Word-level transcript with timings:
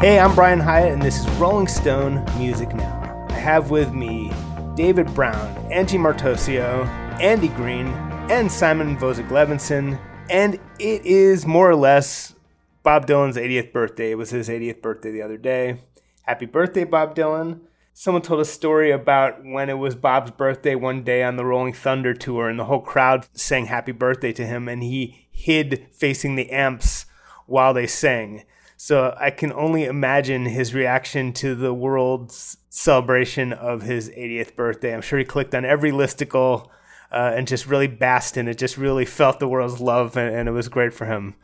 Hey, 0.00 0.18
I'm 0.18 0.34
Brian 0.34 0.60
Hiatt, 0.60 0.94
and 0.94 1.02
this 1.02 1.20
is 1.20 1.28
Rolling 1.32 1.68
Stone 1.68 2.24
Music 2.38 2.74
Now. 2.74 3.26
I 3.28 3.34
have 3.34 3.68
with 3.68 3.92
me 3.92 4.32
David 4.74 5.14
Brown, 5.14 5.54
Angie 5.70 5.98
Martoccio, 5.98 6.86
Andy 7.20 7.48
Greene, 7.48 7.88
and 8.30 8.50
Simon 8.50 8.96
Vozick 8.96 9.28
Levinson. 9.28 10.00
And 10.30 10.54
it 10.78 11.04
is 11.04 11.44
more 11.44 11.68
or 11.68 11.76
less 11.76 12.34
Bob 12.82 13.06
Dylan's 13.06 13.36
80th 13.36 13.74
birthday. 13.74 14.12
It 14.12 14.14
was 14.14 14.30
his 14.30 14.48
80th 14.48 14.80
birthday 14.80 15.10
the 15.10 15.20
other 15.20 15.36
day. 15.36 15.82
Happy 16.22 16.46
birthday, 16.46 16.84
Bob 16.84 17.14
Dylan. 17.14 17.60
Someone 17.92 18.22
told 18.22 18.40
a 18.40 18.46
story 18.46 18.90
about 18.90 19.44
when 19.44 19.68
it 19.68 19.76
was 19.76 19.94
Bob's 19.94 20.30
birthday 20.30 20.76
one 20.76 21.02
day 21.04 21.22
on 21.22 21.36
the 21.36 21.44
Rolling 21.44 21.74
Thunder 21.74 22.14
tour, 22.14 22.48
and 22.48 22.58
the 22.58 22.64
whole 22.64 22.80
crowd 22.80 23.28
sang 23.34 23.66
happy 23.66 23.92
birthday 23.92 24.32
to 24.32 24.46
him, 24.46 24.66
and 24.66 24.82
he 24.82 25.28
hid 25.30 25.88
facing 25.92 26.36
the 26.36 26.50
amps 26.50 27.04
while 27.44 27.74
they 27.74 27.86
sang. 27.86 28.44
So 28.82 29.14
I 29.20 29.30
can 29.30 29.52
only 29.52 29.84
imagine 29.84 30.46
his 30.46 30.72
reaction 30.72 31.34
to 31.34 31.54
the 31.54 31.74
world's 31.74 32.56
celebration 32.70 33.52
of 33.52 33.82
his 33.82 34.08
80th 34.08 34.56
birthday. 34.56 34.94
I'm 34.94 35.02
sure 35.02 35.18
he 35.18 35.24
clicked 35.26 35.54
on 35.54 35.66
every 35.66 35.90
listicle 35.90 36.70
uh, 37.12 37.34
and 37.36 37.46
just 37.46 37.66
really 37.66 37.88
basked 37.88 38.38
in 38.38 38.48
it, 38.48 38.56
just 38.56 38.78
really 38.78 39.04
felt 39.04 39.38
the 39.38 39.46
world's 39.46 39.82
love, 39.82 40.16
and, 40.16 40.34
and 40.34 40.48
it 40.48 40.52
was 40.52 40.68
great 40.68 40.94
for 40.94 41.04
him. 41.04 41.34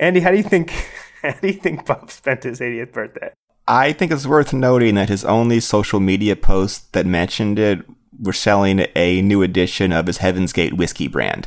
Andy, 0.00 0.18
how 0.18 0.32
do 0.32 0.36
you 0.36 0.42
think? 0.42 0.72
How 1.22 1.30
do 1.32 1.46
you 1.46 1.52
think 1.52 1.86
Bob 1.86 2.10
spent 2.10 2.42
his 2.42 2.58
80th 2.58 2.92
birthday? 2.92 3.30
I 3.68 3.92
think 3.92 4.10
it's 4.10 4.26
worth 4.26 4.52
noting 4.52 4.96
that 4.96 5.10
his 5.10 5.24
only 5.24 5.60
social 5.60 6.00
media 6.00 6.34
posts 6.34 6.88
that 6.90 7.06
mentioned 7.06 7.58
it 7.60 7.84
were 8.18 8.32
selling 8.32 8.84
a 8.96 9.22
new 9.22 9.42
edition 9.42 9.92
of 9.92 10.08
his 10.08 10.18
Heaven's 10.18 10.52
Gate 10.52 10.72
whiskey 10.72 11.06
brand. 11.06 11.46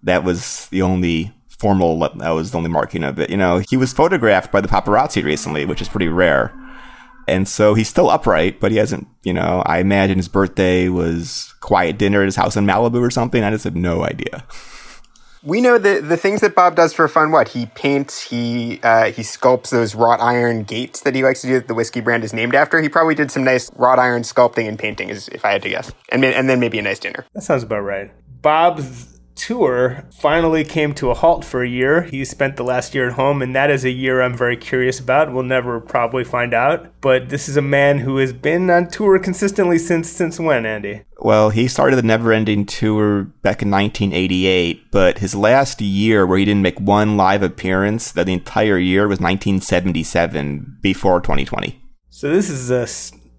That 0.00 0.22
was 0.22 0.68
the 0.68 0.82
only 0.82 1.32
formal, 1.58 1.98
that 1.98 2.30
was 2.30 2.50
the 2.50 2.58
only 2.58 2.70
marking 2.70 3.04
of 3.04 3.18
it. 3.18 3.30
You 3.30 3.36
know, 3.36 3.62
he 3.68 3.76
was 3.76 3.92
photographed 3.92 4.52
by 4.52 4.60
the 4.60 4.68
paparazzi 4.68 5.24
recently, 5.24 5.64
which 5.64 5.80
is 5.80 5.88
pretty 5.88 6.08
rare. 6.08 6.52
And 7.28 7.48
so 7.48 7.74
he's 7.74 7.88
still 7.88 8.08
upright, 8.08 8.60
but 8.60 8.70
he 8.70 8.78
hasn't, 8.78 9.08
you 9.24 9.32
know, 9.32 9.62
I 9.66 9.78
imagine 9.78 10.16
his 10.16 10.28
birthday 10.28 10.88
was 10.88 11.52
quiet 11.60 11.98
dinner 11.98 12.22
at 12.22 12.26
his 12.26 12.36
house 12.36 12.56
in 12.56 12.66
Malibu 12.66 13.00
or 13.00 13.10
something. 13.10 13.42
I 13.42 13.50
just 13.50 13.64
have 13.64 13.74
no 13.74 14.04
idea. 14.04 14.44
We 15.42 15.60
know 15.60 15.78
the 15.78 16.00
the 16.00 16.16
things 16.16 16.40
that 16.40 16.56
Bob 16.56 16.74
does 16.74 16.92
for 16.92 17.06
fun. 17.06 17.30
What 17.30 17.48
he 17.48 17.66
paints, 17.66 18.20
he 18.20 18.80
uh, 18.82 19.12
he 19.12 19.22
sculpts 19.22 19.70
those 19.70 19.94
wrought 19.94 20.20
iron 20.20 20.64
gates 20.64 21.02
that 21.02 21.14
he 21.14 21.22
likes 21.22 21.42
to 21.42 21.46
do. 21.46 21.54
That 21.54 21.68
the 21.68 21.74
whiskey 21.74 22.00
brand 22.00 22.24
is 22.24 22.32
named 22.32 22.56
after. 22.56 22.80
He 22.80 22.88
probably 22.88 23.14
did 23.14 23.30
some 23.30 23.44
nice 23.44 23.70
wrought 23.76 24.00
iron 24.00 24.22
sculpting 24.22 24.66
and 24.66 24.76
painting, 24.76 25.08
if 25.08 25.44
I 25.44 25.52
had 25.52 25.62
to 25.62 25.68
guess, 25.68 25.92
and 26.08 26.24
and 26.24 26.50
then 26.50 26.58
maybe 26.58 26.80
a 26.80 26.82
nice 26.82 26.98
dinner. 26.98 27.24
That 27.32 27.42
sounds 27.42 27.62
about 27.62 27.82
right. 27.82 28.10
Bob's 28.42 29.15
tour 29.36 30.04
finally 30.10 30.64
came 30.64 30.94
to 30.94 31.10
a 31.10 31.14
halt 31.14 31.44
for 31.44 31.62
a 31.62 31.68
year. 31.68 32.02
He 32.02 32.24
spent 32.24 32.56
the 32.56 32.64
last 32.64 32.94
year 32.94 33.08
at 33.08 33.14
home, 33.14 33.42
and 33.42 33.54
that 33.54 33.70
is 33.70 33.84
a 33.84 33.90
year 33.90 34.22
I'm 34.22 34.36
very 34.36 34.56
curious 34.56 34.98
about. 34.98 35.32
We'll 35.32 35.44
never 35.44 35.78
probably 35.78 36.24
find 36.24 36.52
out. 36.52 36.88
But 37.00 37.28
this 37.28 37.48
is 37.48 37.56
a 37.56 37.62
man 37.62 37.98
who 37.98 38.16
has 38.16 38.32
been 38.32 38.68
on 38.70 38.88
tour 38.88 39.18
consistently 39.18 39.78
since 39.78 40.10
since 40.10 40.40
when, 40.40 40.66
Andy? 40.66 41.02
Well, 41.18 41.50
he 41.50 41.68
started 41.68 41.96
the 41.96 42.02
Never 42.02 42.32
Ending 42.32 42.66
Tour 42.66 43.24
back 43.24 43.62
in 43.62 43.70
1988, 43.70 44.90
but 44.90 45.18
his 45.18 45.34
last 45.34 45.80
year 45.80 46.26
where 46.26 46.38
he 46.38 46.44
didn't 46.44 46.62
make 46.62 46.80
one 46.80 47.16
live 47.16 47.42
appearance, 47.42 48.12
that 48.12 48.26
the 48.26 48.32
entire 48.32 48.78
year 48.78 49.02
was 49.02 49.20
1977 49.20 50.78
before 50.82 51.20
2020. 51.20 51.80
So 52.10 52.30
this 52.30 52.48
is 52.48 52.70
a 52.70 52.86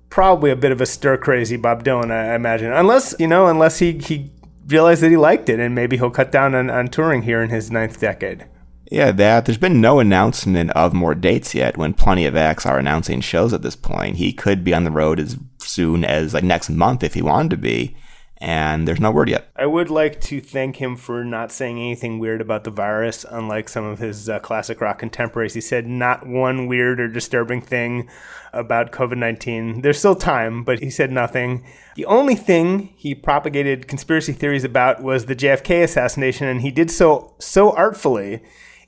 probably 0.09 0.49
a 0.49 0.55
bit 0.55 0.71
of 0.71 0.81
a 0.81 0.85
stir 0.85 1.17
crazy 1.17 1.57
Bob 1.57 1.83
Dylan, 1.83 2.11
I 2.11 2.33
imagine. 2.35 2.71
Unless, 2.71 3.15
you 3.19 3.27
know, 3.27 3.47
unless 3.47 3.79
he, 3.79 3.93
he 3.93 4.31
realized 4.67 5.01
that 5.01 5.11
he 5.11 5.17
liked 5.17 5.49
it 5.49 5.59
and 5.59 5.73
maybe 5.73 5.97
he'll 5.97 6.09
cut 6.09 6.31
down 6.31 6.55
on, 6.55 6.69
on 6.69 6.87
touring 6.87 7.23
here 7.23 7.41
in 7.41 7.49
his 7.49 7.71
ninth 7.71 7.99
decade. 7.99 8.45
Yeah, 8.91 9.11
that. 9.11 9.45
There's 9.45 9.57
been 9.57 9.81
no 9.81 9.99
announcement 9.99 10.71
of 10.71 10.93
more 10.93 11.13
dates 11.15 11.53
yet 11.53 11.77
when 11.77 11.93
plenty 11.93 12.25
of 12.25 12.37
acts 12.37 12.65
are 12.65 12.79
announcing 12.79 13.19
shows 13.19 13.53
at 13.53 13.61
this 13.61 13.75
point. 13.75 14.15
He 14.15 14.31
could 14.31 14.63
be 14.63 14.73
on 14.73 14.85
the 14.85 14.91
road 14.91 15.19
as 15.19 15.37
soon 15.59 16.05
as 16.05 16.33
like 16.33 16.43
next 16.43 16.69
month 16.69 17.03
if 17.03 17.13
he 17.13 17.21
wanted 17.21 17.49
to 17.51 17.57
be 17.57 17.97
and 18.39 18.87
there's 18.87 18.99
no 18.99 19.11
word 19.11 19.29
yet. 19.29 19.49
I 19.55 19.65
would 19.65 19.89
like 19.89 20.21
to 20.21 20.39
thank 20.39 20.77
him 20.77 20.95
for 20.95 21.23
not 21.23 21.51
saying 21.51 21.77
anything 21.77 22.19
weird 22.19 22.41
about 22.41 22.63
the 22.63 22.71
virus, 22.71 23.25
unlike 23.29 23.67
some 23.67 23.83
of 23.83 23.99
his 23.99 24.29
uh, 24.29 24.39
classic 24.39 24.79
rock 24.79 24.99
contemporaries. 24.99 25.55
He 25.55 25.61
said 25.61 25.87
not 25.87 26.27
one 26.27 26.67
weird 26.67 26.99
or 26.99 27.07
disturbing 27.07 27.61
thing 27.61 28.09
about 28.53 28.91
COVID 28.91 29.17
19. 29.17 29.81
There's 29.81 29.99
still 29.99 30.15
time, 30.15 30.63
but 30.63 30.79
he 30.79 30.89
said 30.89 31.11
nothing. 31.11 31.65
The 31.95 32.05
only 32.05 32.35
thing 32.35 32.93
he 32.95 33.15
propagated 33.15 33.87
conspiracy 33.87 34.33
theories 34.33 34.63
about 34.63 35.01
was 35.01 35.25
the 35.25 35.35
JFK 35.35 35.83
assassination, 35.83 36.47
and 36.47 36.61
he 36.61 36.71
did 36.71 36.91
so 36.91 37.33
so 37.39 37.71
artfully 37.71 38.43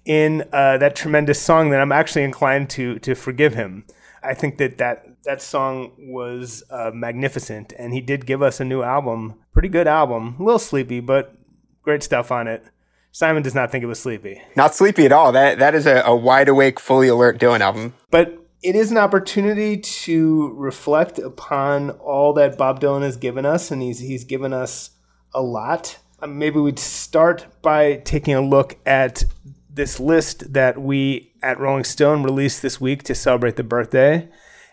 in 0.06 0.44
uh, 0.54 0.78
that 0.78 0.96
tremendous 0.96 1.42
song 1.42 1.70
that 1.72 1.82
I'm 1.82 1.92
actually 1.92 2.24
inclined 2.24 2.70
to 2.72 3.00
to 3.00 3.16
forgive 3.16 3.56
him. 3.56 3.86
I 4.22 4.34
think 4.34 4.58
that 4.58 4.78
that, 4.80 5.09
that 5.26 5.42
song 5.42 5.92
was 5.98 6.64
uh, 6.70 6.92
magnificent, 6.94 7.74
and 7.78 7.94
he 7.94 8.02
did 8.02 8.26
give 8.26 8.42
us 8.42 8.60
a 8.60 8.66
new 8.66 8.82
album, 8.82 9.36
pretty 9.54 9.70
good 9.70 9.88
album, 9.88 10.36
a 10.40 10.44
little 10.44 10.60
sleepy, 10.60 11.00
but 11.00 11.36
great 11.82 12.04
stuff 12.04 12.32
on 12.32 12.48
it. 12.48 12.64
Simon 13.12 13.44
does 13.44 13.56
not 13.56 13.72
think 13.72 13.84
it 13.84 13.88
was 13.88 14.00
sleepy. 14.00 14.42
Not 14.56 14.76
sleepy 14.76 15.06
at 15.06 15.12
all. 15.12 15.32
That 15.32 15.60
that 15.60 15.74
is 15.76 15.86
a, 15.86 16.02
a 16.06 16.16
wide 16.16 16.48
awake, 16.48 16.80
fully 16.80 17.08
alert 17.08 17.40
Dylan 17.40 17.60
album. 17.60 17.96
But 18.12 18.38
it 18.62 18.76
is 18.76 18.92
an 18.92 18.98
opportunity 18.98 19.78
to 19.78 20.54
reflect 20.54 21.18
upon 21.18 21.92
all 21.92 22.34
that 22.34 22.58
Bob 22.58 22.80
Dylan 22.80 23.02
has 23.02 23.18
given 23.18 23.46
us, 23.46 23.72
and 23.72 23.82
he's 23.82 24.00
he's 24.00 24.24
given 24.24 24.54
us 24.54 24.92
a 25.34 25.42
lot. 25.42 25.98
Um, 26.22 26.38
maybe 26.38 26.60
we'd 26.60 26.80
start 26.80 27.48
by 27.62 27.98
taking 27.98 28.34
a 28.34 28.42
look 28.42 28.78
at 28.86 29.24
this 29.70 30.00
list 30.00 30.54
that 30.54 30.80
we 30.82 31.34
at 31.42 31.60
Rolling 31.60 31.86
Stone 31.86 32.24
released 32.24 32.62
this 32.62 32.82
week 32.82 33.04
to 33.04 33.16
celebrate 33.16 33.56
the 33.56 33.64
birthday. 33.64 34.28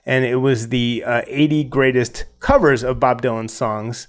And 0.06 0.24
it 0.24 0.36
was 0.36 0.68
the 0.68 1.02
uh, 1.04 1.22
80 1.26 1.64
greatest 1.64 2.24
covers 2.40 2.82
of 2.84 3.00
Bob 3.00 3.20
Dylan 3.22 3.50
songs. 3.50 4.08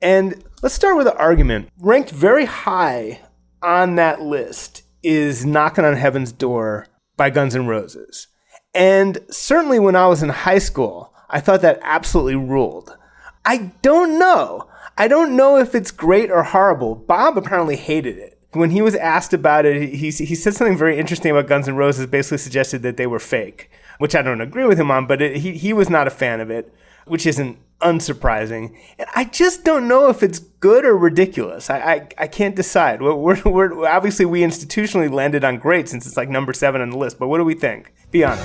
And 0.00 0.42
let's 0.62 0.74
start 0.74 0.96
with 0.96 1.06
an 1.06 1.16
argument. 1.18 1.68
Ranked 1.78 2.10
very 2.10 2.46
high 2.46 3.20
on 3.62 3.96
that 3.96 4.22
list 4.22 4.82
is 5.02 5.44
Knocking 5.44 5.84
on 5.84 5.94
Heaven's 5.94 6.32
Door 6.32 6.86
by 7.16 7.30
Guns 7.30 7.54
N' 7.54 7.66
Roses. 7.66 8.28
And 8.74 9.18
certainly 9.30 9.78
when 9.78 9.94
I 9.94 10.06
was 10.06 10.22
in 10.22 10.30
high 10.30 10.58
school, 10.58 11.12
I 11.28 11.40
thought 11.40 11.62
that 11.62 11.80
absolutely 11.82 12.36
ruled. 12.36 12.96
I 13.44 13.72
don't 13.82 14.18
know. 14.18 14.68
I 14.98 15.06
don't 15.08 15.36
know 15.36 15.58
if 15.58 15.74
it's 15.74 15.90
great 15.90 16.30
or 16.30 16.42
horrible. 16.42 16.94
Bob 16.94 17.36
apparently 17.36 17.76
hated 17.76 18.16
it 18.16 18.36
when 18.56 18.70
he 18.70 18.82
was 18.82 18.94
asked 18.96 19.32
about 19.32 19.64
it, 19.64 19.94
he, 19.94 20.10
he 20.10 20.34
said 20.34 20.54
something 20.54 20.76
very 20.76 20.98
interesting 20.98 21.30
about 21.30 21.46
Guns 21.46 21.68
N' 21.68 21.76
Roses, 21.76 22.06
basically 22.06 22.38
suggested 22.38 22.82
that 22.82 22.96
they 22.96 23.06
were 23.06 23.18
fake, 23.18 23.70
which 23.98 24.14
I 24.14 24.22
don't 24.22 24.40
agree 24.40 24.64
with 24.64 24.78
him 24.78 24.90
on, 24.90 25.06
but 25.06 25.22
it, 25.22 25.38
he, 25.38 25.52
he 25.52 25.72
was 25.72 25.90
not 25.90 26.06
a 26.06 26.10
fan 26.10 26.40
of 26.40 26.50
it, 26.50 26.72
which 27.06 27.26
isn't 27.26 27.58
unsurprising. 27.80 28.76
And 28.98 29.08
I 29.14 29.24
just 29.24 29.64
don't 29.64 29.86
know 29.86 30.08
if 30.08 30.22
it's 30.22 30.38
good 30.38 30.84
or 30.84 30.96
ridiculous. 30.96 31.68
I, 31.70 31.78
I, 31.78 32.08
I 32.18 32.26
can't 32.26 32.56
decide. 32.56 33.02
We're, 33.02 33.14
we're, 33.14 33.42
we're, 33.44 33.88
obviously, 33.88 34.24
we 34.24 34.40
institutionally 34.40 35.10
landed 35.10 35.44
on 35.44 35.58
great 35.58 35.88
since 35.88 36.06
it's 36.06 36.16
like 36.16 36.28
number 36.28 36.52
seven 36.52 36.80
on 36.80 36.90
the 36.90 36.98
list, 36.98 37.18
but 37.18 37.28
what 37.28 37.38
do 37.38 37.44
we 37.44 37.54
think? 37.54 37.92
Be 38.10 38.24
honest. 38.24 38.44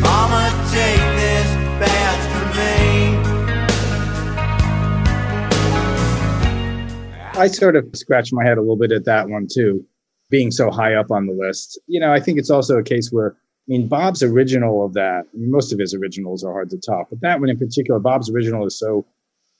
Mama, 0.00 0.50
take 0.70 0.96
this 1.16 1.46
badge 1.80 2.30
I 7.40 7.46
sort 7.46 7.74
of 7.74 7.88
scratched 7.94 8.34
my 8.34 8.44
head 8.44 8.58
a 8.58 8.60
little 8.60 8.76
bit 8.76 8.92
at 8.92 9.06
that 9.06 9.30
one 9.30 9.46
too, 9.50 9.82
being 10.28 10.50
so 10.50 10.70
high 10.70 10.94
up 10.94 11.10
on 11.10 11.26
the 11.26 11.32
list. 11.32 11.80
You 11.86 11.98
know, 11.98 12.12
I 12.12 12.20
think 12.20 12.38
it's 12.38 12.50
also 12.50 12.76
a 12.76 12.82
case 12.82 13.08
where, 13.10 13.34
I 13.68 13.72
mean, 13.72 13.88
Bob's 13.88 14.22
original 14.22 14.84
of 14.84 14.94
that, 14.94 15.26
I 15.32 15.36
mean, 15.36 15.50
most 15.50 15.72
of 15.72 15.78
his 15.78 15.94
originals 15.94 16.42
are 16.42 16.52
hard 16.52 16.70
to 16.70 16.78
top, 16.78 17.08
but 17.10 17.20
that 17.20 17.40
one 17.40 17.50
in 17.50 17.58
particular, 17.58 18.00
Bob's 18.00 18.30
original 18.30 18.66
is 18.66 18.78
so, 18.78 19.04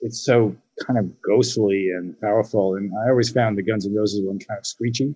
it's 0.01 0.25
so 0.25 0.57
kind 0.85 0.99
of 0.99 1.23
ghostly 1.23 1.91
and 1.91 2.19
powerful. 2.21 2.75
And 2.75 2.91
I 3.05 3.11
always 3.11 3.31
found 3.31 3.57
the 3.57 3.63
Guns 3.63 3.87
N' 3.87 3.95
Roses 3.95 4.25
one 4.25 4.39
kind 4.39 4.59
of 4.59 4.67
screechy. 4.67 5.15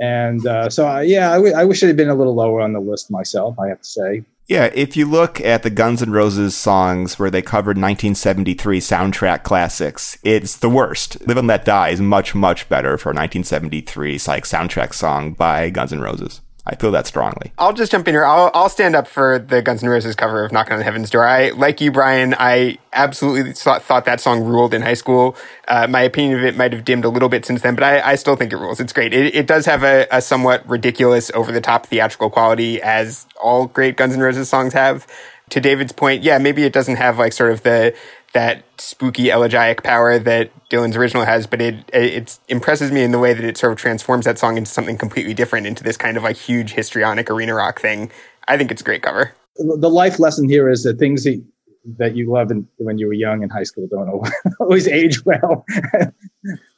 And 0.00 0.46
uh, 0.46 0.68
so, 0.68 0.86
I, 0.86 1.02
yeah, 1.02 1.30
I, 1.30 1.36
w- 1.36 1.54
I 1.54 1.64
wish 1.64 1.82
it 1.82 1.86
had 1.86 1.96
been 1.96 2.10
a 2.10 2.14
little 2.14 2.34
lower 2.34 2.60
on 2.60 2.74
the 2.74 2.80
list 2.80 3.10
myself, 3.10 3.58
I 3.58 3.68
have 3.68 3.80
to 3.80 3.88
say. 3.88 4.24
Yeah, 4.48 4.70
if 4.74 4.96
you 4.96 5.06
look 5.06 5.40
at 5.40 5.62
the 5.62 5.70
Guns 5.70 6.02
N' 6.02 6.12
Roses 6.12 6.54
songs 6.54 7.18
where 7.18 7.30
they 7.30 7.42
covered 7.42 7.78
1973 7.78 8.78
soundtrack 8.80 9.42
classics, 9.42 10.18
it's 10.22 10.58
the 10.58 10.68
worst. 10.68 11.26
Live 11.26 11.38
and 11.38 11.48
Let 11.48 11.64
Die 11.64 11.88
is 11.88 12.00
much, 12.00 12.34
much 12.34 12.68
better 12.68 12.98
for 12.98 13.10
a 13.10 13.16
1973 13.16 14.12
like 14.28 14.44
soundtrack 14.44 14.92
song 14.92 15.32
by 15.32 15.70
Guns 15.70 15.92
N' 15.92 16.00
Roses. 16.00 16.42
I 16.66 16.74
feel 16.74 16.90
that 16.90 17.06
strongly. 17.06 17.52
I'll 17.58 17.72
just 17.72 17.92
jump 17.92 18.08
in 18.08 18.14
here. 18.14 18.24
I'll, 18.24 18.50
I'll 18.52 18.68
stand 18.68 18.96
up 18.96 19.06
for 19.06 19.38
the 19.38 19.62
Guns 19.62 19.84
N' 19.84 19.88
Roses 19.88 20.16
cover 20.16 20.44
of 20.44 20.50
Knocking 20.50 20.74
on 20.74 20.80
Heaven's 20.80 21.10
Door. 21.10 21.26
I, 21.26 21.50
like 21.50 21.80
you, 21.80 21.92
Brian, 21.92 22.34
I 22.36 22.78
absolutely 22.92 23.52
thought, 23.52 23.84
thought 23.84 24.04
that 24.06 24.20
song 24.20 24.42
ruled 24.42 24.74
in 24.74 24.82
high 24.82 24.94
school. 24.94 25.36
Uh, 25.68 25.86
my 25.86 26.02
opinion 26.02 26.38
of 26.38 26.44
it 26.44 26.56
might 26.56 26.72
have 26.72 26.84
dimmed 26.84 27.04
a 27.04 27.08
little 27.08 27.28
bit 27.28 27.44
since 27.46 27.62
then, 27.62 27.76
but 27.76 27.84
I, 27.84 28.00
I 28.12 28.14
still 28.16 28.34
think 28.34 28.52
it 28.52 28.56
rules. 28.56 28.80
It's 28.80 28.92
great. 28.92 29.14
It, 29.14 29.34
it 29.34 29.46
does 29.46 29.64
have 29.66 29.84
a, 29.84 30.08
a 30.10 30.20
somewhat 30.20 30.68
ridiculous, 30.68 31.30
over 31.34 31.52
the 31.52 31.60
top 31.60 31.86
theatrical 31.86 32.30
quality, 32.30 32.82
as 32.82 33.26
all 33.40 33.68
great 33.68 33.96
Guns 33.96 34.14
N' 34.14 34.20
Roses 34.20 34.48
songs 34.48 34.72
have 34.72 35.06
to 35.50 35.60
David's 35.60 35.92
point, 35.92 36.22
yeah, 36.22 36.38
maybe 36.38 36.64
it 36.64 36.72
doesn't 36.72 36.96
have 36.96 37.18
like 37.18 37.32
sort 37.32 37.52
of 37.52 37.62
the 37.62 37.94
that 38.36 38.62
spooky 38.76 39.30
elegiac 39.30 39.82
power 39.82 40.18
that 40.18 40.50
Dylan's 40.68 40.94
original 40.94 41.24
has, 41.24 41.46
but 41.46 41.62
it 41.62 41.76
it 41.90 42.38
impresses 42.48 42.92
me 42.92 43.02
in 43.02 43.10
the 43.10 43.18
way 43.18 43.32
that 43.32 43.42
it 43.42 43.56
sort 43.56 43.72
of 43.72 43.78
transforms 43.78 44.26
that 44.26 44.38
song 44.38 44.58
into 44.58 44.70
something 44.70 44.98
completely 44.98 45.32
different, 45.32 45.66
into 45.66 45.82
this 45.82 45.96
kind 45.96 46.18
of 46.18 46.22
like 46.22 46.36
huge 46.36 46.72
histrionic 46.74 47.30
arena 47.30 47.54
rock 47.54 47.80
thing. 47.80 48.10
I 48.46 48.58
think 48.58 48.70
it's 48.70 48.82
a 48.82 48.84
great 48.84 49.02
cover. 49.02 49.32
the 49.56 49.88
life 49.88 50.18
lesson 50.18 50.46
here 50.50 50.68
is 50.68 50.82
that 50.82 50.98
things 50.98 51.24
that 51.24 51.42
that 51.96 52.14
you 52.14 52.30
love 52.30 52.50
when 52.76 52.98
you 52.98 53.06
were 53.06 53.14
young 53.14 53.42
in 53.42 53.48
high 53.48 53.62
school 53.62 53.88
don't 53.90 54.28
always 54.60 54.86
age 54.86 55.24
well. 55.24 55.64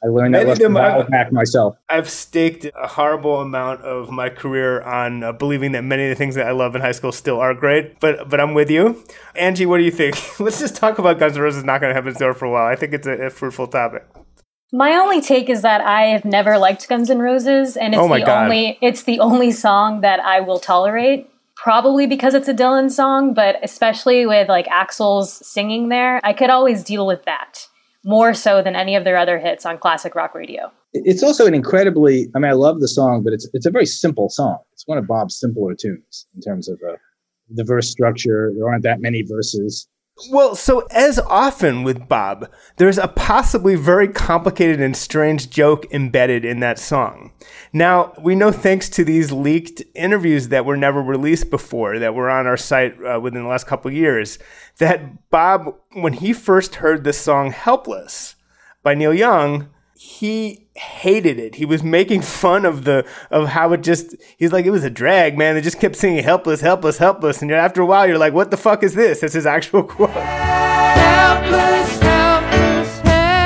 I 0.03 0.07
learned 0.07 0.33
that 0.35 0.47
lesson 0.47 0.73
back 0.73 1.31
myself. 1.31 1.75
I've 1.89 2.09
staked 2.09 2.65
a 2.65 2.87
horrible 2.87 3.41
amount 3.41 3.81
of 3.81 4.09
my 4.09 4.29
career 4.29 4.81
on 4.81 5.23
uh, 5.23 5.31
believing 5.33 5.73
that 5.73 5.83
many 5.83 6.03
of 6.03 6.09
the 6.09 6.15
things 6.15 6.35
that 6.35 6.47
I 6.47 6.51
love 6.51 6.75
in 6.75 6.81
high 6.81 6.93
school 6.93 7.11
still 7.11 7.39
are 7.39 7.53
great, 7.53 7.99
but 7.99 8.29
but 8.29 8.39
I'm 8.39 8.53
with 8.53 8.69
you. 8.69 9.03
Angie, 9.35 9.65
what 9.65 9.77
do 9.77 9.83
you 9.83 9.91
think? 9.91 10.15
Let's 10.39 10.59
just 10.59 10.75
talk 10.75 10.99
about 10.99 11.19
Guns 11.19 11.35
N' 11.35 11.43
Roses 11.43 11.63
not 11.63 11.81
going 11.81 11.89
to 11.89 11.93
Heaven's 11.93 12.17
Door 12.17 12.35
for 12.35 12.45
a 12.45 12.51
while. 12.51 12.65
I 12.65 12.75
think 12.75 12.93
it's 12.93 13.07
a, 13.07 13.25
a, 13.25 13.29
fruitful 13.29 13.67
topic. 13.67 14.07
My 14.71 14.93
only 14.93 15.19
take 15.19 15.49
is 15.49 15.63
that 15.63 15.81
I 15.81 16.03
have 16.03 16.25
never 16.25 16.57
liked 16.57 16.87
Guns 16.87 17.09
N' 17.09 17.19
Roses, 17.19 17.75
and 17.75 17.93
it's 17.93 18.01
oh 18.01 18.07
the 18.07 18.21
God. 18.21 18.43
only 18.43 18.77
it's 18.81 19.03
the 19.03 19.19
only 19.19 19.51
song 19.51 20.01
that 20.01 20.19
I 20.19 20.39
will 20.39 20.59
tolerate 20.59 21.29
probably 21.55 22.07
because 22.07 22.33
it's 22.33 22.47
a 22.47 22.53
Dylan 22.53 22.89
song, 22.89 23.33
but 23.33 23.57
especially 23.61 24.25
with 24.25 24.47
like 24.47 24.65
Axl's 24.67 25.45
singing 25.45 25.89
there, 25.89 26.21
I 26.23 26.31
could 26.31 26.49
always 26.49 26.85
deal 26.85 27.05
with 27.05 27.25
that 27.25 27.67
more 28.03 28.33
so 28.33 28.61
than 28.61 28.75
any 28.75 28.95
of 28.95 29.03
their 29.03 29.17
other 29.17 29.39
hits 29.39 29.65
on 29.65 29.77
classic 29.77 30.15
rock 30.15 30.33
radio. 30.33 30.71
It's 30.93 31.21
also 31.21 31.45
an 31.45 31.53
incredibly, 31.53 32.29
I 32.35 32.39
mean, 32.39 32.49
I 32.49 32.53
love 32.53 32.79
the 32.79 32.87
song, 32.87 33.23
but 33.23 33.33
it's 33.33 33.47
it's 33.53 33.65
a 33.65 33.71
very 33.71 33.85
simple 33.85 34.29
song. 34.29 34.57
It's 34.73 34.87
one 34.87 34.97
of 34.97 35.07
Bob's 35.07 35.39
simpler 35.39 35.75
tunes 35.75 36.27
in 36.35 36.41
terms 36.41 36.67
of 36.67 36.79
uh, 36.87 36.95
the 37.49 37.63
verse 37.63 37.89
structure. 37.89 38.51
There 38.55 38.67
aren't 38.67 38.83
that 38.83 39.01
many 39.01 39.21
verses. 39.21 39.87
Well, 40.29 40.55
so 40.55 40.85
as 40.91 41.17
often 41.19 41.83
with 41.83 42.09
Bob, 42.09 42.49
there's 42.75 42.97
a 42.97 43.07
possibly 43.07 43.75
very 43.75 44.07
complicated 44.07 44.81
and 44.81 44.95
strange 44.95 45.49
joke 45.49 45.85
embedded 45.91 46.43
in 46.43 46.59
that 46.59 46.77
song. 46.77 47.31
Now, 47.71 48.13
we 48.21 48.35
know 48.35 48.51
thanks 48.51 48.89
to 48.89 49.05
these 49.05 49.31
leaked 49.31 49.81
interviews 49.95 50.49
that 50.49 50.65
were 50.65 50.77
never 50.77 51.01
released 51.01 51.49
before, 51.49 51.99
that 51.99 52.15
were 52.15 52.29
on 52.29 52.47
our 52.47 52.57
site 52.57 52.95
uh, 53.03 53.19
within 53.19 53.43
the 53.43 53.49
last 53.49 53.67
couple 53.67 53.89
of 53.89 53.95
years, 53.95 54.39
that 54.79 55.29
Bob, 55.29 55.75
when 55.93 56.13
he 56.13 56.33
first 56.33 56.75
heard 56.75 57.03
the 57.03 57.13
song 57.13 57.51
Helpless 57.51 58.35
by 58.83 58.95
Neil 58.95 59.13
Young, 59.13 59.69
he 60.01 60.65
hated 60.77 61.37
it. 61.37 61.55
He 61.55 61.65
was 61.65 61.83
making 61.83 62.21
fun 62.21 62.63
of 62.63 62.85
the 62.85 63.05
of 63.29 63.49
how 63.49 63.73
it 63.73 63.83
just 63.83 64.15
he's 64.37 64.53
like 64.53 64.65
it 64.65 64.71
was 64.71 64.85
a 64.85 64.89
drag, 64.89 65.37
man. 65.37 65.55
They 65.55 65.61
just 65.61 65.77
kept 65.77 65.97
singing 65.97 66.23
helpless, 66.23 66.61
helpless, 66.61 66.99
helpless, 66.99 67.41
and 67.41 67.51
after 67.51 67.81
a 67.81 67.85
while 67.85 68.07
you're 68.07 68.17
like, 68.17 68.31
what 68.31 68.49
the 68.49 68.55
fuck 68.55 68.81
is 68.81 68.93
this? 68.93 69.19
That's 69.19 69.33
his 69.33 69.45
actual 69.45 69.83
quote. 69.95 70.11
Helpless, 70.11 71.99
helpless, 71.99 72.99
helpless. 73.01 73.39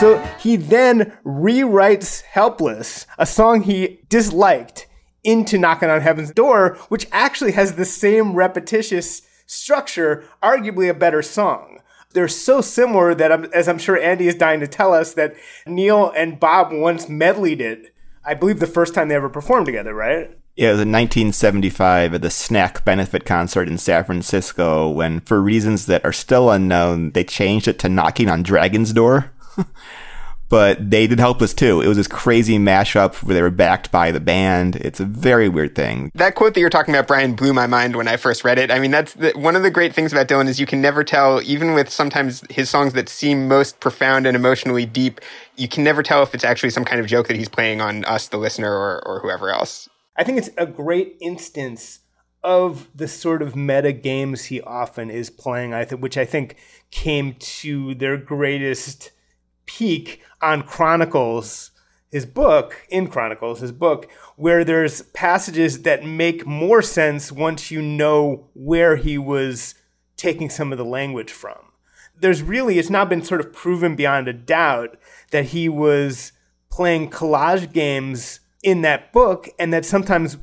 So 0.00 0.18
he 0.40 0.56
then 0.56 1.16
rewrites 1.24 2.22
Helpless, 2.22 3.06
a 3.18 3.26
song 3.26 3.62
he 3.62 4.00
disliked, 4.08 4.88
into 5.22 5.58
Knocking 5.58 5.90
on 5.90 6.00
Heaven's 6.00 6.32
Door, 6.32 6.76
which 6.88 7.06
actually 7.12 7.52
has 7.52 7.74
the 7.74 7.84
same 7.84 8.34
repetitious 8.34 9.22
structure, 9.48 10.24
arguably 10.40 10.88
a 10.88 10.94
better 10.94 11.22
song. 11.22 11.80
They're 12.12 12.28
so 12.28 12.60
similar 12.60 13.14
that, 13.14 13.32
I'm, 13.32 13.46
as 13.46 13.68
I'm 13.68 13.78
sure 13.78 13.98
Andy 13.98 14.28
is 14.28 14.34
dying 14.34 14.60
to 14.60 14.68
tell 14.68 14.94
us, 14.94 15.14
that 15.14 15.34
Neil 15.66 16.12
and 16.16 16.38
Bob 16.38 16.68
once 16.72 17.06
medleyed 17.06 17.60
it. 17.60 17.92
I 18.24 18.34
believe 18.34 18.60
the 18.60 18.66
first 18.66 18.94
time 18.94 19.08
they 19.08 19.14
ever 19.14 19.28
performed 19.28 19.66
together, 19.66 19.94
right? 19.94 20.38
Yeah, 20.56 20.70
it 20.70 20.72
was 20.72 20.80
in 20.80 20.92
1975 20.92 22.14
at 22.14 22.22
the 22.22 22.30
Snack 22.30 22.84
benefit 22.84 23.24
concert 23.24 23.68
in 23.68 23.78
San 23.78 24.04
Francisco 24.04 24.88
when, 24.88 25.20
for 25.20 25.40
reasons 25.40 25.86
that 25.86 26.04
are 26.04 26.12
still 26.12 26.50
unknown, 26.50 27.12
they 27.12 27.24
changed 27.24 27.68
it 27.68 27.78
to 27.80 27.88
Knocking 27.88 28.28
on 28.28 28.42
Dragon's 28.42 28.92
Door. 28.92 29.32
but 30.48 30.90
they 30.90 31.06
did 31.06 31.18
Helpless 31.18 31.52
too. 31.52 31.80
It 31.80 31.88
was 31.88 31.96
this 31.96 32.08
crazy 32.08 32.58
mashup 32.58 33.22
where 33.22 33.34
they 33.34 33.42
were 33.42 33.50
backed 33.50 33.90
by 33.90 34.10
the 34.10 34.20
band. 34.20 34.76
It's 34.76 35.00
a 35.00 35.04
very 35.04 35.48
weird 35.48 35.74
thing. 35.74 36.10
That 36.14 36.34
quote 36.34 36.54
that 36.54 36.60
you're 36.60 36.70
talking 36.70 36.94
about, 36.94 37.06
Brian, 37.06 37.34
blew 37.34 37.52
my 37.52 37.66
mind 37.66 37.96
when 37.96 38.08
I 38.08 38.16
first 38.16 38.44
read 38.44 38.58
it. 38.58 38.70
I 38.70 38.78
mean, 38.78 38.90
that's 38.90 39.14
the, 39.14 39.32
one 39.32 39.56
of 39.56 39.62
the 39.62 39.70
great 39.70 39.94
things 39.94 40.12
about 40.12 40.28
Dylan 40.28 40.48
is 40.48 40.58
you 40.58 40.66
can 40.66 40.80
never 40.80 41.04
tell, 41.04 41.42
even 41.42 41.74
with 41.74 41.90
sometimes 41.90 42.42
his 42.50 42.70
songs 42.70 42.94
that 42.94 43.08
seem 43.08 43.48
most 43.48 43.80
profound 43.80 44.26
and 44.26 44.36
emotionally 44.36 44.86
deep, 44.86 45.20
you 45.56 45.68
can 45.68 45.84
never 45.84 46.02
tell 46.02 46.22
if 46.22 46.34
it's 46.34 46.44
actually 46.44 46.70
some 46.70 46.84
kind 46.84 47.00
of 47.00 47.06
joke 47.06 47.28
that 47.28 47.36
he's 47.36 47.48
playing 47.48 47.80
on 47.80 48.04
us, 48.04 48.28
the 48.28 48.38
listener, 48.38 48.72
or, 48.72 49.06
or 49.06 49.20
whoever 49.20 49.50
else. 49.50 49.88
I 50.16 50.24
think 50.24 50.38
it's 50.38 50.50
a 50.56 50.66
great 50.66 51.16
instance 51.20 52.00
of 52.42 52.88
the 52.94 53.08
sort 53.08 53.42
of 53.42 53.56
meta 53.56 53.92
games 53.92 54.46
he 54.46 54.60
often 54.62 55.10
is 55.10 55.28
playing, 55.28 55.74
I 55.74 55.84
think, 55.84 56.00
which 56.00 56.16
I 56.16 56.24
think 56.24 56.56
came 56.90 57.34
to 57.34 57.94
their 57.94 58.16
greatest 58.16 59.10
peak 59.68 60.20
on 60.42 60.62
Chronicles, 60.62 61.70
his 62.10 62.26
book, 62.26 62.86
in 62.88 63.06
Chronicles, 63.06 63.60
his 63.60 63.70
book, 63.70 64.10
where 64.36 64.64
there's 64.64 65.02
passages 65.02 65.82
that 65.82 66.04
make 66.04 66.46
more 66.46 66.82
sense 66.82 67.30
once 67.30 67.70
you 67.70 67.82
know 67.82 68.48
where 68.54 68.96
he 68.96 69.18
was 69.18 69.74
taking 70.16 70.50
some 70.50 70.72
of 70.72 70.78
the 70.78 70.84
language 70.84 71.30
from. 71.30 71.58
There's 72.18 72.42
really, 72.42 72.78
it's 72.78 72.90
now 72.90 73.04
been 73.04 73.22
sort 73.22 73.40
of 73.40 73.52
proven 73.52 73.94
beyond 73.94 74.26
a 74.26 74.32
doubt 74.32 74.98
that 75.30 75.46
he 75.46 75.68
was 75.68 76.32
playing 76.70 77.10
collage 77.10 77.72
games 77.72 78.40
in 78.62 78.82
that 78.82 79.12
book 79.12 79.48
and 79.58 79.72
that 79.72 79.84
sometimes 79.84 80.38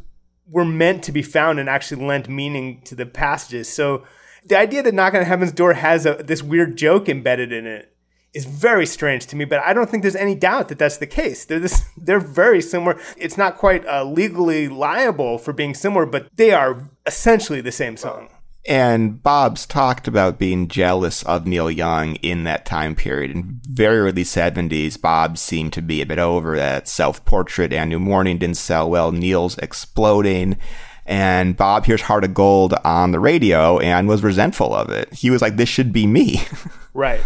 were 0.47 0.63
meant 0.63 1.03
to 1.03 1.11
be 1.11 1.23
found 1.23 1.59
and 1.59 1.67
actually 1.67 2.05
lent 2.05 2.29
meaning 2.29 2.81
to 2.85 2.95
the 2.95 3.05
passages. 3.05 3.67
So 3.67 4.03
the 4.45 4.57
idea 4.57 4.83
that 4.83 4.93
Knock 4.93 5.15
on 5.15 5.23
Heaven's 5.23 5.51
Door 5.51 5.73
has 5.73 6.05
a, 6.05 6.13
this 6.23 6.43
weird 6.43 6.77
joke 6.77 7.09
embedded 7.09 7.51
in 7.51 7.65
it 7.65 7.94
is 8.35 8.45
very 8.45 8.85
strange 8.85 9.25
to 9.27 9.35
me, 9.35 9.45
but 9.45 9.61
I 9.61 9.73
don't 9.73 9.89
think 9.89 10.03
there's 10.03 10.15
any 10.15 10.35
doubt 10.35 10.67
that 10.67 10.77
that's 10.77 10.97
the 10.97 11.07
case. 11.07 11.45
They're 11.45 11.59
this, 11.59 11.83
they're 11.97 12.19
very 12.19 12.61
similar. 12.61 12.99
It's 13.17 13.37
not 13.37 13.57
quite 13.57 13.87
uh, 13.87 14.03
legally 14.03 14.67
liable 14.67 15.39
for 15.39 15.53
being 15.53 15.73
similar, 15.73 16.05
but 16.05 16.27
they 16.35 16.51
are 16.51 16.83
essentially 17.05 17.61
the 17.61 17.71
same 17.71 17.97
song. 17.97 18.29
And 18.67 19.21
Bob's 19.21 19.67
talked 19.67 20.07
about 20.07 20.39
being 20.39 20.67
jealous 20.67 21.21
of 21.23 21.45
Neil 21.45 21.69
Young 21.69 22.15
in 22.15 22.45
that 22.45 22.65
time 22.65 22.95
period. 22.95 23.31
In 23.31 23.61
very 23.63 23.99
early 23.99 24.23
70s, 24.23 24.99
Bob 24.99 25.37
seemed 25.37 25.71
to 25.73 25.83
be 25.83 26.01
a 26.01 26.05
bit 26.05 26.17
over 26.17 26.57
that. 26.57 26.87
Self 26.87 27.23
Portrait 27.25 27.71
and 27.71 27.91
New 27.91 27.99
Morning 27.99 28.39
didn't 28.39 28.57
sell 28.57 28.89
well. 28.89 29.11
Neil's 29.11 29.57
exploding. 29.59 30.57
And 31.05 31.55
Bob 31.55 31.85
hears 31.85 32.01
Heart 32.01 32.23
of 32.23 32.33
Gold 32.33 32.73
on 32.83 33.11
the 33.11 33.19
radio 33.19 33.77
and 33.77 34.07
was 34.07 34.23
resentful 34.23 34.73
of 34.73 34.89
it. 34.89 35.13
He 35.13 35.29
was 35.29 35.43
like, 35.43 35.57
this 35.57 35.69
should 35.69 35.93
be 35.93 36.07
me. 36.07 36.41
right. 36.95 37.21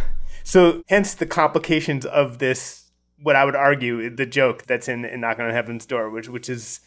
So 0.50 0.82
hence 0.88 1.14
the 1.14 1.28
complications 1.28 2.08
of 2.08 2.40
this, 2.40 2.90
what 3.22 3.36
I 3.36 3.46
would 3.46 3.56
argue, 3.56 4.10
the 4.10 4.26
joke 4.26 4.64
that's 4.64 4.88
in, 4.88 5.06
in 5.06 5.22
Knocking 5.22 5.46
on 5.46 5.52
Heaven's 5.52 5.86
Door, 5.86 6.10
which 6.10 6.28
which 6.28 6.50
is, 6.50 6.80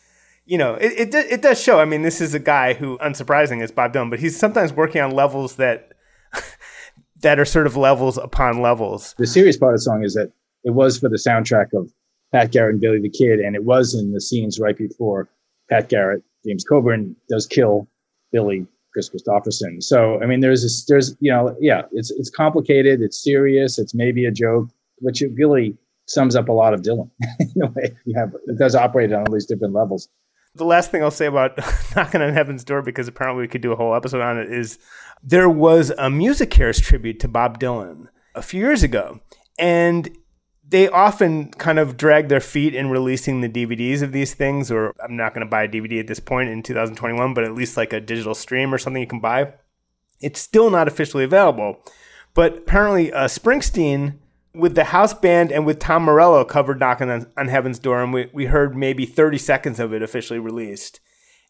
you 0.44 0.58
know, 0.58 0.74
it, 0.74 1.14
it, 1.14 1.14
it 1.14 1.42
does 1.42 1.62
show. 1.62 1.78
I 1.78 1.84
mean, 1.84 2.02
this 2.02 2.20
is 2.20 2.34
a 2.34 2.40
guy 2.40 2.74
who, 2.74 2.98
unsurprising, 2.98 3.62
is 3.62 3.70
Bob 3.70 3.92
Dylan, 3.92 4.10
but 4.10 4.18
he's 4.18 4.36
sometimes 4.36 4.72
working 4.72 5.00
on 5.00 5.12
levels 5.12 5.54
that 5.56 5.92
that 7.20 7.38
are 7.38 7.44
sort 7.44 7.68
of 7.68 7.76
levels 7.76 8.18
upon 8.18 8.62
levels. 8.62 9.14
The 9.16 9.28
serious 9.28 9.56
part 9.56 9.74
of 9.74 9.78
the 9.78 9.82
song 9.82 10.02
is 10.02 10.14
that 10.14 10.32
it 10.64 10.70
was 10.70 10.98
for 10.98 11.08
the 11.08 11.16
soundtrack 11.16 11.68
of 11.72 11.92
Pat 12.32 12.50
Garrett 12.50 12.72
and 12.72 12.80
Billy 12.80 13.00
the 13.00 13.10
Kid, 13.10 13.38
and 13.38 13.54
it 13.54 13.62
was 13.62 13.94
in 13.94 14.12
the 14.12 14.20
scenes 14.20 14.58
right 14.58 14.76
before 14.76 15.28
Pat 15.70 15.88
Garrett, 15.88 16.24
James 16.44 16.64
Coburn 16.64 17.14
does 17.28 17.46
kill 17.46 17.86
Billy 18.32 18.66
Kris 18.92 19.10
Kristofferson. 19.10 19.82
So 19.82 20.20
I 20.22 20.26
mean, 20.26 20.40
there's 20.40 20.62
this, 20.62 20.84
there's 20.86 21.16
you 21.20 21.32
know, 21.32 21.56
yeah, 21.60 21.82
it's 21.92 22.10
it's 22.10 22.30
complicated, 22.30 23.00
it's 23.00 23.22
serious, 23.22 23.78
it's 23.78 23.94
maybe 23.94 24.24
a 24.24 24.30
joke, 24.30 24.68
which 24.98 25.22
it 25.22 25.32
really 25.34 25.76
sums 26.06 26.36
up 26.36 26.48
a 26.48 26.52
lot 26.52 26.74
of 26.74 26.82
Dylan 26.82 27.10
in 27.40 27.62
a 27.62 27.66
way. 27.68 27.96
You 28.04 28.18
have 28.18 28.34
it 28.46 28.58
does 28.58 28.74
operate 28.74 29.12
on 29.12 29.20
all 29.20 29.32
these 29.32 29.46
different 29.46 29.74
levels. 29.74 30.08
The 30.54 30.64
last 30.64 30.90
thing 30.90 31.02
I'll 31.02 31.10
say 31.10 31.26
about 31.26 31.58
knocking 31.96 32.20
on 32.20 32.32
heaven's 32.34 32.64
door, 32.64 32.82
because 32.82 33.08
apparently 33.08 33.42
we 33.42 33.48
could 33.48 33.62
do 33.62 33.72
a 33.72 33.76
whole 33.76 33.94
episode 33.94 34.20
on 34.20 34.38
it, 34.38 34.52
is 34.52 34.78
there 35.22 35.48
was 35.48 35.90
a 35.90 36.08
MusiCares 36.08 36.82
tribute 36.82 37.20
to 37.20 37.28
Bob 37.28 37.58
Dylan 37.58 38.08
a 38.34 38.42
few 38.42 38.60
years 38.60 38.82
ago, 38.82 39.20
and 39.58 40.14
they 40.72 40.88
often 40.88 41.50
kind 41.50 41.78
of 41.78 41.98
drag 41.98 42.28
their 42.28 42.40
feet 42.40 42.74
in 42.74 42.88
releasing 42.88 43.42
the 43.42 43.48
DVDs 43.48 44.00
of 44.00 44.12
these 44.12 44.32
things, 44.32 44.70
or 44.70 44.94
I'm 45.04 45.16
not 45.16 45.34
going 45.34 45.46
to 45.46 45.50
buy 45.50 45.64
a 45.64 45.68
DVD 45.68 46.00
at 46.00 46.06
this 46.06 46.18
point 46.18 46.48
in 46.48 46.62
2021, 46.62 47.34
but 47.34 47.44
at 47.44 47.54
least 47.54 47.76
like 47.76 47.92
a 47.92 48.00
digital 48.00 48.34
stream 48.34 48.72
or 48.72 48.78
something 48.78 49.02
you 49.02 49.06
can 49.06 49.20
buy. 49.20 49.52
It's 50.22 50.40
still 50.40 50.70
not 50.70 50.88
officially 50.88 51.24
available. 51.24 51.84
But 52.32 52.58
apparently, 52.58 53.12
uh, 53.12 53.26
Springsteen, 53.26 54.14
with 54.54 54.74
the 54.74 54.84
house 54.84 55.12
band 55.12 55.52
and 55.52 55.66
with 55.66 55.78
Tom 55.78 56.04
Morello, 56.04 56.42
covered 56.42 56.80
Knocking 56.80 57.10
on, 57.10 57.30
on 57.36 57.48
Heaven's 57.48 57.78
Door, 57.78 58.04
and 58.04 58.12
we, 58.14 58.30
we 58.32 58.46
heard 58.46 58.74
maybe 58.74 59.04
30 59.04 59.36
seconds 59.36 59.78
of 59.78 59.92
it 59.92 60.02
officially 60.02 60.38
released 60.38 61.00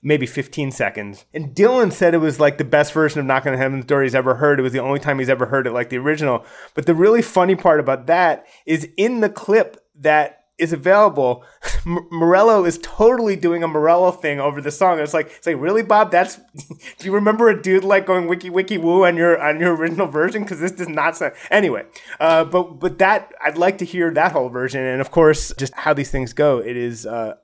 maybe 0.03 0.27
15 0.27 0.73
seconds. 0.73 1.25
And 1.33 1.55
Dylan 1.55 1.93
said 1.93 2.15
it 2.15 2.19
was 2.19 2.41
like 2.41 2.59
the 2.59 2.65
best 2.65 2.93
version 2.93 3.21
of 3.21 3.27
Knocking 3.27 3.53
on 3.53 3.59
Heaven's 3.59 3.85
Door 3.85 4.03
he's 4.03 4.15
ever 4.15 4.35
heard. 4.35 4.59
It 4.59 4.63
was 4.63 4.73
the 4.73 4.81
only 4.81 4.99
time 4.99 5.19
he's 5.19 5.29
ever 5.29 5.47
heard 5.47 5.67
it 5.67 5.73
like 5.73 5.91
the 5.91 5.99
original. 5.99 6.45
But 6.75 6.87
the 6.87 6.95
really 6.95 7.23
funny 7.23 7.55
part 7.55 7.79
about 7.79 8.07
that 8.07 8.47
is 8.67 8.89
in 8.97 9.21
the 9.21 9.31
clip 9.31 9.77
that 9.95 10.41
is 10.59 10.73
available, 10.73 11.45
M- 11.87 12.07
Morello 12.11 12.65
is 12.65 12.79
totally 12.83 13.37
doing 13.37 13.63
a 13.63 13.69
Morello 13.69 14.11
thing 14.11 14.41
over 14.41 14.61
the 14.61 14.71
song. 14.73 14.99
It's 14.99 15.15
like, 15.15 15.31
it's 15.37 15.47
like, 15.47 15.61
really, 15.61 15.83
Bob? 15.83 16.11
That's. 16.11 16.37
do 16.99 17.07
you 17.07 17.13
remember 17.13 17.49
a 17.49 17.61
dude 17.61 17.85
like 17.85 18.05
going 18.05 18.27
wiki 18.27 18.51
wiki 18.51 18.79
woo 18.79 19.05
on 19.05 19.17
your 19.17 19.41
on 19.41 19.61
your 19.61 19.75
original 19.75 20.09
version? 20.09 20.43
Because 20.43 20.61
this 20.61 20.73
does 20.73 20.89
not 20.89 21.17
sound. 21.17 21.35
Anyway, 21.51 21.85
uh, 22.21 22.45
but 22.45 22.81
but 22.81 22.99
that 22.99 23.33
I'd 23.43 23.57
like 23.57 23.79
to 23.79 23.85
hear 23.85 24.13
that 24.13 24.33
whole 24.33 24.49
version, 24.49 24.85
and 24.85 25.01
of 25.01 25.11
course, 25.11 25.53
just 25.59 25.75
how 25.75 25.95
these 25.95 26.11
things 26.11 26.33
go. 26.33 26.59
It 26.59 26.77
is 26.77 27.07
uh, 27.07 27.35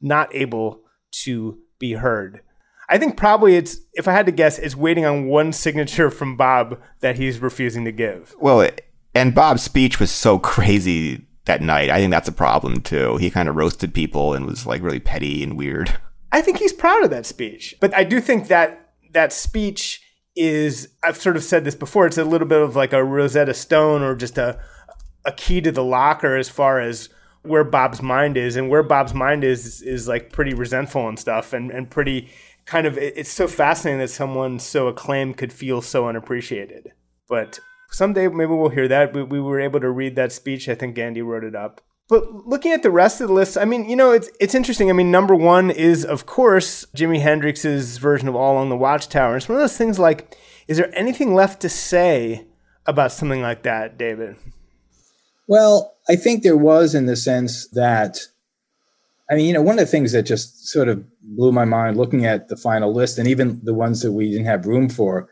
not 0.00 0.34
able 0.34 0.80
to 1.24 1.58
be 1.78 1.94
heard. 1.94 2.40
I 2.88 2.98
think 2.98 3.16
probably 3.16 3.56
it's, 3.56 3.78
if 3.94 4.06
I 4.06 4.12
had 4.12 4.26
to 4.26 4.32
guess, 4.32 4.58
it's 4.58 4.76
waiting 4.76 5.04
on 5.04 5.26
one 5.26 5.52
signature 5.52 6.10
from 6.10 6.36
Bob 6.36 6.80
that 7.00 7.16
he's 7.16 7.40
refusing 7.40 7.84
to 7.84 7.92
give. 7.92 8.34
Well, 8.38 8.68
and 9.14 9.34
Bob's 9.34 9.62
speech 9.62 9.98
was 9.98 10.10
so 10.10 10.38
crazy 10.38 11.26
that 11.46 11.62
night. 11.62 11.90
I 11.90 11.98
think 11.98 12.10
that's 12.10 12.28
a 12.28 12.32
problem 12.32 12.80
too. 12.80 13.16
He 13.16 13.30
kind 13.30 13.48
of 13.48 13.56
roasted 13.56 13.94
people 13.94 14.34
and 14.34 14.46
was 14.46 14.66
like 14.66 14.82
really 14.82 15.00
petty 15.00 15.42
and 15.42 15.56
weird. 15.56 15.98
I 16.30 16.42
think 16.42 16.58
he's 16.58 16.72
proud 16.72 17.02
of 17.02 17.10
that 17.10 17.26
speech. 17.26 17.74
But 17.80 17.94
I 17.94 18.04
do 18.04 18.20
think 18.20 18.48
that 18.48 18.92
that 19.12 19.32
speech 19.32 20.02
is, 20.36 20.88
I've 21.02 21.16
sort 21.16 21.36
of 21.36 21.44
said 21.44 21.64
this 21.64 21.74
before, 21.74 22.06
it's 22.06 22.18
a 22.18 22.24
little 22.24 22.46
bit 22.46 22.60
of 22.60 22.76
like 22.76 22.92
a 22.92 23.02
Rosetta 23.02 23.54
Stone 23.54 24.02
or 24.02 24.14
just 24.14 24.38
a, 24.38 24.60
a 25.24 25.32
key 25.32 25.60
to 25.62 25.72
the 25.72 25.84
locker 25.84 26.36
as 26.36 26.48
far 26.48 26.80
as 26.80 27.08
where 27.46 27.64
Bob's 27.64 28.02
mind 28.02 28.36
is. 28.36 28.56
And 28.56 28.68
where 28.68 28.82
Bob's 28.82 29.14
mind 29.14 29.44
is, 29.44 29.82
is 29.82 30.08
like 30.08 30.32
pretty 30.32 30.54
resentful 30.54 31.08
and 31.08 31.18
stuff 31.18 31.52
and, 31.52 31.70
and 31.70 31.90
pretty 31.90 32.28
kind 32.64 32.86
of, 32.86 32.98
it's 32.98 33.30
so 33.30 33.46
fascinating 33.46 34.00
that 34.00 34.10
someone 34.10 34.58
so 34.58 34.88
acclaimed 34.88 35.36
could 35.36 35.52
feel 35.52 35.80
so 35.80 36.08
unappreciated. 36.08 36.92
But 37.28 37.60
someday 37.90 38.28
maybe 38.28 38.52
we'll 38.52 38.70
hear 38.70 38.88
that. 38.88 39.14
We, 39.14 39.22
we 39.22 39.40
were 39.40 39.60
able 39.60 39.80
to 39.80 39.90
read 39.90 40.16
that 40.16 40.32
speech. 40.32 40.68
I 40.68 40.74
think 40.74 40.94
Gandhi 40.94 41.22
wrote 41.22 41.44
it 41.44 41.54
up. 41.54 41.80
But 42.08 42.46
looking 42.46 42.70
at 42.70 42.84
the 42.84 42.90
rest 42.90 43.20
of 43.20 43.28
the 43.28 43.34
list, 43.34 43.58
I 43.58 43.64
mean, 43.64 43.88
you 43.88 43.96
know, 43.96 44.12
it's 44.12 44.30
it's 44.38 44.54
interesting. 44.54 44.90
I 44.90 44.92
mean, 44.92 45.10
number 45.10 45.34
one 45.34 45.72
is 45.72 46.04
of 46.04 46.24
course 46.24 46.86
Jimi 46.96 47.20
Hendrix's 47.20 47.98
version 47.98 48.28
of 48.28 48.36
All 48.36 48.52
Along 48.52 48.68
the 48.68 48.76
Watchtower. 48.76 49.36
It's 49.36 49.48
one 49.48 49.56
of 49.56 49.62
those 49.62 49.76
things 49.76 49.98
like, 49.98 50.36
is 50.68 50.76
there 50.76 50.96
anything 50.96 51.34
left 51.34 51.60
to 51.62 51.68
say 51.68 52.46
about 52.86 53.10
something 53.10 53.42
like 53.42 53.64
that, 53.64 53.98
David? 53.98 54.36
Well, 55.48 55.94
I 56.08 56.16
think 56.16 56.42
there 56.42 56.56
was 56.56 56.94
in 56.94 57.06
the 57.06 57.16
sense 57.16 57.68
that, 57.70 58.18
I 59.30 59.34
mean, 59.34 59.46
you 59.46 59.52
know, 59.52 59.62
one 59.62 59.78
of 59.78 59.84
the 59.84 59.90
things 59.90 60.12
that 60.12 60.24
just 60.24 60.68
sort 60.68 60.88
of 60.88 61.04
blew 61.22 61.52
my 61.52 61.64
mind 61.64 61.96
looking 61.96 62.26
at 62.26 62.48
the 62.48 62.56
final 62.56 62.92
list 62.92 63.18
and 63.18 63.28
even 63.28 63.60
the 63.62 63.74
ones 63.74 64.02
that 64.02 64.12
we 64.12 64.30
didn't 64.30 64.46
have 64.46 64.66
room 64.66 64.88
for 64.88 65.28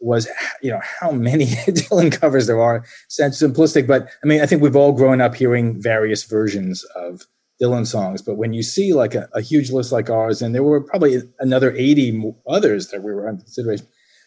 was 0.00 0.28
you 0.62 0.70
know 0.70 0.80
how 1.00 1.10
many 1.10 1.46
Dylan 1.66 2.12
covers 2.12 2.46
there 2.46 2.60
are. 2.60 2.84
Sounds 3.08 3.40
simplistic, 3.40 3.86
but 3.86 4.08
I 4.22 4.26
mean 4.26 4.40
I 4.40 4.46
think 4.46 4.62
we've 4.62 4.76
all 4.76 4.92
grown 4.92 5.20
up 5.20 5.34
hearing 5.34 5.80
various 5.80 6.24
versions 6.24 6.84
of 6.94 7.26
Dylan 7.60 7.86
songs. 7.86 8.22
But 8.22 8.36
when 8.36 8.52
you 8.52 8.62
see 8.62 8.92
like 8.92 9.14
a, 9.14 9.28
a 9.34 9.40
huge 9.40 9.70
list 9.70 9.92
like 9.92 10.10
ours, 10.10 10.40
and 10.42 10.54
there 10.54 10.62
were 10.62 10.80
probably 10.80 11.22
another 11.40 11.72
eighty 11.72 12.32
others 12.46 12.88
that 12.88 13.02
we 13.02 13.12
were 13.12 13.28
under 13.28 13.42
consideration. 13.42 13.86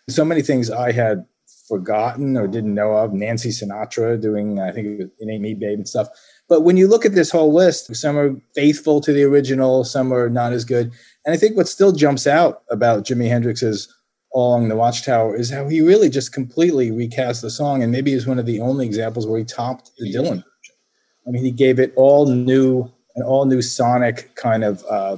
So 0.10 0.26
many 0.26 0.42
things 0.42 0.70
I 0.70 0.92
had 0.92 1.26
forgotten 1.72 2.36
or 2.36 2.48
didn't 2.48 2.76
know 2.76 2.92
of. 2.98 3.14
Nancy 3.14 3.50
Sinatra 3.50 4.20
doing 4.22 4.60
I 4.60 4.72
think 4.72 4.88
it 4.88 4.98
was 4.98 5.10
It 5.20 5.32
Ain't 5.32 5.42
Me 5.42 5.54
Babe 5.54 5.80
and 5.80 5.88
stuff. 5.88 6.10
But 6.50 6.62
when 6.62 6.76
you 6.76 6.88
look 6.90 7.06
at 7.06 7.16
this 7.16 7.32
whole 7.32 7.54
list, 7.54 7.96
some 7.96 8.18
are 8.18 8.36
faithful 8.54 9.00
to 9.00 9.14
the 9.14 9.24
original, 9.24 9.86
some 9.86 10.14
are 10.14 10.30
not 10.30 10.52
as 10.52 10.66
good. 10.66 10.92
And 11.26 11.34
I 11.34 11.38
think 11.38 11.56
what 11.56 11.70
still 11.70 11.94
jumps 11.94 12.28
out 12.28 12.64
about 12.70 13.06
Jimi 13.06 13.30
Hendrix's 13.30 13.88
"All 14.32 14.50
along 14.50 14.68
the 14.68 14.76
Watchtower 14.76 15.34
is 15.36 15.50
how 15.50 15.70
he 15.70 15.82
really 15.82 16.10
just 16.10 16.34
completely 16.34 16.92
recast 16.92 17.42
the 17.42 17.50
song, 17.50 17.84
and 17.84 17.92
maybe 17.92 18.12
is 18.12 18.28
one 18.28 18.40
of 18.40 18.46
the 18.46 18.60
only 18.60 18.86
examples 18.86 19.26
where 19.26 19.40
he 19.40 19.46
topped 19.46 19.92
the 19.98 20.14
Dylan 20.14 20.44
version. 20.44 20.76
I 21.26 21.32
mean, 21.32 21.44
he 21.44 21.52
gave 21.52 21.80
it 21.80 21.94
all 21.96 22.28
new, 22.28 22.92
an 23.16 23.24
all 23.24 23.46
new 23.46 23.62
sonic 23.62 24.36
kind 24.36 24.64
of 24.64 24.84
uh, 24.90 25.16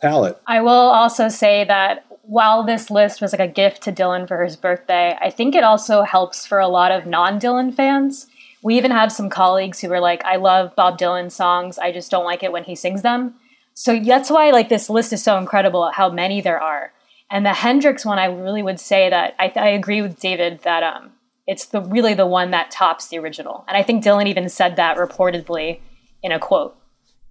palette. 0.00 0.40
I 0.46 0.60
will 0.60 0.90
also 1.00 1.28
say 1.28 1.64
that 1.64 2.04
while 2.28 2.62
this 2.62 2.90
list 2.90 3.20
was 3.20 3.32
like 3.32 3.40
a 3.40 3.52
gift 3.52 3.82
to 3.82 3.92
Dylan 3.92 4.28
for 4.28 4.44
his 4.44 4.56
birthday, 4.56 5.16
I 5.20 5.30
think 5.30 5.54
it 5.54 5.64
also 5.64 6.02
helps 6.02 6.46
for 6.46 6.58
a 6.58 6.68
lot 6.68 6.92
of 6.92 7.06
non 7.06 7.40
Dylan 7.40 7.74
fans. 7.74 8.26
We 8.62 8.76
even 8.76 8.90
have 8.90 9.12
some 9.12 9.30
colleagues 9.30 9.80
who 9.80 9.88
were 9.88 10.00
like, 10.00 10.24
I 10.24 10.36
love 10.36 10.74
Bob 10.76 10.98
Dylan 10.98 11.30
songs, 11.30 11.78
I 11.78 11.92
just 11.92 12.10
don't 12.10 12.24
like 12.24 12.42
it 12.42 12.52
when 12.52 12.64
he 12.64 12.74
sings 12.74 13.02
them. 13.02 13.34
So 13.74 13.98
that's 13.98 14.30
why 14.30 14.50
like 14.50 14.68
this 14.68 14.90
list 14.90 15.12
is 15.12 15.22
so 15.22 15.38
incredible 15.38 15.90
how 15.92 16.10
many 16.10 16.40
there 16.40 16.60
are 16.60 16.92
and 17.30 17.44
the 17.44 17.52
Hendrix 17.52 18.04
one, 18.04 18.18
I 18.18 18.26
really 18.26 18.62
would 18.62 18.80
say 18.80 19.10
that 19.10 19.34
I, 19.38 19.52
I 19.54 19.68
agree 19.68 20.00
with 20.00 20.18
David 20.18 20.60
that 20.60 20.82
um, 20.82 21.12
it's 21.46 21.66
the 21.66 21.82
really 21.82 22.14
the 22.14 22.26
one 22.26 22.50
that 22.52 22.70
tops 22.70 23.08
the 23.08 23.18
original. 23.18 23.64
And 23.68 23.76
I 23.76 23.82
think 23.82 24.02
Dylan 24.02 24.26
even 24.26 24.48
said 24.48 24.76
that 24.76 24.96
reportedly 24.96 25.80
in 26.22 26.32
a 26.32 26.38
quote. 26.38 26.76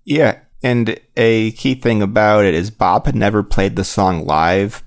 Yeah, 0.06 0.40
and 0.64 1.00
a 1.16 1.52
key 1.52 1.76
thing 1.76 2.02
about 2.02 2.46
it 2.46 2.54
is 2.54 2.72
Bob 2.72 3.06
had 3.06 3.16
never 3.16 3.44
played 3.44 3.76
the 3.76 3.84
song 3.84 4.26
live 4.26 4.84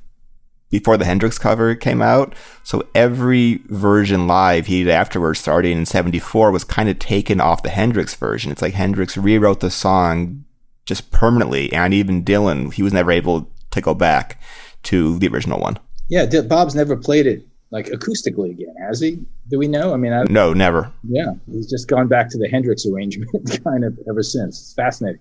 before 0.70 0.96
the 0.96 1.04
Hendrix 1.04 1.38
cover 1.38 1.74
came 1.74 2.00
out. 2.00 2.34
So 2.62 2.86
every 2.94 3.62
version 3.66 4.26
live 4.26 4.66
he 4.66 4.84
did 4.84 4.90
afterwards, 4.90 5.40
starting 5.40 5.76
in 5.78 5.86
74, 5.86 6.50
was 6.50 6.64
kind 6.64 6.88
of 6.88 6.98
taken 6.98 7.40
off 7.40 7.62
the 7.62 7.70
Hendrix 7.70 8.14
version. 8.14 8.50
It's 8.50 8.62
like 8.62 8.74
Hendrix 8.74 9.16
rewrote 9.16 9.60
the 9.60 9.70
song 9.70 10.44
just 10.86 11.10
permanently. 11.10 11.72
And 11.72 11.92
even 11.92 12.24
Dylan, 12.24 12.72
he 12.72 12.82
was 12.82 12.92
never 12.92 13.10
able 13.10 13.50
to 13.72 13.80
go 13.80 13.94
back 13.94 14.40
to 14.84 15.18
the 15.18 15.28
original 15.28 15.60
one. 15.60 15.78
Yeah, 16.08 16.26
Bob's 16.42 16.74
never 16.74 16.96
played 16.96 17.26
it 17.26 17.46
like 17.70 17.86
acoustically 17.86 18.50
again, 18.50 18.74
has 18.80 19.00
he? 19.00 19.24
Do 19.48 19.58
we 19.58 19.68
know? 19.68 19.94
I 19.94 19.96
mean, 19.96 20.12
I, 20.12 20.24
no, 20.24 20.52
never. 20.52 20.92
Yeah, 21.08 21.32
he's 21.50 21.70
just 21.70 21.88
gone 21.88 22.08
back 22.08 22.28
to 22.30 22.38
the 22.38 22.48
Hendrix 22.48 22.84
arrangement 22.86 23.30
kind 23.64 23.84
of 23.84 23.98
ever 24.08 24.22
since. 24.22 24.60
It's 24.60 24.74
fascinating. 24.74 25.20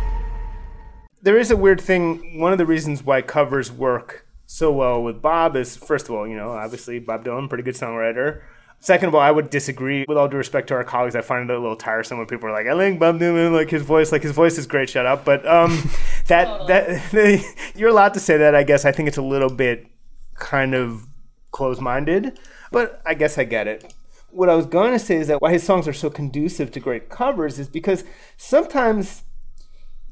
there 1.21 1.37
is 1.37 1.51
a 1.51 1.57
weird 1.57 1.79
thing. 1.79 2.39
One 2.39 2.51
of 2.51 2.57
the 2.57 2.65
reasons 2.65 3.03
why 3.03 3.21
covers 3.21 3.71
work 3.71 4.25
so 4.45 4.71
well 4.71 5.01
with 5.01 5.21
Bob 5.21 5.55
is, 5.55 5.77
first 5.77 6.09
of 6.09 6.15
all, 6.15 6.27
you 6.27 6.35
know, 6.35 6.51
obviously 6.51 6.99
Bob 6.99 7.23
Dylan, 7.23 7.47
pretty 7.47 7.63
good 7.63 7.75
songwriter. 7.75 8.41
Second 8.79 9.09
of 9.09 9.15
all, 9.15 9.21
I 9.21 9.29
would 9.29 9.51
disagree. 9.51 10.05
With 10.07 10.17
all 10.17 10.27
due 10.27 10.37
respect 10.37 10.67
to 10.69 10.73
our 10.73 10.83
colleagues, 10.83 11.15
I 11.15 11.21
find 11.21 11.47
it 11.49 11.55
a 11.55 11.59
little 11.59 11.75
tiresome 11.75 12.17
when 12.17 12.25
people 12.25 12.49
are 12.49 12.51
like, 12.51 12.65
"I 12.65 12.75
think 12.75 12.99
Bob 12.99 13.19
Dylan, 13.19 13.53
like 13.53 13.69
his 13.69 13.83
voice, 13.83 14.11
like 14.11 14.23
his 14.23 14.31
voice 14.31 14.57
is 14.57 14.65
great." 14.65 14.89
Shut 14.89 15.05
up. 15.05 15.23
But 15.23 15.45
um, 15.47 15.87
that 16.27 16.67
that 16.67 17.71
you're 17.75 17.89
allowed 17.89 18.15
to 18.15 18.19
say 18.19 18.37
that. 18.37 18.55
I 18.55 18.63
guess 18.63 18.83
I 18.83 18.91
think 18.91 19.07
it's 19.07 19.17
a 19.17 19.21
little 19.21 19.51
bit 19.51 19.85
kind 20.33 20.73
of 20.73 21.05
close-minded, 21.51 22.39
but 22.71 23.01
I 23.05 23.13
guess 23.13 23.37
I 23.37 23.43
get 23.43 23.67
it. 23.67 23.93
What 24.31 24.49
I 24.49 24.55
was 24.55 24.65
going 24.65 24.93
to 24.93 24.99
say 24.99 25.17
is 25.17 25.27
that 25.27 25.41
why 25.41 25.51
his 25.51 25.61
songs 25.61 25.87
are 25.87 25.93
so 25.93 26.09
conducive 26.09 26.71
to 26.71 26.79
great 26.79 27.09
covers 27.09 27.59
is 27.59 27.67
because 27.67 28.03
sometimes 28.37 29.23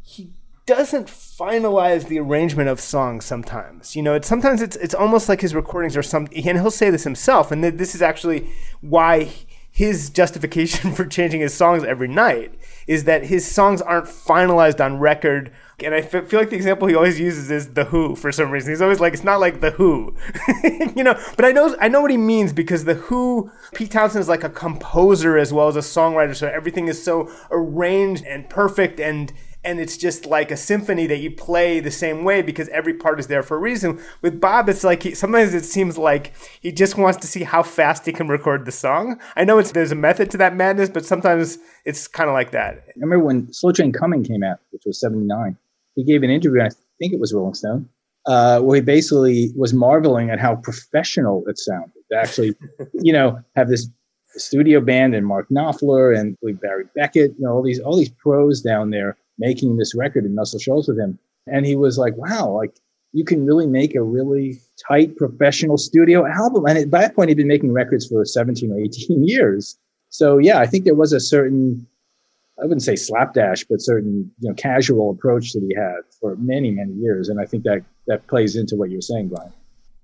he 0.03 0.33
doesn't 0.69 1.07
finalize 1.07 2.07
the 2.07 2.19
arrangement 2.19 2.69
of 2.69 2.79
songs 2.79 3.25
sometimes. 3.25 3.95
You 3.95 4.03
know, 4.03 4.13
it's 4.13 4.27
sometimes 4.27 4.61
it's 4.61 4.75
it's 4.75 4.93
almost 4.93 5.27
like 5.27 5.41
his 5.41 5.55
recordings 5.55 5.97
are 5.97 6.03
some 6.03 6.27
and 6.35 6.59
he'll 6.59 6.69
say 6.69 6.91
this 6.91 7.05
himself 7.05 7.51
and 7.51 7.63
this 7.63 7.95
is 7.95 8.03
actually 8.03 8.51
why 8.79 9.31
his 9.71 10.11
justification 10.11 10.91
for 10.95 11.05
changing 11.05 11.41
his 11.41 11.55
songs 11.55 11.83
every 11.83 12.07
night 12.07 12.53
is 12.85 13.05
that 13.05 13.23
his 13.23 13.49
songs 13.49 13.81
aren't 13.81 14.05
finalized 14.05 14.83
on 14.83 14.99
record. 14.99 15.51
And 15.83 15.95
I 15.95 15.99
f- 15.99 16.27
feel 16.27 16.39
like 16.39 16.51
the 16.51 16.55
example 16.55 16.87
he 16.87 16.93
always 16.93 17.19
uses 17.19 17.49
is 17.49 17.73
the 17.73 17.85
Who 17.85 18.15
for 18.15 18.31
some 18.31 18.51
reason. 18.51 18.71
He's 18.71 18.81
always 18.81 18.99
like, 18.99 19.13
it's 19.13 19.23
not 19.23 19.39
like 19.39 19.61
the 19.61 19.71
Who, 19.71 20.15
you 20.95 21.03
know. 21.03 21.19
But 21.35 21.45
I 21.45 21.51
know 21.51 21.75
I 21.81 21.87
know 21.87 22.01
what 22.01 22.11
he 22.11 22.17
means 22.17 22.53
because 22.53 22.85
the 22.85 22.95
Who, 22.95 23.49
Pete 23.73 23.89
Townshend 23.89 24.21
is 24.21 24.29
like 24.29 24.43
a 24.43 24.49
composer 24.49 25.35
as 25.35 25.51
well 25.51 25.67
as 25.67 25.75
a 25.75 25.79
songwriter, 25.79 26.35
so 26.35 26.47
everything 26.47 26.87
is 26.87 27.01
so 27.01 27.31
arranged 27.49 28.23
and 28.25 28.47
perfect 28.49 28.99
and 28.99 29.33
and 29.63 29.79
it's 29.79 29.97
just 29.97 30.25
like 30.25 30.51
a 30.51 30.57
symphony 30.57 31.05
that 31.07 31.17
you 31.17 31.31
play 31.31 31.79
the 31.79 31.91
same 31.91 32.23
way 32.23 32.41
because 32.41 32.69
every 32.69 32.93
part 32.93 33.19
is 33.19 33.27
there 33.27 33.43
for 33.43 33.57
a 33.57 33.59
reason. 33.59 33.99
With 34.21 34.39
Bob, 34.39 34.69
it's 34.69 34.83
like 34.83 35.03
he, 35.03 35.13
sometimes 35.13 35.53
it 35.53 35.65
seems 35.65 35.97
like 35.97 36.33
he 36.61 36.71
just 36.71 36.97
wants 36.97 37.17
to 37.19 37.27
see 37.27 37.43
how 37.43 37.63
fast 37.63 38.05
he 38.05 38.13
can 38.13 38.27
record 38.27 38.65
the 38.65 38.71
song. 38.71 39.19
I 39.35 39.43
know 39.43 39.57
it's 39.57 39.71
there's 39.71 39.91
a 39.91 39.95
method 39.95 40.31
to 40.31 40.37
that 40.37 40.55
madness, 40.55 40.89
but 40.89 41.05
sometimes 41.05 41.57
it's 41.85 42.07
kind 42.07 42.29
of 42.29 42.33
like 42.33 42.51
that. 42.51 42.75
I 42.87 42.91
remember 42.95 43.25
when 43.25 43.51
Slow 43.51 43.71
Train 43.71 43.91
Coming 43.91 44.23
came 44.23 44.43
out, 44.43 44.59
which 44.71 44.83
was 44.85 44.99
'79. 44.99 45.57
He 45.95 46.03
gave 46.05 46.23
an 46.23 46.29
interview. 46.29 46.61
I 46.61 46.69
think 46.99 47.13
it 47.13 47.19
was 47.19 47.33
Rolling 47.33 47.53
Stone, 47.53 47.89
uh, 48.27 48.61
where 48.61 48.75
he 48.75 48.81
basically 48.81 49.51
was 49.57 49.73
marveling 49.73 50.29
at 50.29 50.39
how 50.39 50.55
professional 50.55 51.43
it 51.47 51.59
sounded. 51.59 51.91
To 52.11 52.17
actually, 52.17 52.55
you 52.93 53.11
know, 53.11 53.43
have 53.57 53.67
this 53.67 53.89
studio 54.37 54.79
band 54.79 55.15
and 55.15 55.27
Mark 55.27 55.47
Knopfler 55.49 56.17
and 56.17 56.37
Barry 56.61 56.85
Beckett, 56.95 57.31
you 57.37 57.45
know, 57.45 57.51
all 57.51 57.63
these 57.63 57.79
all 57.81 57.97
these 57.97 58.09
pros 58.09 58.61
down 58.61 58.91
there 58.91 59.17
making 59.39 59.77
this 59.77 59.95
record 59.95 60.25
and 60.25 60.35
Muscle 60.35 60.59
Shoals 60.59 60.87
with 60.87 60.99
him. 60.99 61.17
And 61.47 61.65
he 61.65 61.75
was 61.75 61.97
like, 61.97 62.15
wow, 62.17 62.49
like 62.49 62.75
you 63.13 63.25
can 63.25 63.45
really 63.45 63.65
make 63.65 63.95
a 63.95 64.03
really 64.03 64.59
tight 64.87 65.15
professional 65.17 65.77
studio 65.77 66.27
album. 66.27 66.65
And 66.65 66.77
at 66.77 66.91
that 66.91 67.15
point, 67.15 67.29
he'd 67.29 67.37
been 67.37 67.47
making 67.47 67.71
records 67.71 68.07
for 68.07 68.23
17 68.23 68.71
or 68.71 68.79
18 68.79 69.23
years. 69.27 69.77
So 70.09 70.37
yeah, 70.37 70.59
I 70.59 70.65
think 70.65 70.85
there 70.85 70.95
was 70.95 71.13
a 71.13 71.19
certain, 71.19 71.87
I 72.59 72.63
wouldn't 72.63 72.83
say 72.83 72.95
slapdash, 72.95 73.63
but 73.63 73.81
certain, 73.81 74.31
you 74.39 74.49
know, 74.49 74.55
casual 74.55 75.11
approach 75.11 75.53
that 75.53 75.63
he 75.67 75.73
had 75.75 76.01
for 76.19 76.35
many, 76.35 76.71
many 76.71 76.93
years. 76.93 77.29
And 77.29 77.39
I 77.39 77.45
think 77.45 77.63
that 77.63 77.83
that 78.07 78.27
plays 78.27 78.55
into 78.55 78.75
what 78.75 78.89
you're 78.89 79.01
saying, 79.01 79.29
Brian. 79.29 79.53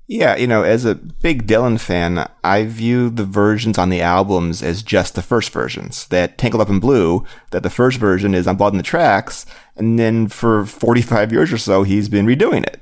Yeah, 0.08 0.36
you 0.36 0.46
know, 0.46 0.62
as 0.62 0.86
a 0.86 0.94
big 0.94 1.48
Dylan 1.48 1.80
fan, 1.80 2.30
I 2.44 2.66
view 2.66 3.10
the 3.10 3.26
versions 3.26 3.80
on 3.80 3.90
the 3.90 4.02
albums 4.02 4.62
as 4.62 4.84
just 4.84 5.16
the 5.16 5.24
first 5.24 5.50
versions. 5.50 6.08
That 6.08 6.38
Tangled 6.38 6.62
Up 6.62 6.70
in 6.70 6.80
Blue, 6.80 7.24
that 7.50 7.64
the 7.64 7.72
first 7.72 7.98
version 7.98 8.36
is 8.36 8.46
on 8.46 8.56
Blood 8.56 8.76
the 8.76 8.84
Tracks, 8.84 9.48
and 9.76 9.98
then 9.98 10.28
for 10.28 10.66
45 10.66 11.32
years 11.32 11.52
or 11.52 11.58
so, 11.58 11.82
he's 11.82 12.08
been 12.08 12.28
redoing 12.28 12.64
it. 12.68 12.82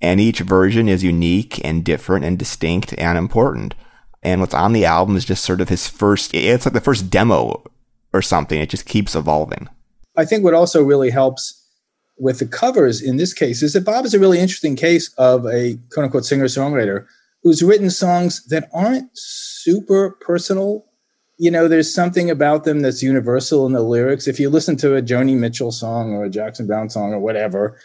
And 0.00 0.20
each 0.20 0.40
version 0.40 0.88
is 0.88 1.02
unique 1.02 1.62
and 1.64 1.84
different 1.84 2.24
and 2.24 2.38
distinct 2.38 2.94
and 2.96 3.18
important. 3.18 3.74
And 4.22 4.40
what's 4.40 4.54
on 4.54 4.72
the 4.72 4.84
album 4.84 5.16
is 5.16 5.24
just 5.24 5.44
sort 5.44 5.60
of 5.60 5.70
his 5.70 5.88
first, 5.88 6.32
it's 6.34 6.66
like 6.66 6.72
the 6.72 6.80
first 6.80 7.10
demo 7.10 7.64
or 8.12 8.22
something. 8.22 8.60
It 8.60 8.70
just 8.70 8.86
keeps 8.86 9.16
evolving. 9.16 9.68
I 10.16 10.24
think 10.24 10.44
what 10.44 10.54
also 10.54 10.82
really 10.82 11.10
helps 11.10 11.59
with 12.20 12.38
the 12.38 12.46
covers 12.46 13.00
in 13.00 13.16
this 13.16 13.32
case 13.32 13.62
is 13.62 13.72
that 13.72 13.84
Bob 13.84 14.04
is 14.04 14.14
a 14.14 14.18
really 14.20 14.38
interesting 14.38 14.76
case 14.76 15.12
of 15.14 15.46
a 15.46 15.78
quote 15.92 16.04
unquote 16.04 16.24
singer 16.24 16.44
songwriter 16.44 17.06
who's 17.42 17.62
written 17.62 17.90
songs 17.90 18.44
that 18.46 18.68
aren't 18.72 19.10
super 19.14 20.10
personal. 20.20 20.84
You 21.38 21.50
know, 21.50 21.68
there's 21.68 21.92
something 21.92 22.30
about 22.30 22.64
them 22.64 22.80
that's 22.80 23.02
universal 23.02 23.66
in 23.66 23.72
the 23.72 23.82
lyrics. 23.82 24.28
If 24.28 24.38
you 24.38 24.50
listen 24.50 24.76
to 24.76 24.94
a 24.94 25.02
Joni 25.02 25.36
Mitchell 25.36 25.72
song 25.72 26.12
or 26.12 26.24
a 26.24 26.30
Jackson 26.30 26.66
Browne 26.66 26.90
song 26.90 27.14
or 27.14 27.18
whatever, 27.18 27.78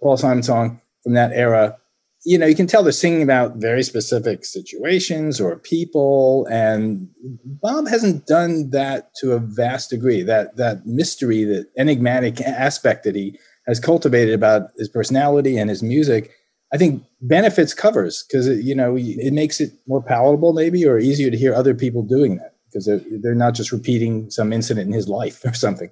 Paul 0.00 0.16
Simon 0.16 0.44
song 0.44 0.80
from 1.02 1.14
that 1.14 1.32
era, 1.32 1.76
you 2.24 2.38
know, 2.38 2.46
you 2.46 2.54
can 2.54 2.68
tell 2.68 2.84
they're 2.84 2.92
singing 2.92 3.22
about 3.22 3.56
very 3.56 3.82
specific 3.82 4.44
situations 4.44 5.40
or 5.40 5.58
people. 5.58 6.46
And 6.48 7.08
Bob 7.44 7.88
hasn't 7.88 8.26
done 8.26 8.70
that 8.70 9.12
to 9.16 9.32
a 9.32 9.40
vast 9.40 9.90
degree. 9.90 10.22
That 10.22 10.56
that 10.56 10.86
mystery, 10.86 11.42
that 11.44 11.66
enigmatic 11.76 12.40
aspect 12.40 13.02
that 13.04 13.16
he 13.16 13.38
has 13.66 13.80
cultivated 13.80 14.34
about 14.34 14.70
his 14.76 14.88
personality 14.88 15.56
and 15.56 15.70
his 15.70 15.82
music, 15.82 16.32
I 16.72 16.78
think 16.78 17.04
benefits 17.20 17.74
covers 17.74 18.24
because 18.26 18.48
you 18.64 18.74
know 18.74 18.96
it 18.96 19.32
makes 19.32 19.60
it 19.60 19.72
more 19.86 20.02
palatable 20.02 20.52
maybe 20.52 20.86
or 20.86 20.98
easier 20.98 21.30
to 21.30 21.36
hear 21.36 21.54
other 21.54 21.74
people 21.74 22.02
doing 22.02 22.36
that 22.36 22.54
because 22.66 22.86
they're, 22.86 23.00
they're 23.20 23.34
not 23.34 23.54
just 23.54 23.72
repeating 23.72 24.30
some 24.30 24.52
incident 24.52 24.86
in 24.86 24.92
his 24.92 25.08
life 25.08 25.44
or 25.44 25.52
something. 25.52 25.90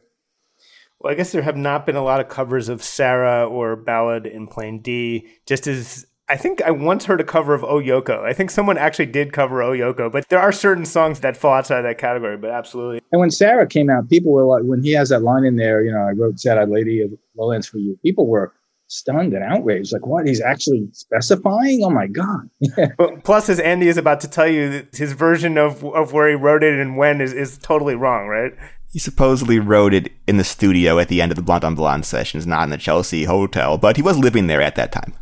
Well, 0.98 1.12
I 1.12 1.16
guess 1.16 1.32
there 1.32 1.42
have 1.42 1.56
not 1.56 1.86
been 1.86 1.96
a 1.96 2.04
lot 2.04 2.20
of 2.20 2.28
covers 2.28 2.68
of 2.68 2.82
Sarah 2.82 3.48
or 3.48 3.74
Ballad 3.74 4.26
in 4.26 4.46
Plain 4.46 4.82
D, 4.82 5.28
just 5.46 5.66
as 5.66 6.06
I 6.30 6.36
think 6.36 6.62
I 6.62 6.70
once 6.70 7.06
heard 7.06 7.20
a 7.20 7.24
cover 7.24 7.54
of 7.54 7.64
Oh 7.64 7.80
Yoko. 7.80 8.22
I 8.22 8.32
think 8.32 8.52
someone 8.52 8.78
actually 8.78 9.06
did 9.06 9.32
cover 9.32 9.64
Oh 9.64 9.72
Yoko, 9.72 10.12
but 10.12 10.28
there 10.28 10.38
are 10.38 10.52
certain 10.52 10.86
songs 10.86 11.18
that 11.20 11.36
fall 11.36 11.54
outside 11.54 11.82
that 11.82 11.98
category, 11.98 12.36
but 12.36 12.50
absolutely. 12.50 13.00
And 13.10 13.20
when 13.20 13.32
Sarah 13.32 13.66
came 13.66 13.90
out, 13.90 14.08
people 14.08 14.30
were 14.30 14.44
like, 14.44 14.62
when 14.62 14.80
he 14.80 14.92
has 14.92 15.08
that 15.08 15.22
line 15.22 15.44
in 15.44 15.56
there, 15.56 15.84
you 15.84 15.90
know, 15.90 15.98
I 15.98 16.12
wrote 16.12 16.38
Sad 16.38 16.56
Eyed 16.56 16.68
Lady 16.68 17.02
of 17.02 17.10
Lowlands 17.36 17.66
for 17.66 17.78
You, 17.78 17.98
people 18.04 18.28
were 18.28 18.54
stunned 18.86 19.34
and 19.34 19.42
outraged. 19.42 19.92
Like, 19.92 20.06
what? 20.06 20.28
He's 20.28 20.40
actually 20.40 20.86
specifying? 20.92 21.82
Oh 21.82 21.90
my 21.90 22.06
God. 22.06 22.48
plus, 23.24 23.48
as 23.48 23.58
Andy 23.58 23.88
is 23.88 23.96
about 23.96 24.20
to 24.20 24.28
tell 24.28 24.46
you, 24.46 24.86
his 24.92 25.12
version 25.14 25.58
of, 25.58 25.84
of 25.84 26.12
where 26.12 26.28
he 26.28 26.36
wrote 26.36 26.62
it 26.62 26.78
and 26.78 26.96
when 26.96 27.20
is, 27.20 27.32
is 27.32 27.58
totally 27.58 27.96
wrong, 27.96 28.28
right? 28.28 28.52
He 28.92 29.00
supposedly 29.00 29.58
wrote 29.58 29.92
it 29.94 30.12
in 30.28 30.36
the 30.36 30.44
studio 30.44 31.00
at 31.00 31.08
the 31.08 31.20
end 31.20 31.32
of 31.32 31.36
the 31.36 31.42
Blonde 31.42 31.64
on 31.64 31.74
Blonde 31.74 32.06
sessions, 32.06 32.46
not 32.46 32.62
in 32.62 32.70
the 32.70 32.78
Chelsea 32.78 33.24
hotel, 33.24 33.78
but 33.78 33.96
he 33.96 34.02
was 34.02 34.16
living 34.16 34.46
there 34.46 34.62
at 34.62 34.76
that 34.76 34.92
time. 34.92 35.14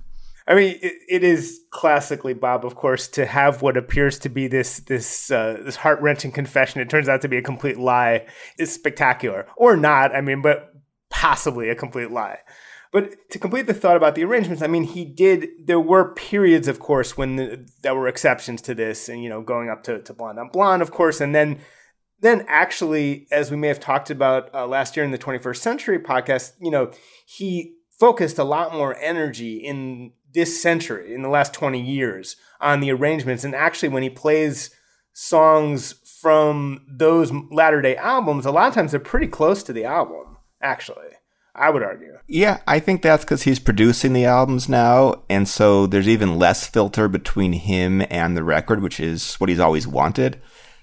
I 0.49 0.55
mean, 0.55 0.79
it, 0.81 0.95
it 1.09 1.25
is 1.25 1.61
classically 1.71 2.33
Bob, 2.33 2.65
of 2.65 2.75
course, 2.75 3.07
to 3.09 3.27
have 3.27 3.61
what 3.61 3.77
appears 3.77 4.19
to 4.21 4.31
be 4.31 4.49
this 4.49 4.81
this 4.81 5.31
uh, 5.31 5.59
this 5.63 5.77
heart 5.77 6.01
wrenching 6.01 6.33
confession. 6.33 6.81
It 6.81 6.89
turns 6.89 7.07
out 7.07 7.21
to 7.21 7.29
be 7.29 7.37
a 7.37 7.43
complete 7.43 7.79
lie. 7.79 8.27
Is 8.59 8.73
spectacular, 8.73 9.47
or 9.59 9.77
not? 9.77 10.17
I 10.17 10.23
mean, 10.23 10.41
but 10.41 10.73
possibly 11.11 11.69
a 11.69 11.75
complete 11.75 12.11
lie. 12.11 12.39
But 12.91 13.31
to 13.31 13.39
complete 13.39 13.67
the 13.67 13.75
thought 13.75 13.99
about 13.99 14.15
the 14.15 14.25
arrangements, 14.25 14.63
I 14.63 14.69
mean, 14.69 14.85
he 14.85 15.05
did. 15.05 15.49
There 15.67 15.79
were 15.79 16.15
periods, 16.15 16.67
of 16.67 16.81
course, 16.81 17.19
when 17.19 17.37
the, 17.37 17.69
there 17.83 17.95
were 17.95 18.09
exceptions 18.09 18.63
to 18.63 18.75
this, 18.75 19.11
and 19.11 19.23
you 19.23 19.29
know, 19.29 19.43
going 19.43 19.69
up 19.69 19.83
to, 19.85 20.01
to 20.01 20.15
Blonde 20.15 20.39
on 20.39 20.49
Blonde, 20.49 20.81
of 20.81 20.91
course, 20.91 21.21
and 21.21 21.35
then 21.35 21.59
then 22.21 22.47
actually, 22.49 23.29
as 23.31 23.51
we 23.51 23.59
may 23.59 23.69
have 23.69 23.81
talked 23.81 24.11
about 24.11 24.53
uh, 24.55 24.67
last 24.67 24.97
year 24.97 25.05
in 25.05 25.13
the 25.13 25.19
21st 25.19 25.59
Century 25.59 25.99
podcast, 25.99 26.53
you 26.59 26.71
know, 26.71 26.91
he 27.27 27.75
focused 28.01 28.39
a 28.39 28.45
lot 28.45 28.73
more 28.73 28.97
energy 28.97 29.59
in 29.59 30.13
this 30.33 30.61
century, 30.61 31.15
in 31.15 31.23
the 31.23 31.29
last 31.29 31.55
20 31.55 31.81
years, 31.81 32.37
on 32.61 32.81
the 32.81 32.91
arrangements. 32.91 33.45
And 33.45 33.55
actually, 33.55 33.89
when 33.89 34.03
he 34.03 34.11
plays 34.11 34.71
songs 35.13 35.95
from 36.21 36.85
those 36.89 37.33
latter 37.51 37.83
day 37.83 37.97
albums, 37.97 38.47
a 38.47 38.51
lot 38.51 38.69
of 38.69 38.75
times 38.75 38.91
they're 38.91 39.01
pretty 39.01 39.27
close 39.27 39.63
to 39.65 39.73
the 39.73 39.85
album, 39.85 40.39
actually. 40.61 41.07
I 41.55 41.71
would 41.71 41.83
argue. 41.83 42.19
Yeah, 42.29 42.59
I 42.69 42.79
think 42.79 43.03
that's 43.03 43.25
because 43.25 43.43
he's 43.43 43.59
producing 43.59 44.13
the 44.13 44.25
albums 44.25 44.69
now, 44.69 45.25
and 45.29 45.49
so 45.49 45.87
there's 45.87 46.09
even 46.09 46.39
less 46.39 46.69
filter 46.69 47.09
between 47.09 47.53
him 47.53 48.05
and 48.11 48.37
the 48.37 48.45
record, 48.45 48.81
which 48.81 49.01
is 49.01 49.35
what 49.37 49.51
he's 49.51 49.59
always 49.59 49.87
wanted. 49.87 50.41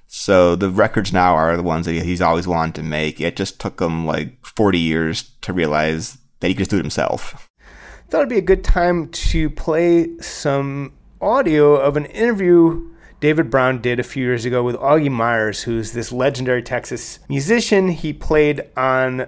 So 0.08 0.55
the 0.55 0.69
records 0.69 1.13
now 1.13 1.34
are 1.34 1.55
the 1.55 1.63
ones 1.63 1.86
that 1.86 1.93
he's 1.93 2.21
always 2.21 2.47
wanted 2.47 2.75
to 2.75 2.84
make. 2.84 3.21
It 3.21 3.38
just 3.38 3.60
took 3.60 3.79
him 3.79 4.05
like 4.05 4.45
40 4.45 4.77
years 4.77 5.31
to 5.41 5.53
realize 5.53 6.17
that 6.41 6.49
he 6.49 6.53
could 6.53 6.60
just 6.60 6.71
do 6.71 6.77
it 6.77 6.81
himself 6.81 7.49
thought 8.10 8.20
it'd 8.20 8.30
be 8.30 8.38
a 8.38 8.41
good 8.41 8.63
time 8.63 9.10
to 9.10 9.50
play 9.50 10.18
some 10.20 10.94
audio 11.22 11.76
of 11.76 11.98
an 11.98 12.06
interview 12.06 12.91
David 13.20 13.50
Brown 13.50 13.82
did 13.82 14.00
a 14.00 14.04
few 14.04 14.24
years 14.24 14.46
ago 14.46 14.62
with 14.62 14.76
Augie 14.76 15.10
Myers, 15.10 15.63
who's 15.63 15.94
this 15.94 16.12
legendary 16.12 16.62
Texas 16.62 17.20
musician. 17.30 17.89
He 17.89 18.13
played 18.13 18.70
on 18.78 19.28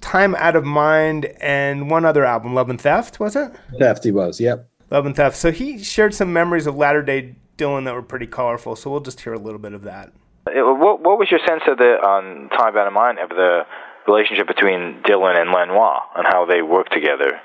Time 0.00 0.34
Out 0.34 0.56
of 0.56 0.64
Mind 0.64 1.26
and 1.40 1.90
one 1.90 2.04
other 2.04 2.24
album, 2.24 2.54
Love 2.54 2.68
and 2.68 2.80
Theft, 2.80 3.20
was 3.20 3.36
it? 3.36 3.52
Theft, 3.78 4.04
he 4.04 4.12
was, 4.12 4.40
yep. 4.40 4.68
Love 4.90 5.06
and 5.06 5.16
Theft. 5.16 5.36
So 5.36 5.50
he 5.50 5.82
shared 5.82 6.14
some 6.14 6.32
memories 6.32 6.66
of 6.66 6.76
latter 6.76 7.02
day 7.02 7.36
Dylan 7.56 7.84
that 7.86 7.94
were 7.94 8.02
pretty 8.02 8.26
colorful. 8.26 8.76
So 8.76 8.90
we'll 8.90 9.00
just 9.00 9.20
hear 9.20 9.32
a 9.32 9.38
little 9.38 9.58
bit 9.58 9.72
of 9.72 9.82
that. 9.82 10.12
What, 10.46 11.02
what 11.02 11.18
was 11.18 11.30
your 11.30 11.40
sense 11.46 11.62
of 11.66 11.78
the 11.78 11.96
on 12.04 12.48
Time 12.50 12.76
Out 12.76 12.86
of 12.86 12.92
Mind 12.92 13.18
of 13.18 13.30
the 13.30 13.62
relationship 14.06 14.46
between 14.46 15.02
Dylan 15.06 15.40
and 15.40 15.50
Lanois 15.50 16.00
and 16.16 16.26
how 16.26 16.46
they 16.46 16.62
worked 16.62 16.92
together? 16.92 17.40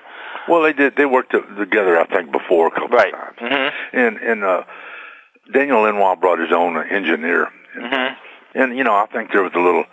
Well, 0.48 0.62
they 0.62 0.74
did. 0.74 0.96
They 0.96 1.06
worked 1.06 1.32
together, 1.32 2.00
I 2.00 2.06
think, 2.06 2.32
before 2.32 2.68
a 2.68 2.72
couple 2.72 2.90
right. 2.90 3.14
of 3.14 3.20
times. 3.20 3.38
Mm-hmm. 3.40 3.98
And 3.98 4.18
and 4.18 4.44
uh, 4.44 4.64
Daniel 5.54 5.82
Lanois 5.82 6.16
brought 6.16 6.40
his 6.40 6.52
own 6.52 6.78
engineer, 6.78 7.50
and, 7.76 7.84
mm-hmm. 7.86 8.60
and 8.60 8.78
you 8.78 8.84
know, 8.84 8.96
I 8.96 9.06
think 9.12 9.32
there 9.32 9.44
was 9.44 9.54
a 9.56 9.60
little 9.60 9.86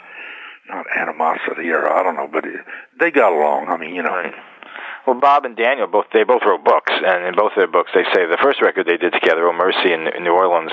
not 0.68 0.86
animosity 0.96 1.70
or 1.70 1.88
I 1.88 2.02
don't 2.02 2.16
know, 2.16 2.28
but 2.30 2.44
it, 2.44 2.60
they 2.98 3.10
got 3.10 3.32
along. 3.32 3.68
I 3.68 3.76
mean, 3.76 3.94
you 3.94 4.02
know. 4.02 4.10
Right. 4.10 4.34
Well, 5.06 5.18
Bob 5.18 5.44
and 5.46 5.56
Daniel 5.56 5.86
both 5.86 6.06
they 6.12 6.24
both 6.24 6.42
wrote 6.44 6.62
books, 6.62 6.92
and 6.92 7.24
in 7.24 7.34
both 7.34 7.52
their 7.56 7.66
books 7.66 7.90
they 7.94 8.04
say 8.14 8.26
the 8.26 8.38
first 8.42 8.60
record 8.60 8.86
they 8.86 8.98
did 8.98 9.12
together, 9.12 9.48
"Oh 9.48 9.52
Mercy" 9.52 9.92
in, 9.92 10.06
in 10.06 10.24
New 10.24 10.32
Orleans, 10.32 10.72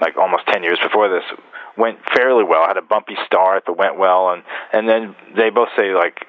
like 0.00 0.16
almost 0.16 0.46
ten 0.48 0.62
years 0.62 0.78
before 0.82 1.08
this, 1.08 1.24
went 1.76 1.98
fairly 2.14 2.42
well. 2.42 2.66
Had 2.66 2.78
a 2.78 2.82
bumpy 2.82 3.16
start, 3.26 3.64
but 3.66 3.76
went 3.76 3.98
well, 3.98 4.30
and 4.30 4.42
and 4.72 4.88
then 4.88 5.14
they 5.36 5.50
both 5.50 5.68
say 5.76 5.94
like 5.94 6.24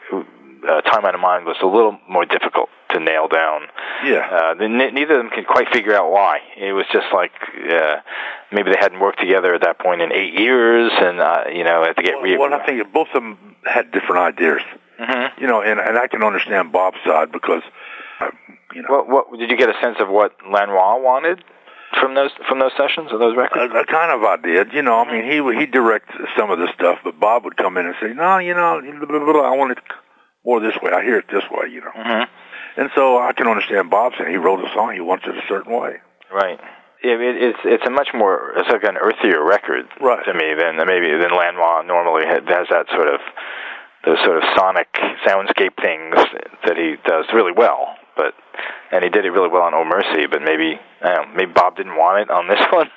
uh, 0.67 0.82
"Time 0.82 1.06
Out 1.06 1.15
of 1.15 1.21
Mind" 1.21 1.45
was 1.45 1.58
a 1.62 1.65
little 1.65 1.97
more 2.08 2.25
difficult 2.25 2.69
to 2.91 2.99
nail 2.99 3.27
down. 3.27 3.63
Yeah. 4.03 4.53
Uh, 4.60 4.67
neither 4.67 5.19
of 5.19 5.23
them 5.23 5.30
could 5.34 5.47
quite 5.47 5.67
figure 5.73 5.95
out 5.95 6.12
why. 6.12 6.39
It 6.58 6.73
was 6.73 6.86
just 6.91 7.08
like 7.13 7.32
uh, 7.69 7.97
maybe 8.51 8.71
they 8.71 8.77
hadn't 8.80 8.99
worked 8.99 9.19
together 9.19 9.53
at 9.53 9.62
that 9.62 9.80
point 9.80 10.01
in 10.01 10.12
eight 10.12 10.39
years, 10.39 10.91
and 10.95 11.19
uh, 11.19 11.43
you 11.51 11.63
know 11.63 11.84
had 11.84 11.97
to 11.97 12.03
get. 12.03 12.15
Well, 12.15 12.23
re- 12.23 12.38
well 12.38 12.53
I 12.53 12.65
think 12.65 12.91
both 12.93 13.08
of 13.13 13.21
them 13.23 13.56
had 13.65 13.91
different 13.91 14.19
ideas. 14.19 14.62
Mm-hmm. 14.99 15.41
You 15.41 15.47
know, 15.47 15.62
and 15.62 15.80
and 15.80 15.97
I 15.97 16.08
can 16.08 16.23
understand 16.23 16.71
Bob's 16.71 16.97
side 17.06 17.32
because, 17.32 17.62
uh, 18.19 18.30
you 18.73 18.82
know. 18.82 19.03
What, 19.03 19.32
what 19.32 19.39
did 19.39 19.49
you 19.51 19.58
get 19.58 19.69
a 19.69 19.80
sense 19.82 19.97
of 19.99 20.10
what 20.10 20.34
Lanois 20.49 20.99
wanted? 20.99 21.43
From 22.01 22.15
those 22.15 22.32
from 22.49 22.60
those 22.60 22.73
sessions 22.77 23.12
or 23.13 23.17
those 23.17 23.38
records, 23.38 23.73
a, 23.73 23.80
a 23.80 23.86
kind 23.86 24.12
of 24.12 24.21
I 24.23 24.36
did. 24.36 24.73
You 24.73 24.82
know, 24.82 24.99
I 24.99 25.12
mean, 25.12 25.23
he 25.23 25.41
he 25.58 25.65
direct 25.65 26.10
some 26.38 26.51
of 26.51 26.60
the 26.60 26.67
stuff, 26.73 26.99
but 27.03 27.19
Bob 27.19 27.45
would 27.45 27.56
come 27.56 27.77
in 27.77 27.86
and 27.86 27.95
say, 28.01 28.13
"No, 28.13 28.39
you 28.39 28.53
know, 28.53 28.82
I 28.82 29.56
want 29.56 29.71
it 29.71 29.80
more 30.47 30.60
this 30.60 30.79
way. 30.81 30.91
I 30.91 31.03
hear 31.03 31.19
it 31.19 31.27
this 31.29 31.43
way." 31.51 31.67
You 31.67 31.81
know. 31.81 31.91
Mm-hmm. 31.91 32.23
And 32.77 32.89
so 32.95 33.17
I 33.17 33.33
can 33.33 33.47
understand 33.47 33.89
Bob 33.89 34.13
saying 34.17 34.29
he 34.29 34.38
wrote 34.38 34.63
a 34.63 34.69
song, 34.73 34.93
he 34.93 35.01
wants 35.01 35.25
it 35.27 35.36
a 35.36 35.41
certain 35.49 35.73
way. 35.73 35.97
Right. 36.31 36.60
It, 37.03 37.19
it, 37.21 37.36
it's 37.41 37.60
it's 37.65 37.86
a 37.86 37.89
much 37.89 38.10
more 38.13 38.53
it's 38.55 38.69
like 38.69 38.83
an 38.83 38.97
earthier 38.97 39.43
record 39.43 39.86
right. 39.99 40.23
to 40.25 40.33
me 40.33 40.53
than 40.57 40.77
maybe 40.86 41.10
than 41.12 41.31
Lanois 41.33 41.81
normally 41.81 42.25
has 42.25 42.41
that 42.69 42.86
sort 42.93 43.07
of 43.07 43.19
those 44.05 44.17
sort 44.23 44.38
of 44.38 44.43
sonic 44.55 44.88
soundscape 45.25 45.75
things 45.81 46.15
that 46.65 46.77
he 46.77 46.95
does 47.05 47.25
really 47.33 47.51
well. 47.51 47.95
but 48.15 48.33
and 48.91 49.03
he 49.03 49.10
did 49.10 49.25
it 49.25 49.31
really 49.31 49.49
well 49.49 49.63
on 49.63 49.73
Oh 49.73 49.86
Mercy. 49.86 50.27
But 50.27 50.41
maybe 50.41 50.79
I 51.01 51.15
don't 51.15 51.29
know, 51.29 51.36
maybe 51.36 51.51
Bob 51.53 51.77
didn't 51.77 51.97
want 51.97 52.21
it 52.21 52.29
on 52.29 52.47
this 52.47 52.62
one. 52.71 52.89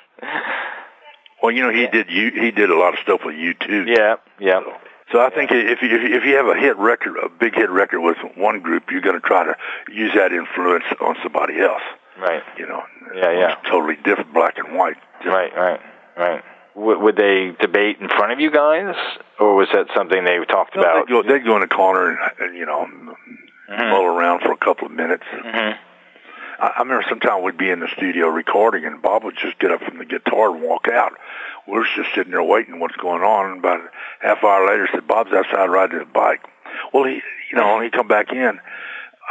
well, 1.41 1.51
you 1.51 1.63
know, 1.63 1.71
he 1.71 1.87
did 1.87 2.09
you 2.09 2.31
he 2.31 2.51
did 2.51 2.69
a 2.69 2.77
lot 2.77 2.93
of 2.93 2.99
stuff 2.99 3.21
with 3.25 3.35
U2. 3.35 3.87
Yeah, 3.87 4.15
yeah. 4.39 4.61
So, 4.61 4.73
so 5.11 5.19
I 5.19 5.29
think 5.29 5.51
if 5.51 5.81
you 5.81 5.89
if 5.91 6.23
you 6.25 6.35
have 6.35 6.47
a 6.47 6.55
hit 6.59 6.77
record, 6.77 7.17
a 7.23 7.29
big 7.29 7.55
hit 7.55 7.69
record 7.69 8.01
with 8.01 8.17
one 8.35 8.61
group, 8.61 8.91
you're 8.91 9.01
going 9.01 9.19
to 9.19 9.27
try 9.27 9.43
to 9.45 9.55
use 9.91 10.13
that 10.15 10.31
influence 10.31 10.85
on 10.99 11.15
somebody 11.23 11.59
else. 11.59 11.83
Right. 12.19 12.43
You 12.57 12.67
know. 12.67 12.83
Yeah, 13.15 13.31
yeah. 13.31 13.55
Totally 13.69 13.95
different, 14.03 14.33
black 14.33 14.57
and 14.57 14.77
white. 14.77 14.97
Right, 15.25 15.51
right, 15.55 15.79
right. 16.17 16.43
W- 16.75 16.99
would 16.99 17.15
they 17.15 17.51
debate 17.59 17.97
in 17.99 18.07
front 18.07 18.31
of 18.31 18.39
you 18.39 18.51
guys, 18.51 18.95
or 19.39 19.55
was 19.55 19.67
that 19.73 19.87
something 19.95 20.23
they 20.23 20.37
talked 20.45 20.75
no, 20.75 20.81
about? 20.81 21.07
They'd 21.07 21.11
go, 21.11 21.23
they'd 21.23 21.45
go 21.45 21.55
in 21.55 21.61
the 21.61 21.67
corner 21.67 22.11
and, 22.11 22.19
and 22.39 22.57
you 22.57 22.65
know, 22.65 22.85
mm-hmm. 22.85 23.89
mull 23.89 24.05
around 24.05 24.41
for 24.41 24.51
a 24.51 24.57
couple 24.57 24.87
of 24.87 24.93
minutes. 24.93 25.23
Mm-hmm. 25.33 25.90
I, 26.61 26.67
I 26.77 26.79
remember 26.79 27.05
sometime 27.09 27.43
we'd 27.43 27.57
be 27.57 27.69
in 27.69 27.79
the 27.79 27.89
studio 27.97 28.27
recording, 28.27 28.85
and 28.85 29.01
Bob 29.01 29.23
would 29.23 29.35
just 29.35 29.59
get 29.59 29.71
up 29.71 29.81
from 29.81 29.97
the 29.97 30.05
guitar 30.05 30.53
and 30.53 30.63
walk 30.63 30.87
out. 30.87 31.13
We 31.67 31.73
were 31.73 31.87
just 31.95 32.13
sitting 32.13 32.31
there 32.31 32.43
waiting 32.43 32.79
what's 32.79 32.95
going 32.95 33.23
on. 33.23 33.51
And 33.51 33.59
about 33.59 33.81
a 33.81 33.89
half 34.19 34.43
hour 34.43 34.67
later, 34.67 34.87
said 34.93 35.07
Bob's 35.07 35.31
outside 35.33 35.65
riding 35.65 35.99
his 35.99 36.07
bike. 36.13 36.41
Well, 36.93 37.05
he, 37.05 37.21
you 37.51 37.57
know, 37.57 37.75
when 37.75 37.83
he 37.83 37.89
come 37.89 38.07
back 38.07 38.31
in, 38.31 38.59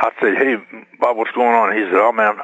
I'd 0.00 0.12
say, 0.20 0.34
"Hey, 0.34 0.56
Bob, 0.98 1.16
what's 1.16 1.32
going 1.32 1.54
on?" 1.54 1.76
He 1.76 1.84
said, 1.84 1.94
"Oh 1.94 2.12
man, 2.12 2.36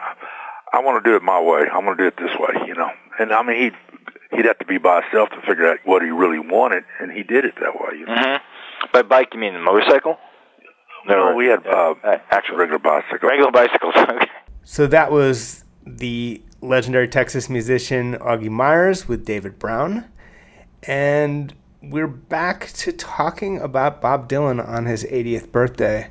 I 0.73 0.81
want 0.81 1.03
to 1.03 1.11
do 1.11 1.17
it 1.17 1.23
my 1.23 1.41
way. 1.41 1.69
I'm 1.73 1.85
going 1.85 1.97
to 1.97 2.03
do 2.03 2.07
it 2.07 2.17
this 2.17 2.37
way," 2.39 2.67
you 2.67 2.75
know. 2.75 2.91
And 3.19 3.33
I 3.33 3.43
mean, 3.43 3.61
he'd 3.61 3.77
he'd 4.33 4.47
have 4.47 4.59
to 4.59 4.65
be 4.67 4.79
by 4.79 5.03
himself 5.03 5.31
to 5.31 5.41
figure 5.43 5.69
out 5.69 5.79
what 5.85 6.03
he 6.03 6.11
really 6.11 6.39
wanted, 6.39 6.85
and 7.01 7.13
he 7.13 7.23
did 7.23 7.45
it 7.45 7.55
that 7.61 7.75
way. 7.75 7.99
You 7.99 8.07
know? 8.07 8.15
mm-hmm. 8.15 8.93
By 8.93 9.03
bike, 9.03 9.29
you 9.35 9.41
mean 9.41 9.55
the 9.55 9.61
motorcycle? 9.61 10.19
No, 11.09 11.35
we 11.35 11.47
had 11.47 11.65
uh, 11.67 11.95
actual 12.31 12.57
regular 12.57 12.81
bicycles. 12.81 13.23
Regular 13.23 13.53
bicycles. 13.53 13.95
okay. 13.97 14.27
So 14.69 14.89
that 14.89 15.13
was 15.13 15.63
the 15.87 16.43
legendary 16.61 17.07
Texas 17.07 17.49
musician 17.49 18.17
Augie 18.17 18.51
Myers 18.51 19.07
with 19.07 19.25
David 19.25 19.61
Brown. 19.61 20.07
And 20.83 21.55
we're 21.81 22.09
back 22.09 22.73
to 22.73 22.91
talking 22.91 23.61
about 23.61 24.03
Bob 24.03 24.29
Dylan 24.29 24.67
on 24.67 24.87
his 24.87 25.05
80th 25.05 25.53
birthday. 25.53 26.09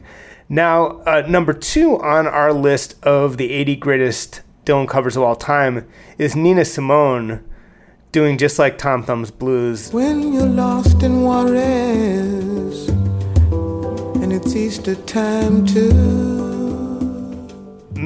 Now, 0.48 1.02
uh, 1.02 1.26
number 1.28 1.52
two 1.52 2.00
on 2.00 2.28
our 2.28 2.54
list 2.54 2.96
of 3.04 3.36
the 3.36 3.52
80 3.52 3.76
greatest 3.76 4.42
Dylan 4.64 4.88
covers 4.88 5.18
of 5.18 5.24
all 5.24 5.36
time 5.36 5.86
is 6.18 6.34
Nina 6.34 6.64
Simone 6.64 7.44
doing 8.14 8.38
just 8.38 8.58
like 8.58 8.78
Tom 8.78 9.04
Thumb's 9.04 9.32
Blues. 9.32 9.92
When 9.92 10.32
you're 10.32 10.46
lost 10.46 11.04
in 11.04 11.24
Juarez 11.24 12.88
and 14.24 14.32
it's 14.32 14.56
Easter 14.56 14.96
time 14.96 15.66
too 15.66 16.45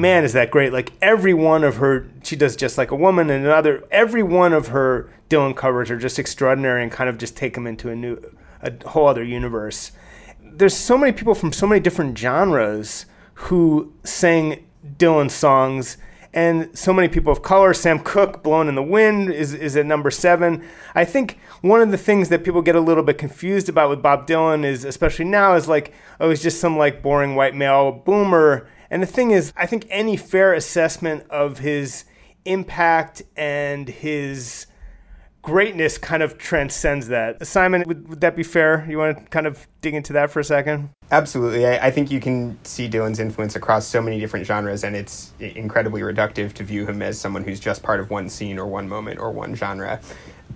man, 0.00 0.24
is 0.24 0.32
that 0.32 0.50
great! 0.50 0.72
Like 0.72 0.92
every 1.02 1.34
one 1.34 1.64
of 1.64 1.76
her, 1.76 2.08
she 2.22 2.36
does 2.36 2.56
just 2.56 2.78
like 2.78 2.90
a 2.90 2.96
woman, 2.96 3.30
and 3.30 3.44
another. 3.44 3.84
Every 3.90 4.22
one 4.22 4.52
of 4.52 4.68
her 4.68 5.10
Dylan 5.28 5.54
covers 5.56 5.90
are 5.90 5.98
just 5.98 6.18
extraordinary 6.18 6.82
and 6.82 6.90
kind 6.90 7.08
of 7.08 7.18
just 7.18 7.36
take 7.36 7.54
them 7.54 7.66
into 7.66 7.90
a 7.90 7.96
new, 7.96 8.18
a 8.62 8.72
whole 8.88 9.06
other 9.06 9.24
universe. 9.24 9.92
There's 10.42 10.76
so 10.76 10.98
many 10.98 11.12
people 11.12 11.34
from 11.34 11.52
so 11.52 11.66
many 11.66 11.80
different 11.80 12.18
genres 12.18 13.06
who 13.34 13.92
sang 14.04 14.66
Dylan 14.98 15.30
songs, 15.30 15.96
and 16.32 16.76
so 16.76 16.92
many 16.92 17.08
people 17.08 17.32
of 17.32 17.42
color. 17.42 17.74
Sam 17.74 17.98
Cooke, 17.98 18.42
Blown 18.42 18.68
in 18.68 18.74
the 18.74 18.82
Wind," 18.82 19.32
is 19.32 19.54
is 19.54 19.76
at 19.76 19.86
number 19.86 20.10
seven. 20.10 20.64
I 20.94 21.04
think 21.04 21.38
one 21.60 21.82
of 21.82 21.90
the 21.90 21.98
things 21.98 22.28
that 22.30 22.44
people 22.44 22.62
get 22.62 22.76
a 22.76 22.80
little 22.80 23.02
bit 23.02 23.18
confused 23.18 23.68
about 23.68 23.90
with 23.90 24.02
Bob 24.02 24.26
Dylan 24.26 24.64
is, 24.64 24.84
especially 24.84 25.26
now, 25.26 25.54
is 25.54 25.68
like, 25.68 25.92
oh, 26.18 26.30
he's 26.30 26.42
just 26.42 26.60
some 26.60 26.76
like 26.76 27.02
boring 27.02 27.34
white 27.34 27.54
male 27.54 27.92
boomer 27.92 28.66
and 28.90 29.02
the 29.02 29.06
thing 29.06 29.30
is, 29.30 29.52
I 29.56 29.66
think 29.66 29.86
any 29.90 30.16
fair 30.16 30.52
assessment 30.52 31.24
of 31.30 31.58
his 31.58 32.04
impact 32.44 33.22
and 33.36 33.88
his 33.88 34.66
greatness 35.42 35.96
kind 35.96 36.22
of 36.22 36.36
transcends 36.38 37.08
that. 37.08 37.46
Simon, 37.46 37.84
would, 37.86 38.08
would 38.08 38.20
that 38.20 38.36
be 38.36 38.42
fair? 38.42 38.86
You 38.88 38.98
want 38.98 39.18
to 39.18 39.24
kind 39.26 39.46
of 39.46 39.66
dig 39.80 39.94
into 39.94 40.12
that 40.12 40.30
for 40.30 40.40
a 40.40 40.44
second? 40.44 40.90
Absolutely. 41.10 41.66
I, 41.66 41.86
I, 41.86 41.90
think 41.90 42.10
you 42.10 42.20
can 42.20 42.58
see 42.64 42.88
Dylan's 42.88 43.18
influence 43.18 43.56
across 43.56 43.86
so 43.86 44.02
many 44.02 44.20
different 44.20 44.46
genres, 44.46 44.84
and 44.84 44.94
it's 44.94 45.32
incredibly 45.40 46.02
reductive 46.02 46.52
to 46.54 46.64
view 46.64 46.86
him 46.86 47.02
as 47.02 47.18
someone 47.18 47.42
who's 47.42 47.58
just 47.58 47.82
part 47.82 48.00
of 48.00 48.10
one 48.10 48.28
scene 48.28 48.58
or 48.58 48.66
one 48.66 48.88
moment 48.88 49.18
or 49.18 49.30
one 49.30 49.54
genre. 49.54 50.00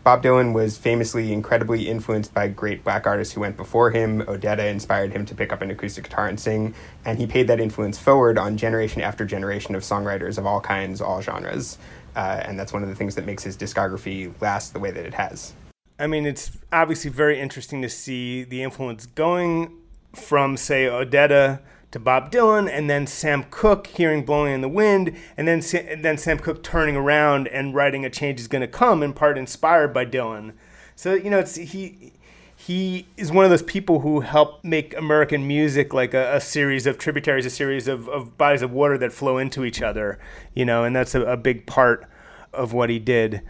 Bob 0.04 0.22
Dylan 0.22 0.52
was 0.52 0.76
famously 0.76 1.32
incredibly 1.32 1.88
influenced 1.88 2.34
by 2.34 2.46
great 2.46 2.84
black 2.84 3.06
artists 3.06 3.32
who 3.32 3.40
went 3.40 3.56
before 3.56 3.90
him. 3.90 4.20
Odetta 4.26 4.70
inspired 4.70 5.12
him 5.12 5.24
to 5.24 5.34
pick 5.34 5.50
up 5.50 5.62
an 5.62 5.70
acoustic 5.70 6.04
guitar 6.04 6.28
and 6.28 6.38
sing, 6.38 6.74
and 7.06 7.18
he 7.18 7.26
paid 7.26 7.46
that 7.46 7.58
influence 7.58 7.98
forward 7.98 8.36
on 8.36 8.58
generation 8.58 9.00
after 9.00 9.24
generation 9.24 9.74
of 9.74 9.82
songwriters 9.82 10.36
of 10.36 10.44
all 10.44 10.60
kinds, 10.60 11.00
all 11.00 11.22
genres. 11.22 11.78
Uh, 12.14 12.42
and 12.44 12.60
that's 12.60 12.70
one 12.70 12.82
of 12.82 12.90
the 12.90 12.94
things 12.94 13.14
that 13.14 13.24
makes 13.24 13.42
his 13.42 13.56
discography 13.56 14.30
last 14.42 14.74
the 14.74 14.78
way 14.78 14.90
that 14.90 15.06
it 15.06 15.14
has. 15.14 15.54
I 15.98 16.06
mean, 16.06 16.26
it's 16.26 16.50
obviously 16.70 17.10
very 17.10 17.40
interesting 17.40 17.80
to 17.80 17.88
see 17.88 18.44
the 18.44 18.62
influence 18.62 19.06
going 19.06 19.72
from, 20.14 20.58
say, 20.58 20.84
Odetta 20.84 21.60
to 21.94 22.00
Bob 22.00 22.32
Dylan, 22.32 22.68
and 22.68 22.90
then 22.90 23.06
Sam 23.06 23.44
Cooke 23.50 23.86
hearing 23.86 24.24
"Blowing 24.24 24.52
in 24.52 24.60
the 24.62 24.68
Wind," 24.68 25.16
and 25.36 25.46
then 25.46 25.62
and 25.88 26.04
then 26.04 26.18
Sam 26.18 26.40
Cooke 26.40 26.62
turning 26.64 26.96
around 26.96 27.46
and 27.48 27.72
writing 27.72 28.04
"A 28.04 28.10
Change 28.10 28.40
Is 28.40 28.48
to 28.48 28.66
Come," 28.66 29.00
in 29.00 29.12
part 29.12 29.38
inspired 29.38 29.94
by 29.94 30.04
Dylan. 30.04 30.54
So 30.96 31.14
you 31.14 31.30
know, 31.30 31.38
it's 31.38 31.54
he 31.54 32.12
he 32.56 33.06
is 33.16 33.30
one 33.30 33.44
of 33.44 33.50
those 33.52 33.62
people 33.62 34.00
who 34.00 34.20
help 34.20 34.64
make 34.64 34.96
American 34.96 35.46
music 35.46 35.94
like 35.94 36.14
a, 36.14 36.34
a 36.34 36.40
series 36.40 36.84
of 36.84 36.98
tributaries, 36.98 37.46
a 37.46 37.50
series 37.50 37.86
of, 37.86 38.08
of 38.08 38.36
bodies 38.36 38.62
of 38.62 38.72
water 38.72 38.98
that 38.98 39.12
flow 39.12 39.38
into 39.38 39.64
each 39.64 39.80
other. 39.80 40.18
You 40.52 40.64
know, 40.64 40.82
and 40.82 40.96
that's 40.96 41.14
a, 41.14 41.22
a 41.22 41.36
big 41.36 41.64
part 41.64 42.06
of 42.52 42.72
what 42.72 42.90
he 42.90 42.98
did. 42.98 43.40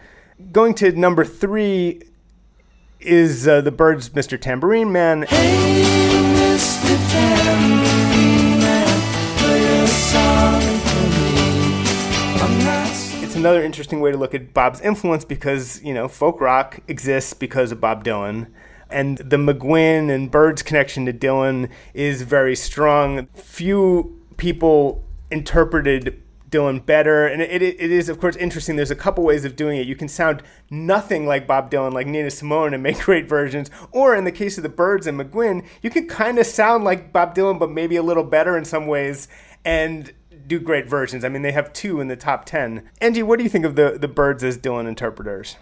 Going 0.52 0.74
to 0.74 0.92
number 0.92 1.24
three 1.24 2.02
is 3.00 3.48
uh, 3.48 3.62
the 3.62 3.72
Byrds, 3.72 4.10
"Mr. 4.10 4.38
Tambourine 4.38 4.92
Man." 4.92 5.22
Hey, 5.22 6.33
another 13.44 13.62
interesting 13.62 14.00
way 14.00 14.10
to 14.10 14.16
look 14.16 14.34
at 14.34 14.54
Bob's 14.54 14.80
influence 14.80 15.22
because, 15.22 15.82
you 15.82 15.92
know, 15.92 16.08
folk 16.08 16.40
rock 16.40 16.80
exists 16.88 17.34
because 17.34 17.72
of 17.72 17.80
Bob 17.80 18.02
Dylan. 18.02 18.46
And 18.88 19.18
the 19.18 19.36
McGuinn 19.36 20.10
and 20.10 20.30
Byrds' 20.30 20.62
connection 20.62 21.04
to 21.04 21.12
Dylan 21.12 21.68
is 21.92 22.22
very 22.22 22.56
strong. 22.56 23.26
Few 23.34 24.18
people 24.38 25.04
interpreted 25.30 26.22
Dylan 26.48 26.86
better. 26.86 27.26
And 27.26 27.42
it, 27.42 27.60
it, 27.60 27.76
it 27.78 27.90
is, 27.90 28.08
of 28.08 28.18
course, 28.18 28.34
interesting. 28.36 28.76
There's 28.76 28.90
a 28.90 28.96
couple 28.96 29.24
ways 29.24 29.44
of 29.44 29.56
doing 29.56 29.78
it. 29.78 29.86
You 29.86 29.96
can 29.96 30.08
sound 30.08 30.42
nothing 30.70 31.26
like 31.26 31.46
Bob 31.46 31.70
Dylan, 31.70 31.92
like 31.92 32.06
Nina 32.06 32.30
Simone, 32.30 32.72
and 32.72 32.82
make 32.82 32.98
great 33.00 33.28
versions. 33.28 33.70
Or 33.92 34.14
in 34.14 34.24
the 34.24 34.32
case 34.32 34.56
of 34.56 34.62
the 34.62 34.70
Byrds 34.70 35.06
and 35.06 35.20
McGuinn, 35.20 35.66
you 35.82 35.90
can 35.90 36.08
kind 36.08 36.38
of 36.38 36.46
sound 36.46 36.84
like 36.84 37.12
Bob 37.12 37.34
Dylan, 37.34 37.58
but 37.58 37.70
maybe 37.70 37.96
a 37.96 38.02
little 38.02 38.24
better 38.24 38.56
in 38.56 38.64
some 38.64 38.86
ways. 38.86 39.28
And 39.66 40.12
do 40.46 40.60
great 40.60 40.88
versions. 40.88 41.24
I 41.24 41.28
mean, 41.28 41.42
they 41.42 41.52
have 41.52 41.72
two 41.72 42.00
in 42.00 42.08
the 42.08 42.16
top 42.16 42.44
10. 42.44 42.88
Angie, 43.00 43.22
what 43.22 43.38
do 43.38 43.44
you 43.44 43.50
think 43.50 43.64
of 43.64 43.76
the, 43.76 43.96
the 43.98 44.08
Byrds 44.08 44.44
as 44.44 44.58
Dylan 44.58 44.86
interpreters? 44.86 45.56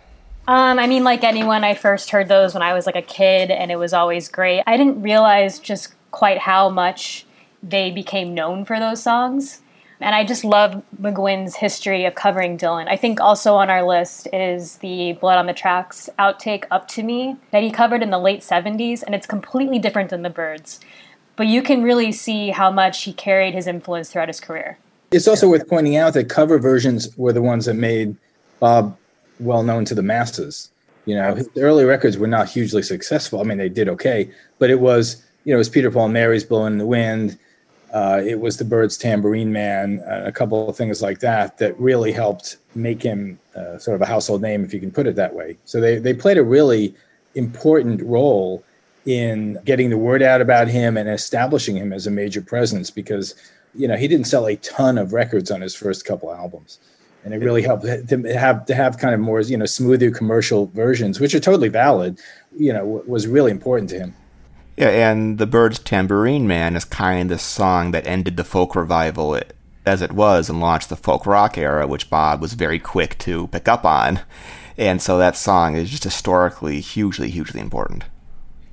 Um, 0.48 0.78
I 0.78 0.86
mean, 0.86 1.04
like 1.04 1.22
anyone, 1.22 1.62
I 1.62 1.74
first 1.74 2.10
heard 2.10 2.28
those 2.28 2.52
when 2.54 2.62
I 2.62 2.74
was 2.74 2.86
like 2.86 2.96
a 2.96 3.02
kid, 3.02 3.50
and 3.50 3.70
it 3.70 3.76
was 3.76 3.92
always 3.92 4.28
great. 4.28 4.62
I 4.66 4.76
didn't 4.76 5.00
realize 5.02 5.60
just 5.60 5.94
quite 6.10 6.38
how 6.38 6.68
much 6.68 7.26
they 7.62 7.90
became 7.90 8.34
known 8.34 8.64
for 8.64 8.80
those 8.80 9.02
songs. 9.02 9.60
And 10.00 10.16
I 10.16 10.24
just 10.24 10.44
love 10.44 10.82
McGuinn's 11.00 11.54
history 11.54 12.06
of 12.06 12.16
covering 12.16 12.58
Dylan. 12.58 12.88
I 12.88 12.96
think 12.96 13.20
also 13.20 13.54
on 13.54 13.70
our 13.70 13.86
list 13.86 14.26
is 14.32 14.78
the 14.78 15.12
Blood 15.12 15.38
on 15.38 15.46
the 15.46 15.52
Tracks 15.52 16.10
outtake 16.18 16.64
Up 16.72 16.88
to 16.88 17.04
Me 17.04 17.36
that 17.52 17.62
he 17.62 17.70
covered 17.70 18.02
in 18.02 18.10
the 18.10 18.18
late 18.18 18.40
70s, 18.40 19.04
and 19.04 19.14
it's 19.14 19.28
completely 19.28 19.78
different 19.78 20.10
than 20.10 20.22
the 20.22 20.30
Byrds 20.30 20.80
but 21.42 21.48
you 21.48 21.60
can 21.60 21.82
really 21.82 22.12
see 22.12 22.50
how 22.50 22.70
much 22.70 23.02
he 23.02 23.12
carried 23.12 23.52
his 23.52 23.66
influence 23.66 24.08
throughout 24.08 24.28
his 24.28 24.38
career. 24.38 24.78
It's 25.10 25.26
also 25.26 25.48
worth 25.48 25.68
pointing 25.68 25.96
out 25.96 26.14
that 26.14 26.28
cover 26.28 26.56
versions 26.56 27.18
were 27.18 27.32
the 27.32 27.42
ones 27.42 27.66
that 27.66 27.74
made 27.74 28.14
Bob 28.60 28.96
well 29.40 29.64
known 29.64 29.84
to 29.86 29.94
the 29.96 30.04
masses. 30.04 30.70
You 31.04 31.16
know, 31.16 31.34
his 31.34 31.48
early 31.56 31.84
records 31.84 32.16
were 32.16 32.28
not 32.28 32.48
hugely 32.48 32.84
successful. 32.84 33.40
I 33.40 33.42
mean, 33.42 33.58
they 33.58 33.68
did 33.68 33.88
okay, 33.88 34.30
but 34.60 34.70
it 34.70 34.78
was, 34.78 35.24
you 35.42 35.52
know, 35.52 35.56
it 35.56 35.58
was 35.58 35.68
Peter 35.68 35.90
Paul 35.90 36.04
and 36.04 36.14
Mary's 36.14 36.44
Blowing 36.44 36.74
in 36.74 36.78
the 36.78 36.86
Wind. 36.86 37.36
Uh, 37.92 38.22
it 38.24 38.38
was 38.38 38.58
the 38.58 38.64
Byrds 38.64 38.96
Tambourine 38.96 39.52
Man, 39.52 39.98
uh, 40.08 40.22
a 40.24 40.30
couple 40.30 40.68
of 40.68 40.76
things 40.76 41.02
like 41.02 41.18
that 41.18 41.58
that 41.58 41.76
really 41.76 42.12
helped 42.12 42.58
make 42.76 43.02
him 43.02 43.36
uh, 43.56 43.78
sort 43.78 43.96
of 43.96 44.00
a 44.00 44.06
household 44.06 44.42
name, 44.42 44.64
if 44.64 44.72
you 44.72 44.78
can 44.78 44.92
put 44.92 45.08
it 45.08 45.16
that 45.16 45.34
way. 45.34 45.56
So 45.64 45.80
they, 45.80 45.98
they 45.98 46.14
played 46.14 46.38
a 46.38 46.44
really 46.44 46.94
important 47.34 48.00
role 48.00 48.62
in 49.06 49.58
getting 49.64 49.90
the 49.90 49.98
word 49.98 50.22
out 50.22 50.40
about 50.40 50.68
him 50.68 50.96
and 50.96 51.08
establishing 51.08 51.76
him 51.76 51.92
as 51.92 52.06
a 52.06 52.10
major 52.10 52.40
presence 52.40 52.90
because 52.90 53.34
you 53.74 53.88
know 53.88 53.96
he 53.96 54.06
didn't 54.06 54.26
sell 54.26 54.46
a 54.46 54.56
ton 54.56 54.98
of 54.98 55.12
records 55.12 55.50
on 55.50 55.60
his 55.60 55.74
first 55.74 56.04
couple 56.04 56.32
albums 56.32 56.78
and 57.24 57.34
it 57.34 57.38
really 57.38 57.62
helped 57.62 57.84
to 57.84 58.22
have 58.38 58.64
to 58.66 58.74
have 58.74 58.98
kind 58.98 59.14
of 59.14 59.20
more 59.20 59.40
you 59.40 59.56
know 59.56 59.66
smoother 59.66 60.10
commercial 60.10 60.66
versions 60.66 61.18
which 61.18 61.34
are 61.34 61.40
totally 61.40 61.68
valid 61.68 62.18
you 62.56 62.72
know 62.72 63.02
was 63.06 63.26
really 63.26 63.50
important 63.50 63.90
to 63.90 63.98
him 63.98 64.14
Yeah, 64.76 65.10
and 65.10 65.38
The 65.38 65.46
Byrds 65.46 65.78
Tambourine 65.78 66.46
Man 66.46 66.76
is 66.76 66.84
kind 66.84 67.30
of 67.30 67.36
the 67.36 67.42
song 67.42 67.90
that 67.90 68.06
ended 68.06 68.36
the 68.36 68.44
folk 68.44 68.74
revival 68.74 69.38
as 69.84 70.00
it 70.00 70.12
was 70.12 70.48
and 70.48 70.60
launched 70.60 70.88
the 70.88 70.96
folk 70.96 71.26
rock 71.26 71.58
era, 71.58 71.86
which 71.86 72.08
Bob 72.08 72.40
was 72.40 72.54
very 72.54 72.78
quick 72.78 73.18
to 73.18 73.48
pick 73.48 73.68
up 73.68 73.84
on. 73.84 74.20
And 74.78 75.02
so 75.02 75.18
that 75.18 75.36
song 75.36 75.76
is 75.76 75.90
just 75.90 76.04
historically 76.04 76.80
hugely, 76.80 77.30
hugely 77.30 77.60
important. 77.60 78.04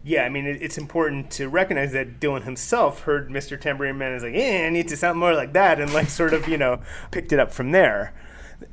Yeah, 0.10 0.24
I 0.24 0.30
mean, 0.30 0.48
it's 0.48 0.80
important 0.80 1.30
to 1.34 1.50
recognize 1.50 1.91
that 1.91 2.19
Dylan 2.19 2.41
himself 2.41 3.02
heard 3.02 3.30
Mr. 3.30 3.62
Tambourine 3.62 4.00
Man 4.00 4.13
is 4.13 4.24
like, 4.24 4.34
eh, 4.34 4.65
I 4.65 4.69
need 4.72 4.88
to 4.88 4.98
sound 4.98 5.19
more 5.19 5.36
like 5.36 5.54
that, 5.54 5.80
and 5.80 5.93
like 5.93 6.10
sort 6.10 6.34
of, 6.34 6.48
you 6.48 6.58
know, 6.58 6.82
picked 7.12 7.32
it 7.32 7.38
up 7.38 7.52
from 7.52 7.74
there. 7.74 8.12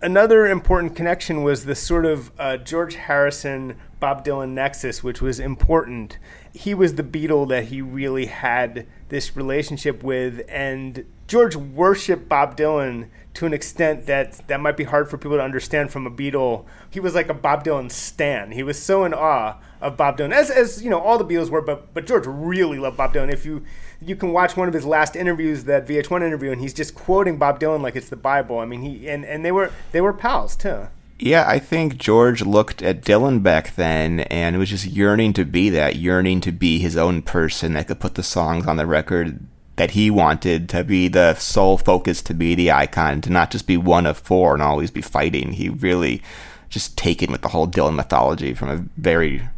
Another 0.00 0.46
important 0.46 0.96
connection 0.96 1.42
was 1.42 1.66
the 1.66 1.74
sort 1.74 2.06
of 2.06 2.30
uh, 2.38 2.56
George 2.56 2.94
Harrison 2.94 3.76
Bob 4.00 4.24
Dylan 4.24 4.52
nexus, 4.52 5.04
which 5.04 5.20
was 5.20 5.38
important. 5.38 6.16
He 6.54 6.72
was 6.72 6.94
the 6.94 7.02
Beatle 7.02 7.46
that 7.50 7.64
he 7.64 7.82
really 7.82 8.26
had 8.26 8.86
this 9.10 9.36
relationship 9.36 10.02
with, 10.02 10.40
and 10.48 11.04
George 11.26 11.54
worshipped 11.54 12.30
Bob 12.30 12.56
Dylan 12.56 13.08
to 13.34 13.44
an 13.44 13.52
extent 13.52 14.06
that 14.06 14.48
that 14.48 14.60
might 14.60 14.78
be 14.78 14.84
hard 14.84 15.10
for 15.10 15.18
people 15.18 15.36
to 15.36 15.44
understand 15.44 15.90
from 15.90 16.06
a 16.06 16.10
Beatle. 16.10 16.64
He 16.88 16.98
was 16.98 17.14
like 17.14 17.28
a 17.28 17.34
Bob 17.34 17.62
Dylan 17.62 17.92
stan. 17.92 18.52
He 18.52 18.62
was 18.62 18.82
so 18.82 19.04
in 19.04 19.12
awe 19.12 19.58
of 19.80 19.96
Bob 19.96 20.18
Dylan, 20.18 20.32
as 20.32 20.50
as 20.50 20.82
you 20.82 20.90
know 20.90 21.00
all 21.00 21.18
the 21.18 21.24
Beatles 21.24 21.50
were, 21.50 21.62
but 21.62 21.92
but 21.94 22.06
George 22.06 22.26
really 22.26 22.78
loved 22.78 22.96
Bob 22.96 23.14
Dylan. 23.14 23.32
If 23.32 23.44
you 23.44 23.64
you 24.00 24.16
can 24.16 24.32
watch 24.32 24.56
one 24.56 24.68
of 24.68 24.74
his 24.74 24.84
last 24.84 25.16
interviews, 25.16 25.64
that 25.64 25.86
VH1 25.86 26.22
interview, 26.22 26.52
and 26.52 26.60
he's 26.60 26.74
just 26.74 26.94
quoting 26.94 27.38
Bob 27.38 27.60
Dylan 27.60 27.82
like 27.82 27.96
it's 27.96 28.08
the 28.08 28.16
Bible. 28.16 28.58
I 28.58 28.64
mean, 28.64 28.82
he 28.82 29.08
and 29.08 29.24
and 29.24 29.44
they 29.44 29.52
were 29.52 29.72
they 29.92 30.00
were 30.00 30.12
pals 30.12 30.56
too. 30.56 30.88
Yeah, 31.18 31.46
I 31.48 31.58
think 31.58 31.96
George 31.96 32.42
looked 32.42 32.82
at 32.82 33.00
Dylan 33.00 33.42
back 33.42 33.74
then 33.74 34.20
and 34.20 34.58
was 34.58 34.68
just 34.68 34.84
yearning 34.84 35.32
to 35.34 35.46
be 35.46 35.70
that, 35.70 35.96
yearning 35.96 36.42
to 36.42 36.52
be 36.52 36.78
his 36.78 36.94
own 36.94 37.22
person 37.22 37.72
that 37.72 37.88
could 37.88 38.00
put 38.00 38.16
the 38.16 38.22
songs 38.22 38.66
on 38.66 38.76
the 38.76 38.84
record 38.84 39.40
that 39.76 39.92
he 39.92 40.10
wanted 40.10 40.68
to 40.70 40.84
be 40.84 41.08
the 41.08 41.34
sole 41.34 41.78
focus, 41.78 42.20
to 42.22 42.34
be 42.34 42.54
the 42.54 42.70
icon, 42.70 43.22
to 43.22 43.30
not 43.30 43.50
just 43.50 43.66
be 43.66 43.78
one 43.78 44.04
of 44.04 44.18
four 44.18 44.52
and 44.52 44.62
always 44.62 44.90
be 44.90 45.00
fighting. 45.00 45.52
He 45.52 45.70
really 45.70 46.22
just 46.68 46.98
taken 46.98 47.32
with 47.32 47.42
the 47.42 47.48
whole 47.48 47.66
Dylan 47.66 47.94
mythology 47.94 48.52
from 48.52 48.68
a 48.68 48.84
very 49.00 49.48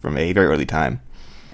from 0.00 0.16
a 0.16 0.32
very 0.32 0.46
early 0.46 0.66
time. 0.66 1.00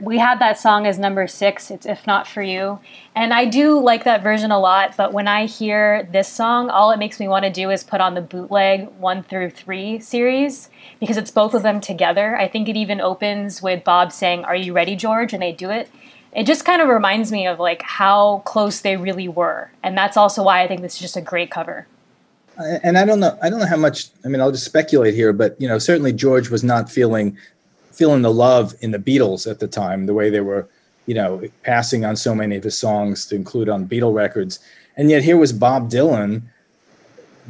We 0.01 0.19
had 0.19 0.41
that 0.41 0.59
song 0.59 0.87
as 0.87 0.99
number 0.99 1.27
six, 1.27 1.71
it's 1.71 1.87
If 1.87 2.07
Not 2.07 2.29
For 2.29 2.43
You. 2.43 2.81
And 3.15 3.33
I 3.33 3.47
do 3.47 3.81
like 3.81 4.05
that 4.05 4.23
version 4.23 4.51
a 4.51 4.59
lot, 4.59 4.95
but 4.95 5.15
when 5.15 5.27
I 5.27 5.47
hear 5.47 6.07
this 6.13 6.29
song, 6.29 6.69
all 6.69 6.91
it 6.91 6.99
makes 6.99 7.19
me 7.19 7.29
want 7.29 7.47
to 7.47 7.51
do 7.51 7.71
is 7.71 7.83
put 7.83 8.03
on 8.03 8.13
the 8.13 8.21
bootleg 8.21 8.89
one 8.99 9.23
through 9.23 9.51
three 9.51 9.99
series 9.99 10.69
because 11.01 11.17
it's 11.17 11.31
both 11.31 11.55
of 11.55 11.63
them 11.63 11.81
together. 11.81 12.37
I 12.37 12.47
think 12.47 12.69
it 12.69 12.77
even 12.77 13.01
opens 13.01 13.63
with 13.63 13.85
Bob 13.85 14.13
saying, 14.13 14.45
Are 14.45 14.55
you 14.55 14.75
ready, 14.75 14.97
George? 14.97 15.33
And 15.33 15.43
they 15.43 15.53
do 15.53 15.71
it 15.71 15.89
it 16.37 16.45
just 16.45 16.67
kind 16.67 16.83
of 16.83 16.89
reminds 16.89 17.33
me 17.33 17.47
of 17.47 17.59
like 17.59 17.83
how 17.83 18.43
close 18.45 18.81
they 18.81 18.97
really 18.97 19.27
were 19.27 19.71
and 19.83 19.97
that's 19.97 20.17
also 20.17 20.43
why 20.45 20.63
i 20.63 20.69
think 20.69 20.83
this 20.83 20.95
is 20.95 21.01
just 21.01 21.17
a 21.17 21.21
great 21.21 21.51
cover 21.51 21.87
and 22.59 22.99
i 22.99 23.05
don't 23.05 23.21
know 23.21 23.37
i 23.43 23.49
don't 23.49 23.59
know 23.59 23.67
how 23.67 23.77
much 23.77 24.09
i 24.25 24.29
mean 24.29 24.41
i'll 24.41 24.53
just 24.53 24.65
speculate 24.65 25.15
here 25.15 25.33
but 25.33 25.61
you 25.61 25.67
know 25.67 25.79
certainly 25.79 26.13
george 26.13 26.51
was 26.51 26.63
not 26.63 26.91
feeling 26.91 27.37
feeling 27.97 28.23
the 28.23 28.33
love 28.33 28.75
in 28.81 28.91
the 28.91 28.99
beatles 28.99 29.51
at 29.51 29.59
the 29.59 29.69
time 29.69 30.07
the 30.07 30.15
way 30.15 30.31
they 30.31 30.41
were 30.41 30.69
you 31.07 31.15
know 31.15 31.43
passing 31.63 32.05
on 32.05 32.17
so 32.17 32.35
many 32.35 32.57
of 32.57 32.65
his 32.65 32.77
songs 32.77 33.27
to 33.27 33.35
include 33.35 33.69
on 33.69 33.89
beatle 33.89 34.15
records 34.15 34.59
and 34.97 35.11
yet 35.11 35.23
here 35.23 35.37
was 35.37 35.53
bob 35.53 35.91
dylan 35.91 36.43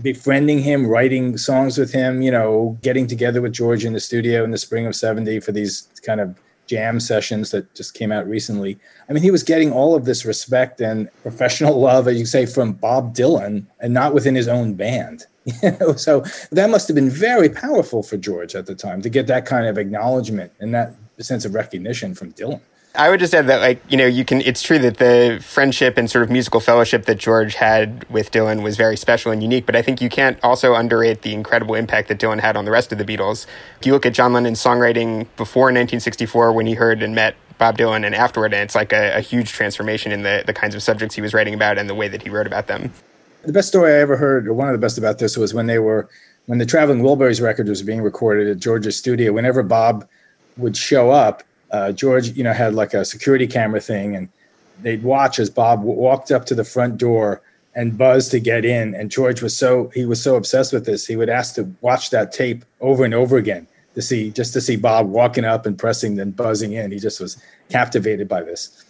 befriending 0.02 0.58
him 0.58 0.86
writing 0.86 1.36
songs 1.38 1.78
with 1.78 1.92
him 1.92 2.22
you 2.22 2.30
know 2.30 2.78
getting 2.82 3.06
together 3.06 3.40
with 3.40 3.52
george 3.52 3.84
in 3.84 3.92
the 3.92 4.00
studio 4.00 4.44
in 4.44 4.50
the 4.50 4.58
spring 4.58 4.86
of 4.86 4.94
70 4.94 5.40
for 5.40 5.52
these 5.52 5.88
kind 6.04 6.20
of 6.20 6.38
jam 6.66 7.00
sessions 7.00 7.50
that 7.50 7.72
just 7.74 7.94
came 7.94 8.12
out 8.12 8.28
recently. 8.28 8.78
I 9.08 9.12
mean, 9.12 9.22
he 9.22 9.30
was 9.30 9.42
getting 9.42 9.72
all 9.72 9.94
of 9.94 10.04
this 10.04 10.24
respect 10.24 10.80
and 10.80 11.08
professional 11.22 11.80
love, 11.80 12.08
as 12.08 12.18
you 12.18 12.26
say, 12.26 12.46
from 12.46 12.72
Bob 12.72 13.14
Dylan 13.14 13.64
and 13.80 13.94
not 13.94 14.14
within 14.14 14.34
his 14.34 14.48
own 14.48 14.74
band. 14.74 15.26
so 15.96 16.24
that 16.50 16.70
must 16.70 16.88
have 16.88 16.94
been 16.94 17.10
very 17.10 17.48
powerful 17.48 18.02
for 18.02 18.16
George 18.16 18.54
at 18.54 18.66
the 18.66 18.74
time 18.74 19.02
to 19.02 19.08
get 19.08 19.26
that 19.28 19.46
kind 19.46 19.66
of 19.66 19.78
acknowledgement 19.78 20.52
and 20.60 20.74
that 20.74 20.94
sense 21.20 21.44
of 21.44 21.54
recognition 21.54 22.14
from 22.14 22.32
Dylan. 22.32 22.60
I 22.94 23.10
would 23.10 23.20
just 23.20 23.34
add 23.34 23.46
that, 23.48 23.60
like, 23.60 23.80
you 23.90 23.96
know, 23.96 24.06
you 24.06 24.24
can, 24.24 24.40
it's 24.40 24.62
true 24.62 24.78
that 24.78 24.96
the 24.96 25.38
friendship 25.42 25.98
and 25.98 26.10
sort 26.10 26.22
of 26.22 26.30
musical 26.30 26.60
fellowship 26.60 27.04
that 27.04 27.18
George 27.18 27.54
had 27.54 28.08
with 28.10 28.30
Dylan 28.30 28.62
was 28.62 28.76
very 28.76 28.96
special 28.96 29.32
and 29.32 29.42
unique, 29.42 29.66
but 29.66 29.76
I 29.76 29.82
think 29.82 30.00
you 30.00 30.08
can't 30.08 30.38
also 30.42 30.74
underrate 30.74 31.22
the 31.22 31.34
incredible 31.34 31.74
impact 31.74 32.08
that 32.08 32.18
Dylan 32.18 32.40
had 32.40 32.56
on 32.56 32.64
the 32.64 32.70
rest 32.70 32.92
of 32.92 32.98
the 32.98 33.04
Beatles. 33.04 33.46
If 33.80 33.86
you 33.86 33.92
look 33.92 34.06
at 34.06 34.14
John 34.14 34.32
Lennon's 34.32 34.62
songwriting 34.62 35.26
before 35.36 35.64
1964 35.64 36.52
when 36.52 36.66
he 36.66 36.74
heard 36.74 37.02
and 37.02 37.14
met 37.14 37.36
Bob 37.58 37.76
Dylan 37.76 38.04
and 38.04 38.14
afterward, 38.14 38.52
and 38.52 38.62
it's 38.62 38.74
like 38.74 38.92
a, 38.92 39.16
a 39.16 39.20
huge 39.20 39.52
transformation 39.52 40.12
in 40.12 40.22
the, 40.22 40.42
the 40.46 40.54
kinds 40.54 40.74
of 40.74 40.82
subjects 40.82 41.14
he 41.14 41.20
was 41.20 41.34
writing 41.34 41.54
about 41.54 41.78
and 41.78 41.88
the 41.88 41.94
way 41.94 42.08
that 42.08 42.22
he 42.22 42.30
wrote 42.30 42.46
about 42.46 42.66
them. 42.66 42.92
The 43.46 43.52
best 43.52 43.68
story 43.68 43.92
I 43.92 43.98
ever 43.98 44.16
heard, 44.16 44.48
or 44.48 44.54
one 44.54 44.66
of 44.66 44.72
the 44.72 44.78
best 44.78 44.98
about 44.98 45.20
this, 45.20 45.36
was 45.36 45.54
when 45.54 45.66
they 45.66 45.78
were, 45.78 46.08
when 46.46 46.58
the 46.58 46.66
Traveling 46.66 47.00
Wilburys 47.00 47.40
record 47.40 47.68
was 47.68 47.80
being 47.80 48.02
recorded 48.02 48.48
at 48.48 48.58
George's 48.58 48.96
studio, 48.96 49.32
whenever 49.32 49.62
Bob 49.62 50.08
would 50.56 50.76
show 50.76 51.10
up, 51.10 51.44
uh, 51.70 51.92
George, 51.92 52.36
you 52.36 52.42
know, 52.42 52.52
had 52.52 52.74
like 52.74 52.92
a 52.92 53.04
security 53.04 53.46
camera 53.46 53.80
thing, 53.80 54.16
and 54.16 54.28
they'd 54.82 55.04
watch 55.04 55.38
as 55.38 55.48
Bob 55.48 55.82
walked 55.82 56.32
up 56.32 56.44
to 56.46 56.56
the 56.56 56.64
front 56.64 56.98
door 56.98 57.40
and 57.76 57.96
buzzed 57.96 58.32
to 58.32 58.40
get 58.40 58.64
in. 58.64 58.96
And 58.96 59.12
George 59.12 59.42
was 59.42 59.56
so 59.56 59.92
he 59.94 60.06
was 60.06 60.20
so 60.20 60.34
obsessed 60.34 60.72
with 60.72 60.84
this, 60.84 61.06
he 61.06 61.14
would 61.14 61.28
ask 61.28 61.54
to 61.54 61.72
watch 61.82 62.10
that 62.10 62.32
tape 62.32 62.64
over 62.80 63.04
and 63.04 63.14
over 63.14 63.36
again 63.36 63.68
to 63.94 64.02
see 64.02 64.30
just 64.32 64.54
to 64.54 64.60
see 64.60 64.74
Bob 64.74 65.08
walking 65.08 65.44
up 65.44 65.66
and 65.66 65.78
pressing 65.78 66.18
and 66.18 66.34
buzzing 66.34 66.72
in. 66.72 66.90
He 66.90 66.98
just 66.98 67.20
was 67.20 67.40
captivated 67.68 68.26
by 68.26 68.42
this. 68.42 68.84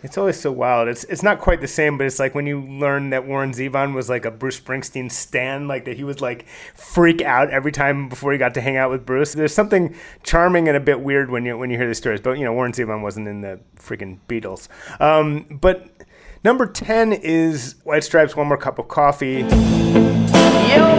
It's 0.00 0.16
always 0.16 0.38
so 0.38 0.52
wild. 0.52 0.86
It's 0.86 1.02
it's 1.04 1.24
not 1.24 1.40
quite 1.40 1.60
the 1.60 1.66
same, 1.66 1.98
but 1.98 2.06
it's 2.06 2.20
like 2.20 2.32
when 2.32 2.46
you 2.46 2.60
learn 2.60 3.10
that 3.10 3.26
Warren 3.26 3.50
Zevon 3.50 3.94
was 3.94 4.08
like 4.08 4.24
a 4.24 4.30
Bruce 4.30 4.60
Springsteen 4.60 5.10
stan, 5.10 5.66
like 5.66 5.86
that 5.86 5.96
he 5.96 6.04
would 6.04 6.20
like 6.20 6.46
freak 6.74 7.20
out 7.20 7.50
every 7.50 7.72
time 7.72 8.08
before 8.08 8.30
he 8.30 8.38
got 8.38 8.54
to 8.54 8.60
hang 8.60 8.76
out 8.76 8.92
with 8.92 9.04
Bruce. 9.04 9.32
There's 9.32 9.52
something 9.52 9.96
charming 10.22 10.68
and 10.68 10.76
a 10.76 10.80
bit 10.80 11.00
weird 11.00 11.30
when 11.30 11.44
you 11.44 11.58
when 11.58 11.70
you 11.70 11.76
hear 11.76 11.88
these 11.88 11.98
stories. 11.98 12.20
But 12.20 12.38
you 12.38 12.44
know, 12.44 12.52
Warren 12.52 12.70
Zevon 12.70 13.02
wasn't 13.02 13.26
in 13.26 13.40
the 13.40 13.58
freaking 13.76 14.20
Beatles. 14.28 14.68
Um, 15.00 15.58
but 15.60 15.88
number 16.44 16.66
ten 16.66 17.12
is 17.12 17.74
White 17.82 18.04
Stripes. 18.04 18.36
One 18.36 18.46
more 18.46 18.56
cup 18.56 18.78
of 18.78 18.86
coffee. 18.86 19.38
Your 19.38 19.48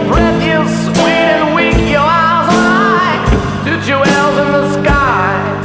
breath 0.09 0.43
is 0.43 0.83
sweet 0.83 0.97
and 0.97 1.55
weak. 1.55 1.89
Your 1.89 2.01
eyes 2.01 2.49
are 2.53 2.95
like 2.97 3.29
two 3.63 3.79
jewels 3.87 4.37
in 4.39 4.51
the 4.51 4.83
sky. 4.83 5.55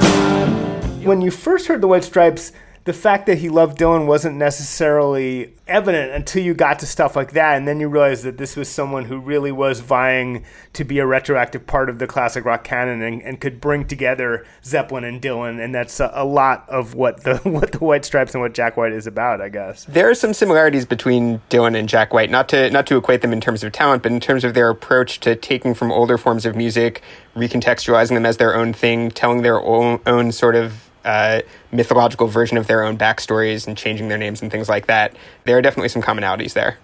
When 1.04 1.20
you 1.20 1.32
first 1.32 1.66
heard 1.66 1.80
the 1.80 1.88
White 1.88 2.04
Stripes 2.04 2.52
the 2.84 2.92
fact 2.92 3.26
that 3.26 3.38
he 3.38 3.48
loved 3.48 3.78
Dylan 3.78 4.06
wasn't 4.06 4.36
necessarily 4.36 5.54
evident 5.66 6.12
until 6.12 6.42
you 6.42 6.52
got 6.52 6.78
to 6.80 6.86
stuff 6.86 7.16
like 7.16 7.32
that, 7.32 7.56
and 7.56 7.66
then 7.66 7.80
you 7.80 7.88
realize 7.88 8.22
that 8.24 8.36
this 8.36 8.56
was 8.56 8.68
someone 8.68 9.06
who 9.06 9.18
really 9.18 9.50
was 9.50 9.80
vying 9.80 10.44
to 10.74 10.84
be 10.84 10.98
a 10.98 11.06
retroactive 11.06 11.66
part 11.66 11.88
of 11.88 11.98
the 11.98 12.06
classic 12.06 12.44
rock 12.44 12.62
canon 12.62 13.00
and, 13.00 13.22
and 13.22 13.40
could 13.40 13.58
bring 13.58 13.86
together 13.86 14.44
Zeppelin 14.62 15.04
and 15.04 15.22
Dylan, 15.22 15.64
and 15.64 15.74
that's 15.74 15.98
a, 15.98 16.10
a, 16.14 16.26
lot 16.26 16.68
of 16.68 16.94
what 16.94 17.22
the 17.22 17.36
what 17.44 17.72
the 17.72 17.78
White 17.78 18.04
Stripes 18.04 18.34
and 18.34 18.42
what 18.42 18.52
Jack 18.52 18.76
White 18.76 18.92
is 18.92 19.06
about, 19.06 19.40
I 19.40 19.48
guess. 19.48 19.84
There 19.84 20.10
are 20.10 20.14
some 20.14 20.34
similarities 20.34 20.84
between 20.84 21.40
Dylan 21.48 21.78
and 21.78 21.88
Jack 21.88 22.12
White, 22.12 22.30
not 22.30 22.50
to 22.50 22.68
not 22.68 22.86
to 22.88 22.98
equate 22.98 23.22
them 23.22 23.32
in 23.32 23.40
terms 23.40 23.64
of 23.64 23.72
talent, 23.72 24.02
but 24.02 24.12
in 24.12 24.20
terms 24.20 24.44
of 24.44 24.52
their 24.52 24.68
approach 24.68 25.20
to 25.20 25.34
taking 25.34 25.72
from 25.72 25.90
older 25.90 26.18
forms 26.18 26.44
of 26.44 26.54
music, 26.54 27.00
recontextualizing 27.34 28.14
them 28.14 28.26
as 28.26 28.36
their 28.36 28.54
own 28.54 28.74
thing, 28.74 29.10
telling 29.10 29.40
their 29.40 29.60
own, 29.60 30.00
own 30.06 30.30
sort 30.32 30.54
of 30.54 30.90
uh, 31.04 31.40
mythological 31.72 32.26
version 32.26 32.56
of 32.56 32.66
their 32.66 32.84
own 32.84 32.96
backstories 32.96 33.66
and 33.66 33.76
changing 33.76 34.08
their 34.08 34.18
names 34.18 34.42
and 34.42 34.50
things 34.50 34.68
like 34.68 34.86
that. 34.86 35.14
There 35.44 35.56
are 35.56 35.62
definitely 35.62 35.88
some 35.88 36.02
commonalities 36.02 36.52
there. 36.52 36.78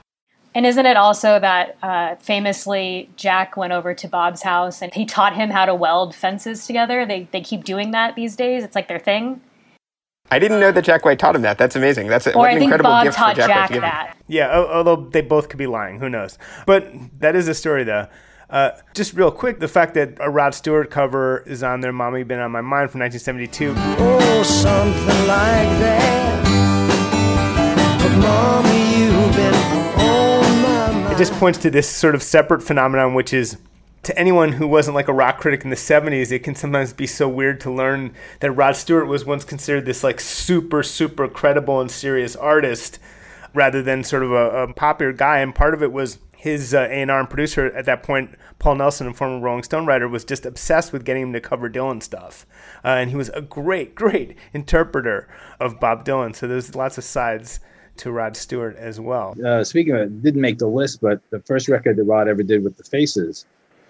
And 0.54 0.66
isn't 0.66 0.84
it 0.84 0.96
also 0.96 1.38
that 1.38 1.78
uh, 1.82 2.16
famously 2.16 3.08
Jack 3.16 3.56
went 3.56 3.72
over 3.72 3.94
to 3.94 4.08
Bob's 4.08 4.42
house 4.42 4.82
and 4.82 4.92
he 4.92 5.06
taught 5.06 5.36
him 5.36 5.50
how 5.50 5.64
to 5.64 5.74
weld 5.74 6.14
fences 6.14 6.66
together? 6.66 7.06
They, 7.06 7.28
they 7.30 7.40
keep 7.40 7.62
doing 7.62 7.92
that 7.92 8.16
these 8.16 8.34
days. 8.34 8.64
It's 8.64 8.74
like 8.74 8.88
their 8.88 8.98
thing. 8.98 9.40
I 10.32 10.38
didn't 10.38 10.60
know 10.60 10.72
that 10.72 10.82
Jack 10.82 11.04
White 11.04 11.18
taught 11.18 11.36
him 11.36 11.42
that. 11.42 11.58
That's 11.58 11.76
amazing. 11.76 12.08
That's 12.08 12.26
a, 12.26 12.34
or 12.34 12.38
what 12.38 12.50
an 12.50 12.58
I 12.58 12.60
incredible 12.62 12.90
Bob 12.90 13.04
gift 13.04 13.16
taught 13.16 13.34
for 13.34 13.42
Jack, 13.42 13.48
Jack 13.48 13.70
White 13.70 13.74
to 13.76 13.80
that. 13.80 14.16
Yeah, 14.28 14.56
although 14.56 14.96
they 14.96 15.22
both 15.22 15.48
could 15.48 15.58
be 15.58 15.66
lying. 15.66 15.98
Who 15.98 16.08
knows? 16.08 16.38
But 16.66 16.88
that 17.18 17.34
is 17.34 17.48
a 17.48 17.54
story, 17.54 17.84
though. 17.84 18.06
Uh, 18.50 18.72
just 18.94 19.14
real 19.14 19.30
quick, 19.30 19.60
the 19.60 19.68
fact 19.68 19.94
that 19.94 20.14
a 20.18 20.28
Rod 20.28 20.54
Stewart 20.54 20.90
cover 20.90 21.44
is 21.46 21.62
on 21.62 21.80
there, 21.82 21.92
"Mommy 21.92 22.24
Been 22.24 22.40
on 22.40 22.50
My 22.50 22.60
Mind" 22.60 22.90
from 22.90 22.98
1972. 22.98 23.74
Oh, 23.76 24.42
something 24.42 25.26
like 25.28 25.70
that. 25.78 26.42
But 28.02 28.18
mommy, 28.18 28.98
you've 28.98 29.36
been 29.36 29.54
on 29.54 30.62
my 30.62 30.92
mind. 31.02 31.12
It 31.12 31.18
just 31.18 31.32
points 31.34 31.60
to 31.60 31.70
this 31.70 31.88
sort 31.88 32.16
of 32.16 32.24
separate 32.24 32.60
phenomenon, 32.60 33.14
which 33.14 33.32
is 33.32 33.56
to 34.02 34.18
anyone 34.18 34.52
who 34.52 34.66
wasn't 34.66 34.96
like 34.96 35.06
a 35.06 35.12
rock 35.12 35.38
critic 35.38 35.62
in 35.62 35.70
the 35.70 35.76
70s, 35.76 36.32
it 36.32 36.40
can 36.40 36.56
sometimes 36.56 36.92
be 36.92 37.06
so 37.06 37.28
weird 37.28 37.60
to 37.60 37.70
learn 37.70 38.14
that 38.40 38.50
Rod 38.50 38.74
Stewart 38.74 39.06
was 39.06 39.24
once 39.24 39.44
considered 39.44 39.84
this 39.84 40.02
like 40.02 40.18
super, 40.18 40.82
super 40.82 41.28
credible 41.28 41.80
and 41.80 41.90
serious 41.90 42.34
artist 42.34 42.98
rather 43.54 43.82
than 43.82 44.02
sort 44.02 44.22
of 44.22 44.32
a, 44.32 44.62
a 44.62 44.72
popular 44.72 45.12
guy. 45.12 45.38
And 45.38 45.54
part 45.54 45.74
of 45.74 45.82
it 45.82 45.92
was 45.92 46.18
his 46.40 46.72
uh, 46.72 46.88
A&R 46.90 47.20
and 47.20 47.28
producer 47.28 47.66
at 47.66 47.84
that 47.84 48.02
point, 48.02 48.34
Paul 48.58 48.76
Nelson, 48.76 49.06
a 49.06 49.12
former 49.12 49.38
Rolling 49.38 49.62
Stone 49.62 49.84
writer, 49.84 50.08
was 50.08 50.24
just 50.24 50.46
obsessed 50.46 50.90
with 50.90 51.04
getting 51.04 51.24
him 51.24 51.32
to 51.34 51.40
cover 51.40 51.68
Dylan 51.68 52.02
stuff. 52.02 52.46
Uh, 52.82 52.88
and 52.88 53.10
he 53.10 53.16
was 53.16 53.28
a 53.34 53.42
great, 53.42 53.94
great 53.94 54.38
interpreter 54.54 55.28
of 55.60 55.78
Bob 55.78 56.02
Dylan. 56.02 56.34
So 56.34 56.48
there's 56.48 56.74
lots 56.74 56.96
of 56.96 57.04
sides 57.04 57.60
to 57.98 58.10
Rod 58.10 58.38
Stewart 58.38 58.74
as 58.76 58.98
well. 58.98 59.34
Uh, 59.44 59.62
speaking 59.62 59.94
of 59.94 60.00
it, 60.00 60.22
didn't 60.22 60.40
make 60.40 60.56
the 60.56 60.66
list, 60.66 61.02
but 61.02 61.20
the 61.28 61.40
first 61.40 61.68
record 61.68 61.96
that 61.96 62.04
Rod 62.04 62.26
ever 62.26 62.42
did 62.42 62.64
with 62.64 62.78
the 62.78 62.84
Faces, 62.84 63.44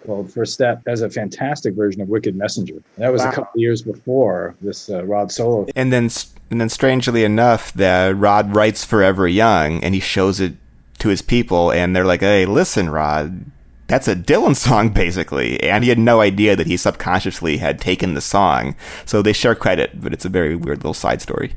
well, 0.04 0.24
First 0.24 0.52
Step, 0.52 0.82
has 0.88 1.02
a 1.02 1.10
fantastic 1.10 1.74
version 1.74 2.00
of 2.00 2.08
Wicked 2.08 2.34
Messenger. 2.34 2.82
That 2.98 3.12
was 3.12 3.22
wow. 3.22 3.30
a 3.30 3.32
couple 3.32 3.60
years 3.60 3.80
before 3.80 4.56
this 4.60 4.90
uh, 4.90 5.04
Rod 5.04 5.30
solo. 5.30 5.68
And 5.76 5.92
then, 5.92 6.10
and 6.50 6.60
then, 6.60 6.68
strangely 6.68 7.22
enough, 7.22 7.72
that 7.74 8.16
Rod 8.16 8.56
writes 8.56 8.84
Forever 8.84 9.28
Young, 9.28 9.84
and 9.84 9.94
he 9.94 10.00
shows 10.00 10.40
it 10.40 10.54
to 11.00 11.08
his 11.08 11.22
people, 11.22 11.70
and 11.72 11.94
they're 11.94 12.04
like, 12.04 12.20
"Hey, 12.20 12.46
listen, 12.46 12.90
Rod." 12.90 13.46
That's 13.86 14.06
a 14.06 14.14
Dylan 14.14 14.54
song, 14.54 14.88
basically. 14.94 15.60
And 15.62 15.82
he 15.82 15.90
had 15.90 15.98
no 15.98 16.20
idea 16.20 16.54
that 16.54 16.68
he 16.68 16.76
subconsciously 16.76 17.56
had 17.56 17.80
taken 17.80 18.14
the 18.14 18.20
song. 18.20 18.76
So 19.04 19.20
they 19.20 19.32
share 19.32 19.56
credit, 19.56 20.00
but 20.00 20.12
it's 20.12 20.24
a 20.24 20.28
very 20.28 20.54
weird 20.54 20.78
little 20.78 20.94
side 20.94 21.20
story. 21.20 21.56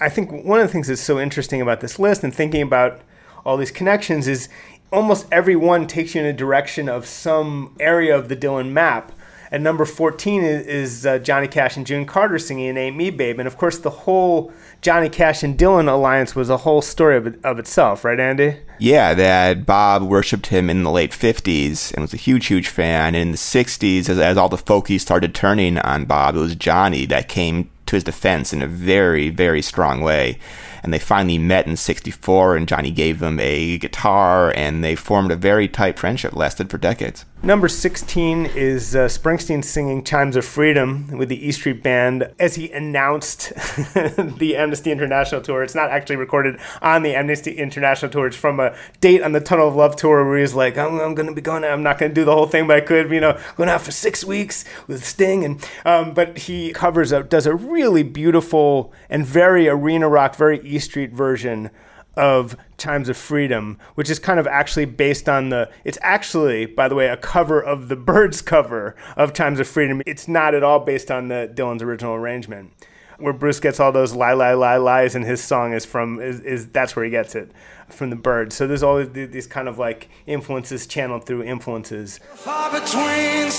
I 0.00 0.08
think 0.08 0.44
one 0.44 0.58
of 0.58 0.66
the 0.66 0.72
things 0.72 0.88
that's 0.88 1.00
so 1.00 1.20
interesting 1.20 1.60
about 1.60 1.80
this 1.80 1.98
list 1.98 2.24
and 2.24 2.34
thinking 2.34 2.62
about 2.62 3.00
all 3.44 3.56
these 3.56 3.70
connections 3.70 4.26
is 4.26 4.48
almost 4.92 5.26
every 5.30 5.56
one 5.56 5.86
takes 5.86 6.14
you 6.14 6.20
in 6.20 6.26
a 6.26 6.32
direction 6.32 6.88
of 6.88 7.06
some 7.06 7.76
area 7.78 8.16
of 8.16 8.28
the 8.28 8.36
Dylan 8.36 8.70
map. 8.70 9.12
And 9.52 9.64
number 9.64 9.84
14 9.84 10.42
is, 10.42 10.66
is 10.66 11.06
uh, 11.06 11.18
Johnny 11.18 11.48
Cash 11.48 11.76
and 11.76 11.86
June 11.86 12.06
Carter 12.06 12.38
singing 12.38 12.76
Ain't 12.76 12.96
Me 12.96 13.10
Babe. 13.10 13.38
And 13.38 13.48
of 13.48 13.56
course, 13.56 13.78
the 13.78 13.90
whole 13.90 14.52
Johnny 14.80 15.08
Cash 15.08 15.42
and 15.42 15.58
Dylan 15.58 15.88
alliance 15.88 16.36
was 16.36 16.48
a 16.48 16.58
whole 16.58 16.82
story 16.82 17.16
of, 17.16 17.36
of 17.44 17.58
itself, 17.58 18.04
right, 18.04 18.20
Andy? 18.20 18.58
Yeah, 18.78 19.12
that 19.14 19.66
Bob 19.66 20.02
worshipped 20.02 20.46
him 20.46 20.70
in 20.70 20.84
the 20.84 20.90
late 20.90 21.10
50s 21.10 21.92
and 21.92 22.02
was 22.02 22.14
a 22.14 22.18
huge, 22.18 22.46
huge 22.46 22.68
fan. 22.68 23.14
And 23.14 23.22
in 23.22 23.30
the 23.32 23.36
60s, 23.36 24.08
as, 24.08 24.18
as 24.18 24.36
all 24.36 24.48
the 24.48 24.56
folkies 24.56 25.00
started 25.00 25.34
turning 25.34 25.78
on 25.78 26.04
Bob, 26.04 26.36
it 26.36 26.40
was 26.40 26.54
Johnny 26.54 27.04
that 27.06 27.28
came 27.28 27.70
to 27.86 27.96
his 27.96 28.04
defense 28.04 28.52
in 28.52 28.62
a 28.62 28.68
very, 28.68 29.30
very 29.30 29.60
strong 29.62 30.00
way. 30.00 30.38
And 30.82 30.92
they 30.92 30.98
finally 30.98 31.38
met 31.38 31.66
in 31.66 31.76
64, 31.76 32.56
and 32.56 32.68
Johnny 32.68 32.90
gave 32.90 33.18
them 33.18 33.38
a 33.40 33.78
guitar, 33.78 34.52
and 34.56 34.82
they 34.82 34.94
formed 34.94 35.30
a 35.30 35.36
very 35.36 35.68
tight 35.68 35.98
friendship, 35.98 36.34
lasted 36.34 36.70
for 36.70 36.78
decades. 36.78 37.24
Number 37.42 37.68
16 37.68 38.46
is 38.54 38.94
uh, 38.94 39.06
Springsteen 39.06 39.64
singing 39.64 40.04
Chimes 40.04 40.36
of 40.36 40.44
Freedom 40.44 41.16
with 41.16 41.30
the 41.30 41.46
E 41.46 41.52
Street 41.52 41.82
Band 41.82 42.30
as 42.38 42.56
he 42.56 42.70
announced 42.70 43.54
the 43.94 44.56
Amnesty 44.58 44.92
International 44.92 45.40
tour. 45.40 45.62
It's 45.62 45.74
not 45.74 45.88
actually 45.88 46.16
recorded 46.16 46.60
on 46.82 47.02
the 47.02 47.14
Amnesty 47.14 47.52
International 47.52 48.10
tour. 48.10 48.26
It's 48.26 48.36
from 48.36 48.60
a 48.60 48.76
date 49.00 49.22
on 49.22 49.32
the 49.32 49.40
Tunnel 49.40 49.68
of 49.68 49.74
Love 49.74 49.96
tour 49.96 50.28
where 50.28 50.36
he's 50.36 50.52
like, 50.52 50.76
I'm, 50.76 51.00
I'm 51.00 51.14
going 51.14 51.28
to 51.28 51.34
be 51.34 51.40
going, 51.40 51.64
I'm 51.64 51.82
not 51.82 51.96
going 51.96 52.10
to 52.10 52.14
do 52.14 52.26
the 52.26 52.34
whole 52.34 52.46
thing, 52.46 52.66
but 52.66 52.76
I 52.76 52.82
could, 52.82 53.10
you 53.10 53.20
know, 53.20 53.40
going 53.56 53.70
out 53.70 53.80
for 53.80 53.90
six 53.90 54.22
weeks 54.22 54.66
with 54.86 55.02
Sting. 55.02 55.42
And 55.42 55.66
um, 55.86 56.12
But 56.12 56.36
he 56.36 56.72
covers, 56.74 57.10
a, 57.10 57.22
does 57.22 57.46
a 57.46 57.54
really 57.54 58.02
beautiful 58.02 58.92
and 59.08 59.24
very 59.24 59.66
arena 59.66 60.10
rock, 60.10 60.36
very 60.36 60.60
E 60.74 60.78
Street 60.78 61.12
version 61.12 61.70
of 62.16 62.56
Chimes 62.76 63.08
of 63.08 63.16
Freedom, 63.16 63.78
which 63.94 64.10
is 64.10 64.18
kind 64.18 64.40
of 64.40 64.46
actually 64.46 64.84
based 64.84 65.28
on 65.28 65.48
the. 65.50 65.70
It's 65.84 65.98
actually, 66.02 66.66
by 66.66 66.88
the 66.88 66.94
way, 66.94 67.08
a 67.08 67.16
cover 67.16 67.60
of 67.60 67.88
the 67.88 67.96
Byrds 68.10 68.42
cover 68.42 68.96
of 69.16 69.32
Chimes 69.32 69.60
of 69.60 69.68
Freedom. 69.68 70.02
It's 70.06 70.28
not 70.28 70.54
at 70.54 70.62
all 70.62 70.80
based 70.80 71.10
on 71.10 71.28
the 71.28 71.50
Dylan's 71.52 71.82
original 71.82 72.14
arrangement. 72.14 72.72
Where 73.18 73.34
Bruce 73.34 73.60
gets 73.60 73.78
all 73.78 73.92
those 73.92 74.14
lie, 74.14 74.32
lie, 74.32 74.54
lie, 74.54 74.78
lies, 74.78 75.14
and 75.14 75.26
his 75.26 75.42
song 75.42 75.74
is 75.74 75.84
from 75.84 76.20
is, 76.20 76.40
is 76.40 76.68
that's 76.68 76.96
where 76.96 77.04
he 77.04 77.10
gets 77.10 77.34
it 77.34 77.52
from 77.88 78.08
the 78.08 78.16
Byrds. 78.16 78.56
So 78.56 78.66
there's 78.66 78.82
always 78.82 79.10
these 79.12 79.46
kind 79.46 79.68
of 79.68 79.78
like 79.78 80.08
influences 80.26 80.86
channeled 80.86 81.26
through 81.26 81.42
influences. 81.42 82.18
Far 82.34 82.70
between 82.70 83.50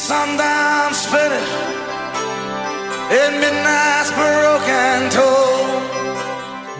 and 3.12 3.36
midnight's 3.42 4.10
broken 4.12 5.10
toll. 5.12 6.11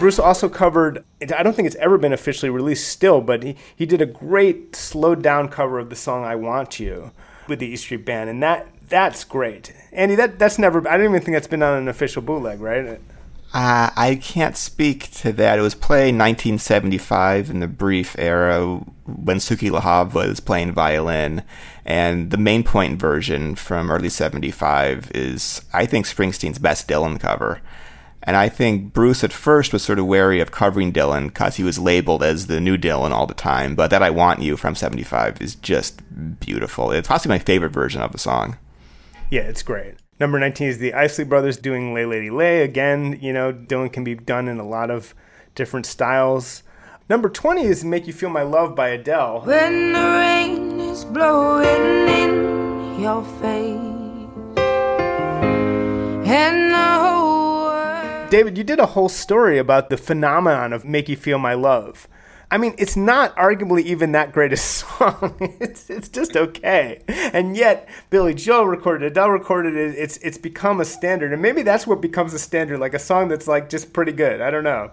Bruce 0.02 0.18
also 0.18 0.48
covered, 0.48 1.04
I 1.32 1.44
don't 1.44 1.54
think 1.54 1.66
it's 1.66 1.76
ever 1.76 1.96
been 1.96 2.12
officially 2.12 2.50
released 2.50 2.88
still, 2.88 3.20
but 3.20 3.44
he, 3.44 3.56
he 3.76 3.86
did 3.86 4.02
a 4.02 4.06
great 4.06 4.74
slowed 4.74 5.22
down 5.22 5.48
cover 5.48 5.78
of 5.78 5.90
the 5.90 5.94
song 5.94 6.24
I 6.24 6.34
Want 6.34 6.80
You 6.80 7.12
with 7.46 7.60
the 7.60 7.68
E 7.68 7.76
Street 7.76 8.04
Band. 8.04 8.28
And 8.28 8.42
that 8.42 8.66
that's 8.88 9.22
great. 9.22 9.72
Andy, 9.92 10.16
that, 10.16 10.40
that's 10.40 10.58
never, 10.58 10.80
I 10.88 10.96
don't 10.96 11.10
even 11.10 11.22
think 11.22 11.36
that's 11.36 11.46
been 11.46 11.62
on 11.62 11.78
an 11.78 11.86
official 11.86 12.20
bootleg, 12.20 12.60
right? 12.60 13.00
Uh, 13.54 13.90
I 13.94 14.18
can't 14.20 14.56
speak 14.56 15.08
to 15.12 15.32
that. 15.34 15.60
It 15.60 15.62
was 15.62 15.76
played 15.76 16.18
1975 16.18 17.50
in 17.50 17.60
the 17.60 17.68
brief 17.68 18.18
era 18.18 18.78
when 19.06 19.36
Suki 19.36 19.70
Lahav 19.70 20.14
was 20.14 20.40
playing 20.40 20.72
violin. 20.72 21.44
And 21.84 22.32
the 22.32 22.38
main 22.38 22.64
point 22.64 22.98
version 22.98 23.54
from 23.54 23.88
early 23.88 24.08
75 24.08 25.12
is, 25.14 25.62
I 25.72 25.86
think, 25.86 26.06
Springsteen's 26.06 26.58
best 26.58 26.88
Dylan 26.88 27.20
cover. 27.20 27.60
And 28.24 28.36
I 28.36 28.48
think 28.48 28.92
Bruce 28.92 29.24
at 29.24 29.32
first 29.32 29.72
was 29.72 29.82
sort 29.82 29.98
of 29.98 30.06
wary 30.06 30.40
of 30.40 30.52
covering 30.52 30.92
Dylan 30.92 31.28
because 31.28 31.56
he 31.56 31.64
was 31.64 31.78
labeled 31.78 32.22
as 32.22 32.46
the 32.46 32.60
new 32.60 32.78
Dylan 32.78 33.10
all 33.10 33.26
the 33.26 33.34
time. 33.34 33.74
But 33.74 33.90
That 33.90 34.02
I 34.02 34.10
Want 34.10 34.40
You 34.40 34.56
from 34.56 34.74
75 34.74 35.40
is 35.42 35.56
just 35.56 36.00
beautiful. 36.38 36.92
It's 36.92 37.08
possibly 37.08 37.34
my 37.34 37.38
favorite 37.40 37.72
version 37.72 38.00
of 38.00 38.12
the 38.12 38.18
song. 38.18 38.56
Yeah, 39.30 39.42
it's 39.42 39.62
great. 39.62 39.94
Number 40.20 40.38
19 40.38 40.68
is 40.68 40.78
the 40.78 40.94
Isley 40.94 41.24
Brothers 41.24 41.56
doing 41.56 41.94
Lay 41.94 42.04
Lady 42.04 42.30
Lay. 42.30 42.62
Again, 42.62 43.18
you 43.20 43.32
know, 43.32 43.52
Dylan 43.52 43.92
can 43.92 44.04
be 44.04 44.14
done 44.14 44.46
in 44.46 44.60
a 44.60 44.68
lot 44.68 44.90
of 44.90 45.14
different 45.54 45.86
styles. 45.86 46.62
Number 47.08 47.28
20 47.28 47.64
is 47.64 47.82
Make 47.84 48.06
You 48.06 48.12
Feel 48.12 48.30
My 48.30 48.42
Love 48.42 48.76
by 48.76 48.90
Adele. 48.90 49.40
When 49.40 49.92
the 49.92 49.98
rain 50.00 50.78
is 50.80 51.04
blowing 51.04 52.08
in 52.08 53.00
your 53.00 53.24
face 53.40 53.92
and 56.24 56.72
the 56.72 56.76
whole 56.78 57.11
David, 58.32 58.56
you 58.56 58.64
did 58.64 58.80
a 58.80 58.86
whole 58.86 59.10
story 59.10 59.58
about 59.58 59.90
the 59.90 59.98
phenomenon 59.98 60.72
of 60.72 60.86
Make 60.86 61.10
You 61.10 61.16
Feel 61.16 61.38
My 61.38 61.52
Love. 61.52 62.08
I 62.50 62.56
mean, 62.56 62.74
it's 62.78 62.96
not 62.96 63.36
arguably 63.36 63.82
even 63.82 64.12
that 64.12 64.32
great 64.32 64.54
a 64.54 64.56
song. 64.56 65.36
it's 65.60 65.90
it's 65.90 66.08
just 66.08 66.34
okay. 66.34 67.02
And 67.08 67.54
yet, 67.58 67.86
Billy 68.08 68.32
Joel 68.32 68.66
recorded 68.68 69.04
it, 69.04 69.08
Adele 69.08 69.28
recorded 69.32 69.76
it. 69.76 69.96
It's 69.98 70.16
it's 70.16 70.38
become 70.38 70.80
a 70.80 70.86
standard, 70.86 71.34
and 71.34 71.42
maybe 71.42 71.60
that's 71.60 71.86
what 71.86 72.00
becomes 72.00 72.32
a 72.32 72.38
standard, 72.38 72.78
like 72.80 72.94
a 72.94 72.98
song 72.98 73.28
that's 73.28 73.46
like 73.46 73.68
just 73.68 73.92
pretty 73.92 74.12
good. 74.12 74.40
I 74.40 74.50
don't 74.50 74.64
know. 74.64 74.90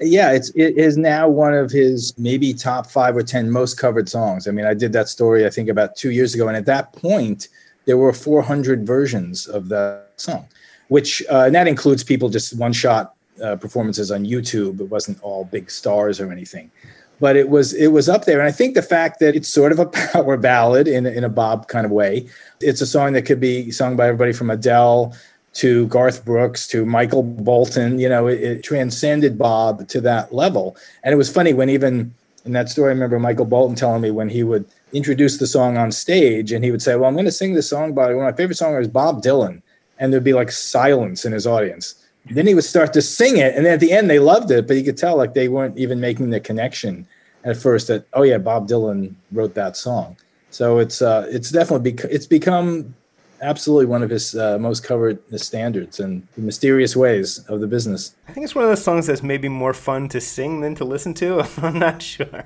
Yeah, 0.00 0.32
it's 0.32 0.48
it 0.54 0.78
is 0.78 0.96
now 0.96 1.28
one 1.28 1.52
of 1.52 1.70
his 1.70 2.14
maybe 2.16 2.54
top 2.54 2.86
five 2.90 3.14
or 3.14 3.22
ten 3.22 3.50
most 3.50 3.74
covered 3.74 4.08
songs. 4.08 4.48
I 4.48 4.52
mean, 4.52 4.64
I 4.64 4.72
did 4.72 4.94
that 4.94 5.10
story 5.10 5.44
I 5.44 5.50
think 5.50 5.68
about 5.68 5.96
two 5.96 6.12
years 6.12 6.34
ago, 6.34 6.48
and 6.48 6.56
at 6.56 6.64
that 6.64 6.94
point, 6.94 7.48
there 7.90 7.98
were 7.98 8.12
400 8.12 8.86
versions 8.86 9.46
of 9.46 9.68
that 9.68 10.12
song 10.16 10.46
which 10.90 11.22
uh, 11.30 11.44
and 11.46 11.54
that 11.54 11.66
includes 11.66 12.04
people 12.04 12.28
just 12.28 12.56
one 12.58 12.72
shot 12.72 13.14
uh, 13.42 13.56
performances 13.56 14.10
on 14.10 14.26
YouTube. 14.26 14.80
It 14.80 14.90
wasn't 14.90 15.22
all 15.22 15.44
big 15.44 15.70
stars 15.70 16.20
or 16.20 16.30
anything, 16.30 16.70
but 17.20 17.36
it 17.36 17.48
was 17.48 17.72
it 17.72 17.88
was 17.88 18.08
up 18.08 18.24
there. 18.24 18.40
And 18.40 18.48
I 18.48 18.52
think 18.52 18.74
the 18.74 18.82
fact 18.82 19.20
that 19.20 19.36
it's 19.36 19.48
sort 19.48 19.72
of 19.72 19.78
a 19.78 19.86
power 20.12 20.36
ballad 20.36 20.88
in 20.88 21.06
in 21.06 21.24
a 21.24 21.28
Bob 21.28 21.68
kind 21.68 21.86
of 21.86 21.92
way. 21.92 22.28
It's 22.60 22.80
a 22.80 22.86
song 22.86 23.12
that 23.14 23.22
could 23.22 23.40
be 23.40 23.70
sung 23.70 23.96
by 23.96 24.08
everybody 24.08 24.32
from 24.32 24.50
Adele 24.50 25.16
to 25.52 25.86
Garth 25.86 26.24
Brooks 26.24 26.66
to 26.68 26.84
Michael 26.84 27.22
Bolton. 27.22 28.00
You 28.00 28.08
know, 28.08 28.26
it, 28.26 28.40
it 28.42 28.62
transcended 28.64 29.38
Bob 29.38 29.86
to 29.88 30.00
that 30.00 30.34
level. 30.34 30.76
And 31.04 31.12
it 31.12 31.16
was 31.16 31.30
funny 31.30 31.54
when 31.54 31.70
even 31.70 32.12
in 32.44 32.52
that 32.52 32.68
story, 32.68 32.88
I 32.88 32.94
remember 32.94 33.18
Michael 33.20 33.44
Bolton 33.44 33.76
telling 33.76 34.02
me 34.02 34.10
when 34.10 34.28
he 34.28 34.42
would 34.42 34.64
introduce 34.92 35.38
the 35.38 35.46
song 35.46 35.76
on 35.76 35.92
stage 35.92 36.52
and 36.52 36.64
he 36.64 36.70
would 36.70 36.82
say, 36.82 36.96
Well, 36.96 37.08
I'm 37.08 37.14
going 37.14 37.24
to 37.26 37.32
sing 37.32 37.54
this 37.54 37.68
song 37.68 37.94
by 37.94 38.14
one 38.14 38.26
of 38.26 38.32
my 38.32 38.36
favorite 38.36 38.58
songwriters, 38.58 38.92
Bob 38.92 39.22
Dylan 39.22 39.62
and 40.00 40.12
there'd 40.12 40.24
be 40.24 40.32
like 40.32 40.50
silence 40.50 41.24
in 41.24 41.32
his 41.32 41.46
audience. 41.46 41.94
Then 42.30 42.46
he 42.46 42.54
would 42.54 42.64
start 42.64 42.92
to 42.94 43.02
sing 43.02 43.36
it, 43.36 43.54
and 43.54 43.64
then 43.64 43.74
at 43.74 43.80
the 43.80 43.92
end 43.92 44.10
they 44.10 44.18
loved 44.18 44.50
it, 44.50 44.66
but 44.66 44.76
you 44.76 44.82
could 44.82 44.96
tell 44.96 45.16
like 45.16 45.34
they 45.34 45.48
weren't 45.48 45.78
even 45.78 46.00
making 46.00 46.30
the 46.30 46.40
connection 46.40 47.06
at 47.44 47.56
first 47.56 47.86
that 47.86 48.06
oh 48.14 48.22
yeah, 48.22 48.38
Bob 48.38 48.66
Dylan 48.66 49.14
wrote 49.32 49.54
that 49.54 49.76
song. 49.76 50.16
So 50.50 50.78
it's 50.78 51.00
uh, 51.00 51.26
it's 51.30 51.50
definitely 51.50 51.92
bec- 51.92 52.10
it's 52.10 52.26
become 52.26 52.94
absolutely 53.40 53.86
one 53.86 54.02
of 54.02 54.10
his 54.10 54.34
uh, 54.34 54.58
most 54.58 54.84
covered 54.84 55.18
standards 55.40 56.00
and 56.00 56.26
the 56.34 56.42
mysterious 56.42 56.94
ways 56.94 57.38
of 57.48 57.60
the 57.60 57.66
business. 57.66 58.14
I 58.28 58.32
think 58.32 58.44
it's 58.44 58.54
one 58.54 58.64
of 58.64 58.70
those 58.70 58.82
songs 58.82 59.06
that's 59.06 59.22
maybe 59.22 59.48
more 59.48 59.74
fun 59.74 60.08
to 60.10 60.20
sing 60.20 60.60
than 60.60 60.74
to 60.76 60.84
listen 60.84 61.14
to. 61.14 61.46
I'm 61.58 61.78
not 61.78 62.02
sure. 62.02 62.44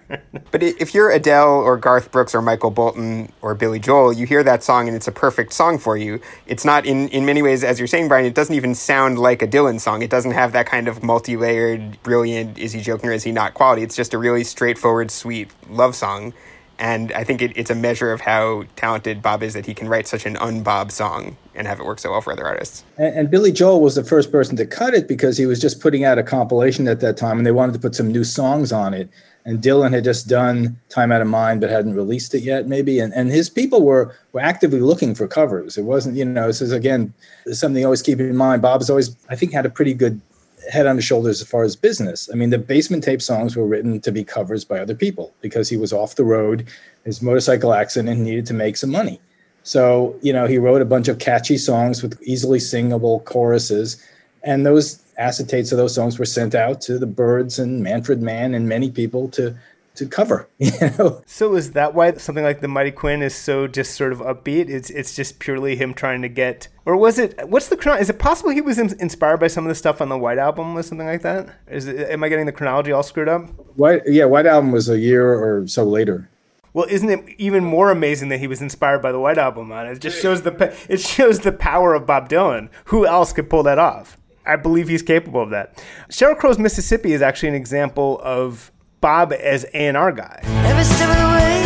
but 0.50 0.62
if 0.62 0.94
you're 0.94 1.10
Adele 1.10 1.60
or 1.60 1.76
Garth 1.76 2.10
Brooks 2.10 2.34
or 2.34 2.42
Michael 2.42 2.70
Bolton 2.70 3.32
or 3.42 3.54
Billy 3.54 3.78
Joel, 3.78 4.12
you 4.12 4.26
hear 4.26 4.42
that 4.42 4.62
song 4.62 4.88
and 4.88 4.96
it's 4.96 5.08
a 5.08 5.12
perfect 5.12 5.52
song 5.52 5.78
for 5.78 5.96
you. 5.96 6.20
It's 6.46 6.64
not 6.64 6.86
in 6.86 7.08
in 7.08 7.26
many 7.26 7.42
ways, 7.42 7.64
as 7.64 7.78
you're 7.78 7.88
saying, 7.88 8.08
Brian. 8.08 8.26
It 8.26 8.34
doesn't 8.34 8.54
even 8.54 8.74
sound 8.74 9.18
like 9.18 9.42
a 9.42 9.46
Dylan 9.46 9.80
song. 9.80 10.02
It 10.02 10.10
doesn't 10.10 10.32
have 10.32 10.52
that 10.52 10.66
kind 10.66 10.88
of 10.88 11.02
multi-layered, 11.02 12.02
brilliant. 12.02 12.58
Is 12.58 12.72
he 12.72 12.80
joking 12.80 13.10
or 13.10 13.12
is 13.12 13.24
he 13.24 13.32
not? 13.32 13.54
Quality. 13.54 13.82
It's 13.82 13.96
just 13.96 14.14
a 14.14 14.18
really 14.18 14.44
straightforward, 14.44 15.10
sweet 15.10 15.50
love 15.68 15.94
song 15.94 16.32
and 16.78 17.12
I 17.12 17.24
think 17.24 17.40
it, 17.40 17.56
it's 17.56 17.70
a 17.70 17.74
measure 17.74 18.12
of 18.12 18.20
how 18.20 18.64
talented 18.76 19.22
Bob 19.22 19.42
is 19.42 19.54
that 19.54 19.66
he 19.66 19.74
can 19.74 19.88
write 19.88 20.06
such 20.06 20.26
an 20.26 20.36
un-Bob 20.36 20.90
song 20.90 21.36
and 21.54 21.66
have 21.66 21.78
it 21.78 21.86
work 21.86 22.00
so 22.00 22.10
well 22.10 22.20
for 22.20 22.32
other 22.32 22.44
artists. 22.44 22.84
And, 22.98 23.14
and, 23.16 23.30
Billy 23.30 23.52
Joel 23.52 23.80
was 23.80 23.94
the 23.94 24.02
first 24.02 24.32
person 24.32 24.56
to 24.56 24.66
cut 24.66 24.92
it 24.92 25.06
because 25.06 25.38
he 25.38 25.46
was 25.46 25.60
just 25.60 25.80
putting 25.80 26.04
out 26.04 26.18
a 26.18 26.22
compilation 26.22 26.88
at 26.88 27.00
that 27.00 27.16
time, 27.16 27.38
and 27.38 27.46
they 27.46 27.52
wanted 27.52 27.72
to 27.74 27.78
put 27.78 27.94
some 27.94 28.10
new 28.10 28.24
songs 28.24 28.72
on 28.72 28.92
it. 28.92 29.08
And 29.46 29.60
Dylan 29.60 29.92
had 29.92 30.04
just 30.04 30.26
done 30.26 30.80
"Time 30.88 31.12
Out 31.12 31.20
of 31.20 31.28
Mind" 31.28 31.60
but 31.60 31.68
hadn't 31.68 31.94
released 31.94 32.34
it 32.34 32.42
yet, 32.42 32.66
maybe. 32.66 32.98
And 32.98 33.12
and 33.12 33.30
his 33.30 33.50
people 33.50 33.82
were 33.82 34.16
were 34.32 34.40
actively 34.40 34.80
looking 34.80 35.14
for 35.14 35.28
covers. 35.28 35.76
It 35.76 35.82
wasn't, 35.82 36.16
you 36.16 36.24
know, 36.24 36.46
this 36.46 36.62
is 36.62 36.72
again 36.72 37.12
something 37.52 37.84
always 37.84 38.00
keep 38.00 38.18
in 38.20 38.36
mind. 38.36 38.62
Bob's 38.62 38.88
always, 38.88 39.14
I 39.28 39.36
think, 39.36 39.52
had 39.52 39.66
a 39.66 39.70
pretty 39.70 39.92
good 39.92 40.20
head 40.70 40.86
on 40.86 40.96
his 40.96 41.04
shoulders 41.04 41.40
as 41.40 41.48
far 41.48 41.64
as 41.64 41.76
business. 41.76 42.28
I 42.32 42.36
mean, 42.36 42.50
the 42.50 42.58
basement 42.58 43.04
tape 43.04 43.22
songs 43.22 43.56
were 43.56 43.66
written 43.66 44.00
to 44.00 44.12
be 44.12 44.24
covers 44.24 44.64
by 44.64 44.78
other 44.78 44.94
people 44.94 45.34
because 45.40 45.68
he 45.68 45.76
was 45.76 45.92
off 45.92 46.16
the 46.16 46.24
road, 46.24 46.66
his 47.04 47.22
motorcycle 47.22 47.74
accident, 47.74 48.08
and 48.08 48.24
needed 48.24 48.46
to 48.46 48.54
make 48.54 48.76
some 48.76 48.90
money. 48.90 49.20
So, 49.62 50.14
you 50.20 50.32
know, 50.32 50.46
he 50.46 50.58
wrote 50.58 50.82
a 50.82 50.86
bunch 50.86 51.08
of 51.08 51.18
catchy 51.18 51.56
songs 51.56 52.02
with 52.02 52.20
easily 52.22 52.60
singable 52.60 53.20
choruses. 53.20 54.02
And 54.42 54.66
those 54.66 55.02
acetates 55.18 55.72
of 55.72 55.78
those 55.78 55.94
songs 55.94 56.18
were 56.18 56.26
sent 56.26 56.54
out 56.54 56.80
to 56.82 56.98
the 56.98 57.06
Byrds 57.06 57.58
and 57.58 57.82
Manfred 57.82 58.20
Mann 58.20 58.54
and 58.54 58.68
many 58.68 58.90
people 58.90 59.28
to 59.30 59.56
to 59.94 60.06
cover. 60.06 60.48
You 60.58 60.72
know. 60.98 61.22
So 61.26 61.54
is 61.56 61.72
that 61.72 61.94
why 61.94 62.12
something 62.14 62.44
like 62.44 62.60
the 62.60 62.68
Mighty 62.68 62.90
Quinn 62.90 63.22
is 63.22 63.34
so 63.34 63.66
just 63.66 63.94
sort 63.94 64.12
of 64.12 64.20
upbeat? 64.20 64.70
It's 64.70 64.88
it's 64.90 65.14
just 65.14 65.38
purely 65.38 65.76
him 65.76 65.92
trying 65.92 66.22
to 66.22 66.28
get, 66.28 66.68
or 66.86 66.96
was 66.96 67.18
it? 67.18 67.48
What's 67.48 67.68
the 67.68 67.76
is 68.00 68.08
it 68.08 68.18
possible 68.18 68.50
he 68.50 68.60
was 68.60 68.78
inspired 68.78 69.40
by 69.40 69.48
some 69.48 69.64
of 69.64 69.68
the 69.68 69.74
stuff 69.74 70.00
on 70.00 70.08
the 70.08 70.18
White 70.18 70.38
Album 70.38 70.76
or 70.76 70.82
something 70.82 71.06
like 71.06 71.22
that? 71.22 71.54
Is 71.68 71.86
it, 71.86 72.10
am 72.10 72.24
I 72.24 72.28
getting 72.28 72.46
the 72.46 72.52
chronology 72.52 72.92
all 72.92 73.02
screwed 73.02 73.28
up? 73.28 73.50
White, 73.76 74.02
yeah, 74.06 74.24
White 74.24 74.46
Album 74.46 74.72
was 74.72 74.88
a 74.88 74.98
year 74.98 75.32
or 75.32 75.66
so 75.66 75.84
later. 75.84 76.30
Well, 76.72 76.86
isn't 76.88 77.08
it 77.08 77.24
even 77.38 77.64
more 77.64 77.90
amazing 77.90 78.30
that 78.30 78.40
he 78.40 78.48
was 78.48 78.60
inspired 78.60 79.00
by 79.00 79.12
the 79.12 79.20
White 79.20 79.38
Album 79.38 79.70
on 79.70 79.86
it? 79.86 79.92
It 79.92 79.98
just 80.00 80.20
shows 80.20 80.42
the 80.42 80.76
it 80.88 81.00
shows 81.00 81.40
the 81.40 81.52
power 81.52 81.94
of 81.94 82.06
Bob 82.06 82.28
Dylan. 82.28 82.68
Who 82.86 83.06
else 83.06 83.32
could 83.32 83.50
pull 83.50 83.62
that 83.62 83.78
off? 83.78 84.16
I 84.46 84.56
believe 84.56 84.88
he's 84.88 85.02
capable 85.02 85.40
of 85.40 85.50
that. 85.50 85.82
Sheryl 86.10 86.36
Crow's 86.36 86.58
Mississippi 86.58 87.12
is 87.12 87.22
actually 87.22 87.50
an 87.50 87.54
example 87.54 88.20
of 88.22 88.72
Bob 89.04 89.34
as 89.34 89.66
A&R 89.74 90.12
guy. 90.12 90.40
Every 90.64 90.82
step 90.82 91.10
of 91.10 91.18
the 91.18 91.28
way, 91.36 91.60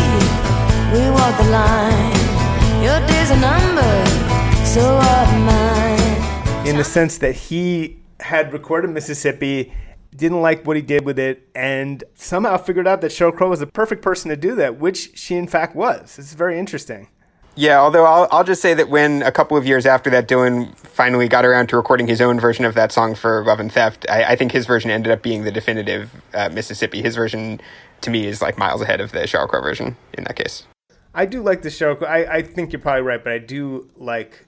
we 0.93 1.09
walk 1.09 1.39
the 1.39 1.45
line. 1.45 2.83
Your 2.83 2.99
days 3.07 3.31
are 3.31 3.39
numbered, 3.39 4.67
so 4.67 4.97
are 4.97 5.39
mine. 5.47 6.67
In 6.67 6.77
the 6.77 6.83
sense 6.83 7.17
that 7.19 7.37
he 7.37 8.01
had 8.19 8.53
recorded 8.53 8.91
Mississippi 8.91 9.73
didn't 10.17 10.43
like 10.43 10.67
what 10.67 10.75
he 10.75 10.83
did 10.83 11.05
with 11.05 11.17
it, 11.17 11.49
and 11.55 12.03
somehow 12.17 12.57
figured 12.57 12.89
out 12.89 13.03
that 13.03 13.13
Sheryl 13.13 13.33
Crow 13.33 13.51
was 13.51 13.61
the 13.61 13.69
perfect 13.69 14.03
person 14.03 14.31
to 14.31 14.37
do 14.37 14.57
that, 14.57 14.81
which 14.81 15.17
she 15.17 15.37
in 15.37 15.47
fact 15.47 15.77
was. 15.77 16.19
It's 16.19 16.35
very 16.35 16.59
interesting. 16.59 17.07
Yeah, 17.59 17.81
although 17.81 18.05
I'll, 18.05 18.29
I'll 18.31 18.45
just 18.45 18.63
say 18.63 18.73
that 18.75 18.89
when 18.89 19.21
a 19.23 19.33
couple 19.33 19.57
of 19.57 19.67
years 19.67 19.85
after 19.85 20.11
that, 20.11 20.29
Dylan 20.29 20.77
finally 20.77 21.27
got 21.27 21.45
around 21.45 21.69
to 21.71 21.77
recording 21.77 22.07
his 22.07 22.21
own 22.21 22.39
version 22.39 22.65
of 22.65 22.75
that 22.75 22.93
song 22.93 23.17
for 23.17 23.45
Love 23.45 23.59
and 23.59 23.73
Theft, 23.73 24.07
I, 24.09 24.23
I 24.23 24.37
think 24.37 24.53
his 24.53 24.65
version 24.65 24.93
ended 24.93 25.11
up 25.11 25.23
being 25.23 25.43
the 25.43 25.51
definitive 25.51 26.23
uh, 26.35 26.51
Mississippi. 26.51 27.03
His 27.03 27.17
version, 27.17 27.61
to 28.03 28.11
me, 28.11 28.29
is 28.29 28.41
like 28.41 28.59
miles 28.59 28.81
ahead 28.81 29.01
of 29.01 29.11
the 29.11 29.23
Sheryl 29.23 29.49
Crow 29.49 29.61
version 29.61 29.97
in 30.17 30.23
that 30.23 30.37
case. 30.37 30.69
I 31.13 31.27
do 31.27 31.43
like 31.43 31.63
the 31.63 31.69
Sheryl 31.69 31.99
Crow. 31.99 32.07
I, 32.07 32.37
I 32.37 32.43
think 32.43 32.73
you're 32.73 32.81
probably 32.81 33.03
right, 33.03 33.25
but 33.25 33.33
I 33.33 33.39
do 33.39 33.91
like 33.97 34.47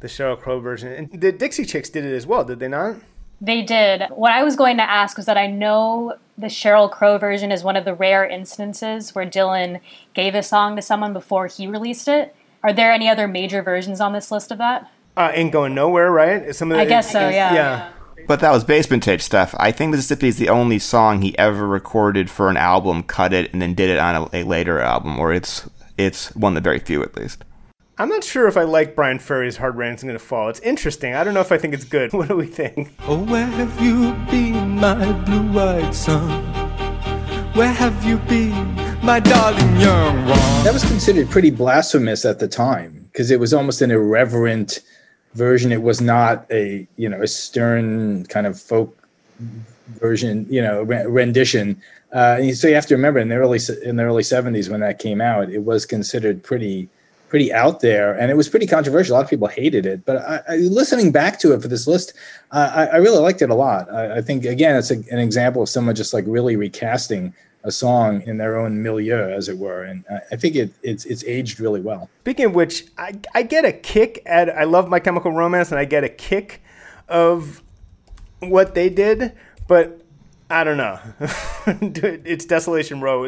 the 0.00 0.08
Sheryl 0.08 0.40
Crow 0.40 0.58
version. 0.58 0.90
And 0.90 1.20
the 1.20 1.32
Dixie 1.32 1.66
Chicks 1.66 1.90
did 1.90 2.06
it 2.06 2.16
as 2.16 2.26
well, 2.26 2.42
did 2.42 2.58
they 2.58 2.68
not? 2.68 2.96
They 3.38 3.60
did. 3.60 4.04
What 4.14 4.32
I 4.32 4.42
was 4.44 4.56
going 4.56 4.78
to 4.78 4.82
ask 4.82 5.18
was 5.18 5.26
that 5.26 5.36
I 5.36 5.46
know 5.46 6.14
the 6.38 6.46
Sheryl 6.46 6.90
Crow 6.90 7.18
version 7.18 7.52
is 7.52 7.62
one 7.62 7.76
of 7.76 7.84
the 7.84 7.92
rare 7.92 8.24
instances 8.24 9.14
where 9.14 9.26
Dylan 9.26 9.80
gave 10.14 10.34
a 10.34 10.42
song 10.42 10.74
to 10.76 10.80
someone 10.80 11.12
before 11.12 11.48
he 11.48 11.66
released 11.66 12.08
it. 12.08 12.34
Are 12.66 12.72
there 12.72 12.90
any 12.90 13.08
other 13.08 13.28
major 13.28 13.62
versions 13.62 14.00
on 14.00 14.12
this 14.12 14.32
list 14.32 14.50
of 14.50 14.58
that? 14.58 14.90
Uh, 15.16 15.30
ain't 15.32 15.52
going 15.52 15.72
nowhere, 15.72 16.10
right? 16.10 16.52
Some 16.52 16.72
of 16.72 16.76
the, 16.76 16.82
I 16.82 16.84
guess 16.84 17.12
so. 17.12 17.28
Yeah. 17.28 17.54
Yeah. 17.54 17.92
But 18.26 18.40
that 18.40 18.50
was 18.50 18.64
basement 18.64 19.04
tape 19.04 19.20
stuff. 19.20 19.54
I 19.56 19.70
think 19.70 19.92
Mississippi 19.92 20.26
is 20.26 20.38
the 20.38 20.48
only 20.48 20.80
song 20.80 21.22
he 21.22 21.38
ever 21.38 21.64
recorded 21.64 22.28
for 22.28 22.50
an 22.50 22.56
album, 22.56 23.04
cut 23.04 23.32
it, 23.32 23.52
and 23.52 23.62
then 23.62 23.74
did 23.74 23.88
it 23.88 24.00
on 24.00 24.16
a, 24.32 24.40
a 24.40 24.42
later 24.42 24.80
album, 24.80 25.16
or 25.20 25.32
it's 25.32 25.70
it's 25.96 26.34
one 26.34 26.56
of 26.56 26.60
the 26.60 26.68
very 26.68 26.80
few 26.80 27.04
at 27.04 27.16
least. 27.16 27.44
I'm 27.98 28.08
not 28.08 28.24
sure 28.24 28.48
if 28.48 28.56
I 28.56 28.64
like 28.64 28.96
Bryan 28.96 29.20
Ferry's 29.20 29.58
Hard 29.58 29.76
Rain's 29.76 30.02
Gonna 30.02 30.18
Fall. 30.18 30.48
It's 30.48 30.58
interesting. 30.60 31.14
I 31.14 31.22
don't 31.22 31.34
know 31.34 31.40
if 31.40 31.52
I 31.52 31.58
think 31.58 31.72
it's 31.72 31.84
good. 31.84 32.12
What 32.14 32.26
do 32.26 32.36
we 32.36 32.46
think? 32.46 32.92
Oh, 33.06 33.22
where 33.22 33.46
have 33.46 33.80
you 33.80 34.12
been, 34.28 34.80
my 34.80 35.12
blue-eyed 35.22 35.94
son? 35.94 36.42
Where 37.54 37.72
have 37.72 38.04
you 38.04 38.16
been, 38.18 38.76
my 39.02 39.20
darling 39.20 39.76
young 39.80 40.16
one? 40.26 40.38
That 40.64 40.72
was 40.72 40.84
considered 40.84 41.30
pretty 41.30 41.50
blasphemous 41.50 42.24
at 42.24 42.38
the 42.38 42.48
time 42.48 43.08
because 43.12 43.30
it 43.30 43.40
was 43.40 43.54
almost 43.54 43.82
an 43.82 43.90
irreverent 43.90 44.80
version. 45.34 45.72
It 45.72 45.82
was 45.82 46.00
not 46.00 46.46
a, 46.50 46.86
you 46.96 47.08
know, 47.08 47.22
a 47.22 47.26
stern 47.26 48.26
kind 48.26 48.46
of 48.46 48.60
folk 48.60 48.96
version, 50.00 50.46
you 50.50 50.62
know, 50.62 50.82
rendition. 50.82 51.80
Uh, 52.12 52.52
so 52.52 52.68
you 52.68 52.74
have 52.74 52.86
to 52.86 52.94
remember 52.94 53.18
in 53.18 53.28
the 53.28 53.36
early 53.36 53.60
in 53.84 53.96
the 53.96 54.02
early 54.02 54.22
70s 54.22 54.70
when 54.70 54.80
that 54.80 54.98
came 54.98 55.20
out, 55.20 55.50
it 55.50 55.64
was 55.64 55.86
considered 55.86 56.42
pretty 56.42 56.88
pretty 57.28 57.52
out 57.52 57.80
there, 57.80 58.16
and 58.18 58.30
it 58.30 58.36
was 58.36 58.48
pretty 58.48 58.66
controversial. 58.66 59.14
A 59.14 59.16
lot 59.16 59.24
of 59.24 59.30
people 59.30 59.48
hated 59.48 59.84
it, 59.84 60.04
but 60.04 60.18
I, 60.18 60.40
I, 60.48 60.56
listening 60.56 61.10
back 61.10 61.40
to 61.40 61.52
it 61.52 61.60
for 61.60 61.68
this 61.68 61.86
list, 61.86 62.12
I, 62.52 62.86
I, 62.86 62.96
really 62.96 63.18
liked 63.18 63.42
it 63.42 63.50
a 63.50 63.54
lot. 63.54 63.92
I, 63.92 64.22
think 64.22 64.44
again, 64.44 64.76
it's 64.76 64.92
a, 64.92 65.02
an 65.10 65.18
example 65.18 65.60
of 65.60 65.68
someone 65.68 65.96
just 65.96 66.14
like 66.14 66.24
really 66.26 66.54
recasting 66.54 67.34
a 67.66 67.72
song 67.72 68.22
in 68.22 68.38
their 68.38 68.58
own 68.58 68.82
milieu, 68.82 69.30
as 69.30 69.48
it 69.48 69.58
were, 69.58 69.82
and 69.82 70.04
I 70.30 70.36
think 70.36 70.56
it 70.56 70.72
it's 70.82 71.04
it's 71.04 71.24
aged 71.24 71.60
really 71.60 71.80
well. 71.80 72.08
Speaking 72.20 72.46
of 72.46 72.54
which, 72.54 72.86
I 72.96 73.18
I 73.34 73.42
get 73.42 73.64
a 73.64 73.72
kick 73.72 74.22
at 74.24 74.48
I 74.48 74.64
love 74.64 74.88
My 74.88 75.00
Chemical 75.00 75.32
Romance, 75.32 75.70
and 75.70 75.78
I 75.78 75.84
get 75.84 76.04
a 76.04 76.08
kick 76.08 76.62
of 77.08 77.62
what 78.40 78.74
they 78.74 78.88
did, 78.88 79.32
but 79.66 80.00
I 80.48 80.62
don't 80.62 80.76
know. 80.76 81.00
it's 81.66 82.44
Desolation 82.44 83.00
Row. 83.00 83.26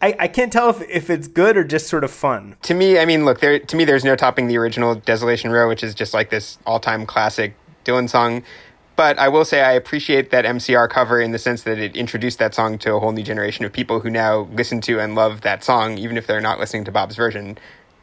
I, 0.00 0.16
I 0.18 0.28
can't 0.28 0.50
tell 0.50 0.70
if, 0.70 0.80
if 0.88 1.10
it's 1.10 1.28
good 1.28 1.58
or 1.58 1.64
just 1.64 1.88
sort 1.88 2.04
of 2.04 2.10
fun. 2.10 2.56
To 2.62 2.74
me, 2.74 2.98
I 2.98 3.04
mean, 3.04 3.26
look, 3.26 3.40
there 3.40 3.58
to 3.58 3.76
me, 3.76 3.84
there's 3.84 4.04
no 4.04 4.16
topping 4.16 4.46
the 4.46 4.56
original 4.56 4.94
Desolation 4.94 5.50
Row, 5.50 5.68
which 5.68 5.84
is 5.84 5.94
just 5.94 6.14
like 6.14 6.30
this 6.30 6.58
all 6.64 6.80
time 6.80 7.04
classic 7.04 7.54
Dylan 7.84 8.08
song. 8.08 8.42
But 8.96 9.18
I 9.18 9.28
will 9.28 9.44
say 9.44 9.60
I 9.60 9.72
appreciate 9.72 10.30
that 10.30 10.44
MCR 10.44 10.88
cover 10.88 11.20
in 11.20 11.32
the 11.32 11.38
sense 11.38 11.62
that 11.62 11.78
it 11.78 11.96
introduced 11.96 12.38
that 12.38 12.54
song 12.54 12.78
to 12.78 12.94
a 12.94 13.00
whole 13.00 13.12
new 13.12 13.24
generation 13.24 13.64
of 13.64 13.72
people 13.72 14.00
who 14.00 14.10
now 14.10 14.48
listen 14.52 14.80
to 14.82 15.00
and 15.00 15.14
love 15.14 15.40
that 15.40 15.64
song, 15.64 15.98
even 15.98 16.16
if 16.16 16.26
they're 16.26 16.40
not 16.40 16.60
listening 16.60 16.84
to 16.84 16.92
Bob's 16.92 17.16
version. 17.16 17.58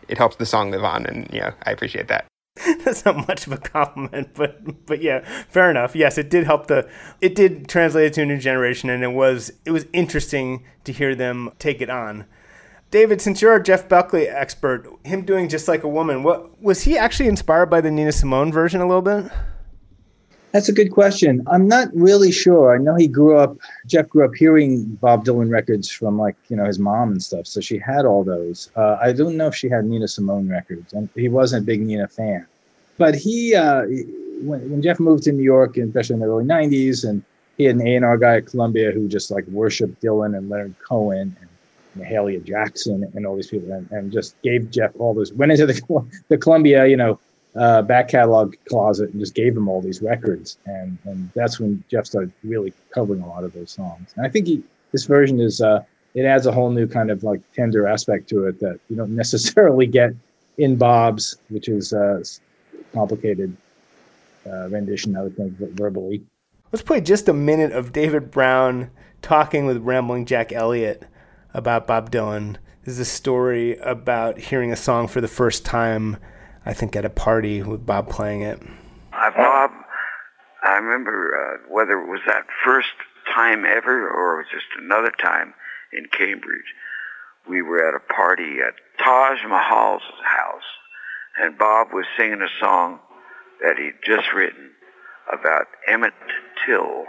It 0.07 0.17
helps 0.17 0.35
the 0.35 0.45
song 0.45 0.71
live 0.71 0.83
on, 0.83 1.05
and 1.05 1.29
you 1.31 1.39
know, 1.39 1.53
I 1.65 1.71
appreciate 1.71 2.09
that. 2.09 2.25
That's 2.83 3.05
not 3.05 3.27
much 3.27 3.47
of 3.47 3.53
a 3.53 3.57
compliment, 3.57 4.31
but 4.35 4.85
but 4.85 5.01
yeah, 5.01 5.19
fair 5.47 5.69
enough. 5.69 5.95
Yes, 5.95 6.17
it 6.17 6.29
did 6.29 6.45
help 6.45 6.67
the 6.67 6.89
it 7.21 7.35
did 7.35 7.67
translate 7.69 8.07
it 8.07 8.13
to 8.13 8.23
a 8.23 8.25
new 8.25 8.37
generation, 8.37 8.89
and 8.89 9.03
it 9.03 9.13
was 9.13 9.51
it 9.65 9.71
was 9.71 9.85
interesting 9.93 10.65
to 10.83 10.91
hear 10.91 11.15
them 11.15 11.51
take 11.59 11.81
it 11.81 11.89
on. 11.89 12.25
David, 12.89 13.21
since 13.21 13.41
you're 13.41 13.55
a 13.55 13.63
Jeff 13.63 13.87
Buckley 13.87 14.27
expert, 14.27 14.85
him 15.05 15.23
doing 15.23 15.47
just 15.47 15.69
like 15.69 15.83
a 15.83 15.87
woman, 15.87 16.23
what 16.23 16.61
was 16.61 16.81
he 16.81 16.97
actually 16.97 17.29
inspired 17.29 17.67
by 17.67 17.79
the 17.79 17.89
Nina 17.89 18.11
Simone 18.11 18.51
version 18.51 18.81
a 18.81 18.87
little 18.87 19.01
bit? 19.01 19.31
That's 20.51 20.67
a 20.67 20.73
good 20.73 20.91
question. 20.91 21.41
I'm 21.47 21.67
not 21.67 21.87
really 21.93 22.31
sure. 22.31 22.75
I 22.75 22.77
know 22.77 22.95
he 22.95 23.07
grew 23.07 23.37
up. 23.37 23.57
Jeff 23.87 24.09
grew 24.09 24.25
up 24.25 24.35
hearing 24.35 24.83
Bob 25.01 25.23
Dylan 25.23 25.49
records 25.49 25.89
from 25.89 26.17
like 26.17 26.35
you 26.49 26.57
know 26.57 26.65
his 26.65 26.77
mom 26.77 27.11
and 27.11 27.23
stuff, 27.23 27.47
so 27.47 27.61
she 27.61 27.77
had 27.77 28.05
all 28.05 28.23
those. 28.23 28.69
Uh, 28.75 28.97
I 29.01 29.13
don't 29.13 29.37
know 29.37 29.47
if 29.47 29.55
she 29.55 29.69
had 29.69 29.85
Nina 29.85 30.07
Simone 30.07 30.49
records, 30.49 30.93
and 30.93 31.09
he 31.15 31.29
wasn't 31.29 31.63
a 31.63 31.65
big 31.65 31.81
Nina 31.81 32.07
fan. 32.07 32.45
But 32.97 33.15
he, 33.15 33.55
uh, 33.55 33.83
when, 34.41 34.69
when 34.69 34.81
Jeff 34.81 34.99
moved 34.99 35.23
to 35.23 35.31
New 35.31 35.43
York, 35.43 35.77
especially 35.77 36.15
in 36.15 36.19
the 36.19 36.27
early 36.27 36.45
'90s, 36.45 37.07
and 37.07 37.23
he 37.57 37.63
had 37.63 37.77
an 37.77 37.87
A&R 37.87 38.17
guy 38.17 38.37
at 38.37 38.47
Columbia 38.47 38.91
who 38.91 39.07
just 39.07 39.31
like 39.31 39.47
worshipped 39.47 40.01
Dylan 40.01 40.37
and 40.37 40.49
Leonard 40.49 40.75
Cohen 40.85 41.35
and 41.39 41.49
Mahalia 42.03 42.43
Jackson 42.43 43.09
and 43.15 43.25
all 43.25 43.37
these 43.37 43.47
people, 43.47 43.71
and, 43.71 43.89
and 43.91 44.11
just 44.11 44.39
gave 44.41 44.69
Jeff 44.69 44.91
all 44.99 45.13
those. 45.13 45.31
Went 45.31 45.53
into 45.53 45.65
the 45.65 46.05
the 46.27 46.37
Columbia, 46.37 46.87
you 46.87 46.97
know 46.97 47.19
uh, 47.55 47.81
back 47.81 48.07
catalog 48.07 48.55
closet 48.65 49.11
and 49.11 49.19
just 49.19 49.35
gave 49.35 49.55
him 49.55 49.67
all 49.67 49.81
these 49.81 50.01
records, 50.01 50.57
and 50.65 50.97
and 51.05 51.29
that's 51.35 51.59
when 51.59 51.83
Jeff 51.89 52.05
started 52.05 52.31
really 52.43 52.73
covering 52.93 53.21
a 53.21 53.27
lot 53.27 53.43
of 53.43 53.53
those 53.53 53.71
songs. 53.71 54.13
And 54.15 54.25
I 54.25 54.29
think 54.29 54.47
he, 54.47 54.63
this 54.91 55.05
version 55.05 55.39
is 55.39 55.61
uh, 55.61 55.83
it 56.13 56.23
adds 56.23 56.45
a 56.45 56.51
whole 56.51 56.69
new 56.69 56.87
kind 56.87 57.11
of 57.11 57.23
like 57.23 57.41
tender 57.53 57.87
aspect 57.87 58.29
to 58.29 58.45
it 58.45 58.59
that 58.59 58.79
you 58.89 58.95
don't 58.95 59.15
necessarily 59.15 59.85
get 59.85 60.11
in 60.57 60.75
Bob's, 60.75 61.37
which 61.49 61.67
is 61.67 61.93
a 61.93 62.23
complicated 62.93 63.55
uh, 64.45 64.69
rendition, 64.69 65.15
I 65.15 65.23
would 65.23 65.35
think, 65.35 65.57
verbally. 65.57 66.23
Let's 66.71 66.83
play 66.83 67.01
just 67.01 67.27
a 67.27 67.33
minute 67.33 67.73
of 67.73 67.91
David 67.91 68.31
Brown 68.31 68.91
talking 69.21 69.65
with 69.65 69.77
Rambling 69.77 70.25
Jack 70.25 70.53
Elliott 70.53 71.03
about 71.53 71.85
Bob 71.85 72.11
Dylan. 72.11 72.57
This 72.83 72.95
is 72.95 72.99
a 72.99 73.05
story 73.05 73.77
about 73.77 74.39
hearing 74.39 74.71
a 74.71 74.77
song 74.77 75.07
for 75.07 75.21
the 75.21 75.27
first 75.27 75.65
time 75.65 76.17
I 76.65 76.73
think 76.73 76.95
at 76.95 77.05
a 77.05 77.09
party 77.09 77.63
with 77.63 77.85
Bob 77.85 78.09
playing 78.09 78.41
it. 78.41 78.61
Uh, 79.13 79.31
Bob, 79.31 79.71
I 80.63 80.77
remember 80.77 81.33
uh, 81.35 81.73
whether 81.73 81.99
it 81.99 82.07
was 82.07 82.21
that 82.27 82.45
first 82.63 82.93
time 83.33 83.65
ever 83.65 84.09
or 84.09 84.39
it 84.39 84.45
was 84.45 84.51
just 84.51 84.67
another 84.79 85.11
time 85.11 85.53
in 85.91 86.05
Cambridge. 86.05 86.75
We 87.47 87.61
were 87.61 87.87
at 87.87 87.95
a 87.95 88.13
party 88.13 88.59
at 88.65 88.75
Taj 89.03 89.39
Mahal's 89.47 90.03
house, 90.23 90.63
and 91.39 91.57
Bob 91.57 91.87
was 91.93 92.05
singing 92.17 92.41
a 92.41 92.59
song 92.59 92.99
that 93.61 93.77
he'd 93.77 93.95
just 94.05 94.31
written 94.33 94.71
about 95.31 95.67
Emmett 95.87 96.13
Till. 96.65 97.05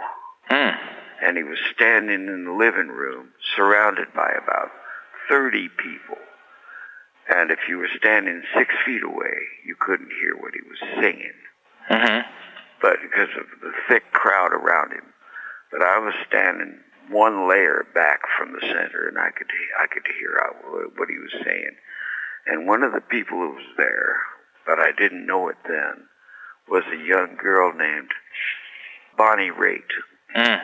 Mm. 0.49 0.77
And 1.23 1.37
he 1.37 1.43
was 1.43 1.59
standing 1.73 2.27
in 2.27 2.45
the 2.45 2.51
living 2.51 2.89
room 2.89 3.29
surrounded 3.55 4.13
by 4.13 4.31
about 4.31 4.71
30 5.29 5.69
people. 5.77 6.17
And 7.29 7.51
if 7.51 7.59
you 7.69 7.77
were 7.77 7.89
standing 7.95 8.43
six 8.55 8.73
feet 8.85 9.03
away, 9.03 9.37
you 9.65 9.75
couldn't 9.79 10.11
hear 10.19 10.35
what 10.35 10.53
he 10.53 10.61
was 10.67 10.79
singing. 10.99 11.33
Mm-hmm. 11.89 12.29
But 12.81 12.97
because 13.01 13.29
of 13.39 13.45
the 13.61 13.71
thick 13.87 14.11
crowd 14.11 14.51
around 14.51 14.91
him. 14.91 15.13
But 15.71 15.81
I 15.81 15.99
was 15.99 16.13
standing 16.27 16.79
one 17.09 17.47
layer 17.47 17.85
back 17.93 18.21
from 18.37 18.53
the 18.53 18.61
center, 18.61 19.07
and 19.07 19.17
I 19.17 19.31
could 19.31 19.47
I 19.79 19.87
could 19.87 20.03
hear 20.19 20.39
what 20.95 21.09
he 21.09 21.17
was 21.17 21.33
saying. 21.43 21.75
And 22.45 22.67
one 22.67 22.83
of 22.83 22.91
the 22.91 23.01
people 23.01 23.37
who 23.37 23.55
was 23.55 23.73
there, 23.77 24.17
but 24.65 24.79
I 24.79 24.91
didn't 24.91 25.25
know 25.25 25.47
it 25.47 25.57
then, 25.67 26.07
was 26.67 26.83
a 26.91 26.97
young 26.97 27.35
girl 27.41 27.73
named 27.73 28.11
Bonnie 29.17 29.51
Raitt. 29.51 29.89
Mm. 30.35 30.61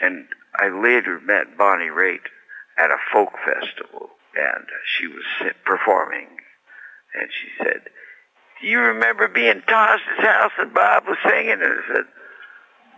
And 0.00 0.26
I 0.56 0.68
later 0.68 1.20
met 1.20 1.56
Bonnie 1.56 1.86
Raitt 1.86 2.26
at 2.78 2.90
a 2.90 2.96
folk 3.12 3.32
festival, 3.44 4.10
and 4.38 4.64
she 4.96 5.06
was 5.08 5.24
performing, 5.64 6.28
and 7.14 7.28
she 7.32 7.48
said, 7.62 7.80
"Do 8.60 8.66
you 8.66 8.78
remember 8.80 9.28
being 9.28 9.62
Taj's 9.66 10.00
house 10.18 10.52
and 10.58 10.72
Bob 10.72 11.04
was 11.06 11.18
singing?" 11.24 11.50
And 11.60 11.62
I 11.62 11.92
said, 11.94 12.04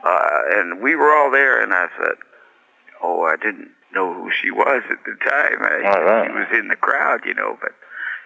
uh, 0.04 0.40
and 0.60 0.80
we 0.82 0.96
were 0.96 1.12
all 1.14 1.30
there, 1.30 1.60
and 1.62 1.72
I 1.74 1.88
said, 1.98 2.16
"Oh, 3.02 3.22
I 3.24 3.36
didn't 3.36 3.70
know 3.92 4.12
who 4.14 4.30
she 4.30 4.50
was 4.50 4.82
at 4.90 5.04
the 5.04 5.16
time. 5.28 5.62
I, 5.62 5.90
All 5.90 6.04
right. 6.04 6.26
She 6.26 6.32
was 6.32 6.46
in 6.60 6.68
the 6.68 6.76
crowd, 6.76 7.20
you 7.24 7.34
know, 7.34 7.58
but 7.60 7.72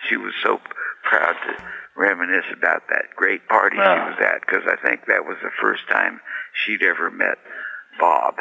she 0.09 0.17
was 0.17 0.35
so 0.43 0.61
proud 1.05 1.35
to 1.47 1.65
reminisce 1.97 2.45
about 2.53 2.83
that 2.91 3.07
great 3.17 3.49
party 3.49 3.77
Yeah. 3.79 3.95
she 3.95 4.11
was 4.11 4.21
at 4.21 4.41
because 4.43 4.65
I 4.67 4.77
think 4.87 5.07
that 5.07 5.25
was 5.25 5.37
the 5.43 5.51
first 5.61 5.89
time 5.89 6.21
she'd 6.53 6.83
ever 6.83 7.11
met 7.11 7.39
Bob. 7.99 8.35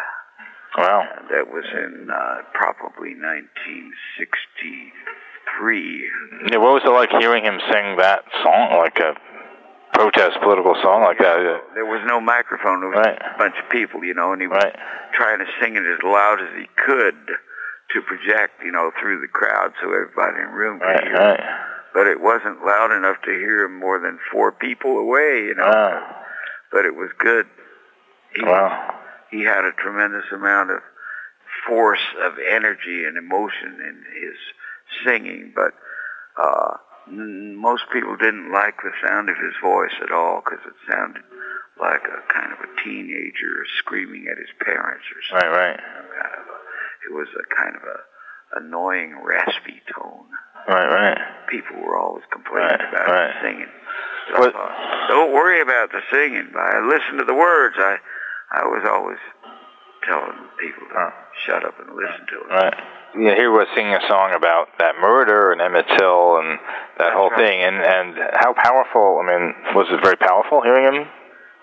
Wow. 0.78 1.08
And 1.20 1.30
that 1.30 1.48
was 1.54 1.66
in 1.74 2.10
uh, 2.10 2.42
probably 2.54 3.14
1963. 3.16 6.10
Yeah, 6.52 6.58
what 6.58 6.74
was 6.74 6.84
it 6.86 6.90
like 6.90 7.12
hearing 7.20 7.44
him 7.46 7.60
sing 7.72 7.96
that 7.98 8.24
song, 8.44 8.74
like 8.78 9.00
a 9.00 9.16
protest 9.94 10.40
political 10.42 10.76
song 10.82 11.04
like 11.04 11.20
that? 11.20 11.40
Yeah. 11.42 11.60
There 11.76 11.86
was 11.86 12.02
no 12.08 12.20
microphone. 12.20 12.82
There 12.82 12.90
was 12.90 13.06
a 13.06 13.36
bunch 13.38 13.56
of 13.62 13.70
people, 13.70 14.04
you 14.04 14.14
know, 14.14 14.34
and 14.34 14.42
he 14.42 14.48
was 14.48 14.64
trying 15.14 15.40
to 15.40 15.46
sing 15.62 15.76
it 15.76 15.86
as 15.86 16.02
loud 16.04 16.42
as 16.42 16.50
he 16.58 16.68
could 16.76 17.16
to 17.94 18.02
project, 18.02 18.64
you 18.66 18.72
know, 18.72 18.92
through 19.00 19.22
the 19.22 19.28
crowd 19.28 19.74
so 19.82 19.94
everybody 19.94 20.42
in 20.42 20.48
the 20.50 20.56
room 20.58 20.80
could 20.80 20.86
Right, 20.88 21.04
hear. 21.04 21.14
right. 21.14 21.40
him. 21.40 21.48
But 21.94 22.08
it 22.08 22.20
wasn't 22.22 22.66
loud 22.66 22.92
enough 22.92 23.22
to 23.26 23.32
hear 23.32 23.66
him 23.66 23.78
more 23.78 24.00
than 24.00 24.18
four 24.32 24.52
people 24.52 24.98
away, 24.98 25.44
you 25.46 25.54
know. 25.54 26.02
But 26.72 26.86
it 26.86 26.96
was 26.96 27.12
good. 27.20 27.46
He, 28.36 28.42
Wow. 28.44 28.96
He 29.34 29.42
had 29.44 29.66
a 29.66 29.72
tremendous 29.74 30.26
amount 30.32 30.70
of 30.70 30.80
force 31.68 32.06
of 32.22 32.34
energy 32.38 33.06
and 33.06 33.18
emotion 33.18 33.82
in 33.82 33.96
his 34.22 34.38
singing, 35.04 35.52
but 35.56 35.74
uh, 36.42 36.78
most 37.10 37.84
people 37.92 38.16
didn't 38.16 38.52
like 38.52 38.76
the 38.84 38.92
sound 39.06 39.30
of 39.30 39.36
his 39.38 39.54
voice 39.62 39.94
at 40.04 40.12
all 40.12 40.42
because 40.46 40.60
it 40.66 40.74
sounded 40.92 41.24
like 41.82 42.04
a 42.06 42.34
kind 42.34 42.54
of 42.54 42.60
a 42.60 42.84
teenager 42.84 43.66
screaming 43.80 44.28
at 44.32 44.38
his 44.38 44.54
parents 44.64 45.04
or 45.16 45.22
something. 45.30 45.50
Right, 45.50 45.72
right. 45.74 45.80
Kind 45.80 46.36
of 46.38 46.46
a, 46.48 46.60
it 47.10 47.14
was 47.18 47.28
a 47.34 47.56
kind 47.56 47.76
of 47.76 47.82
a 47.84 47.98
annoying, 48.62 49.18
raspy 49.24 49.82
tone. 49.98 50.26
Right, 50.68 50.88
right. 50.88 51.18
People 51.50 51.82
were 51.82 51.98
always 51.98 52.24
complaining 52.32 52.70
Right, 52.78 52.90
about 52.94 53.08
right. 53.10 53.34
his 53.34 53.42
singing. 53.42 53.72
So 54.30 54.36
I 54.48 54.52
thought, 54.52 55.08
don't 55.10 55.34
worry 55.34 55.60
about 55.62 55.92
the 55.92 56.02
singing. 56.12 56.54
I 56.56 56.80
listen 56.86 57.18
to 57.18 57.26
the 57.26 57.34
words. 57.34 57.76
I, 57.78 57.98
I 58.54 58.64
was 58.66 58.86
always 58.88 59.18
telling 60.08 60.38
people 60.60 60.86
to 60.94 61.14
shut 61.46 61.66
up 61.66 61.80
and 61.80 61.90
listen 61.96 62.26
to 62.28 62.38
it. 62.42 62.54
Right. 62.54 62.74
Yeah, 63.16 63.36
he 63.36 63.48
was 63.48 63.68
singing 63.76 63.94
a 63.94 64.02
song 64.08 64.34
about 64.34 64.70
that 64.80 64.96
murder 65.00 65.52
and 65.52 65.62
Emmett 65.62 65.86
Till 65.98 66.38
and 66.38 66.60
that 66.98 67.14
whole 67.14 67.30
thing, 67.38 67.62
and 67.62 67.76
and 67.78 68.18
how 68.36 68.54
powerful. 68.54 69.22
I 69.22 69.28
mean, 69.28 69.54
was 69.76 69.88
it 69.92 70.02
very 70.04 70.18
powerful 70.18 70.62
hearing 70.62 70.86
him? 70.94 71.08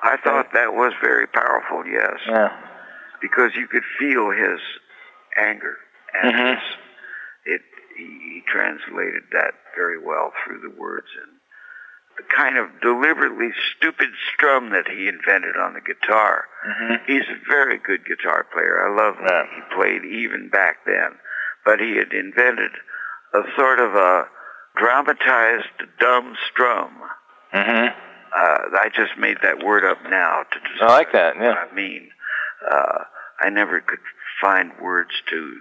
I 0.02 0.16
thought 0.22 0.52
that 0.54 0.72
was 0.72 0.92
very 1.02 1.26
powerful, 1.26 1.84
yes. 1.86 2.16
Yeah. 2.26 2.48
Because 3.20 3.50
you 3.54 3.66
could 3.66 3.82
feel 3.98 4.30
his 4.30 4.60
anger. 5.36 5.76
And 6.22 6.32
Mhm. 6.34 6.54
his, 6.54 6.64
it, 7.44 7.60
he, 7.96 8.04
he 8.04 8.42
translated 8.46 9.24
that 9.32 9.52
very 9.76 9.98
well 9.98 10.32
through 10.44 10.60
the 10.60 10.70
words. 10.70 11.06
And 11.20 11.39
the 12.20 12.34
kind 12.34 12.56
of 12.58 12.68
deliberately 12.80 13.50
stupid 13.76 14.10
strum 14.32 14.70
that 14.70 14.88
he 14.88 15.08
invented 15.08 15.56
on 15.56 15.74
the 15.74 15.80
guitar. 15.80 16.44
He's 17.06 17.28
a 17.28 17.48
very 17.48 17.78
good 17.78 18.04
guitar 18.04 18.46
player. 18.52 18.86
I 18.86 18.94
love 18.94 19.16
what 19.20 19.46
he 19.54 19.74
played 19.74 20.04
even 20.04 20.48
back 20.50 20.84
then. 20.86 21.12
But 21.64 21.80
he 21.80 21.96
had 21.96 22.12
invented 22.12 22.72
a 23.34 23.42
sort 23.56 23.80
of 23.80 23.94
a 23.94 24.24
dramatized 24.76 25.68
dumb 25.98 26.36
strum. 26.50 26.90
Mm-hmm. 27.54 27.86
Uh, 28.36 28.78
I 28.78 28.88
just 28.94 29.18
made 29.18 29.38
that 29.42 29.64
word 29.64 29.84
up 29.84 29.98
now 30.08 30.42
to 30.50 30.84
I 30.84 30.86
like 30.86 31.12
that. 31.12 31.34
Yeah. 31.36 31.54
I 31.54 31.74
mean, 31.74 32.08
uh, 32.70 33.04
I 33.40 33.50
never 33.50 33.80
could 33.80 33.98
find 34.40 34.72
words 34.80 35.10
to 35.30 35.60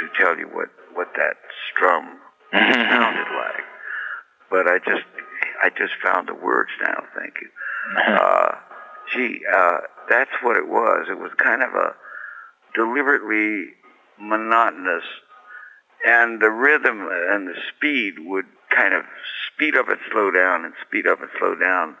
to 0.00 0.08
tell 0.20 0.36
you 0.38 0.46
what 0.46 0.68
what 0.94 1.08
that 1.16 1.36
strum 1.70 2.18
sounded 2.52 3.28
like. 3.36 3.64
But 4.50 4.66
I 4.66 4.78
just 4.78 5.04
I 5.62 5.70
just 5.70 5.94
found 6.02 6.28
the 6.28 6.34
words 6.34 6.70
now. 6.82 7.04
Thank 7.16 7.34
you. 7.40 7.48
Uh, 7.98 8.54
gee, 9.14 9.40
uh, 9.50 9.78
that's 10.10 10.30
what 10.42 10.56
it 10.56 10.68
was. 10.68 11.06
It 11.08 11.18
was 11.18 11.30
kind 11.38 11.62
of 11.62 11.70
a 11.70 11.94
deliberately 12.74 13.72
monotonous, 14.20 15.04
and 16.06 16.40
the 16.40 16.50
rhythm 16.50 17.08
and 17.10 17.48
the 17.48 17.54
speed 17.74 18.14
would 18.18 18.44
kind 18.74 18.92
of 18.92 19.04
speed 19.52 19.76
up 19.76 19.88
and 19.88 19.98
slow 20.12 20.30
down 20.30 20.64
and 20.64 20.74
speed 20.86 21.06
up 21.06 21.20
and 21.20 21.30
slow 21.38 21.54
down 21.54 21.96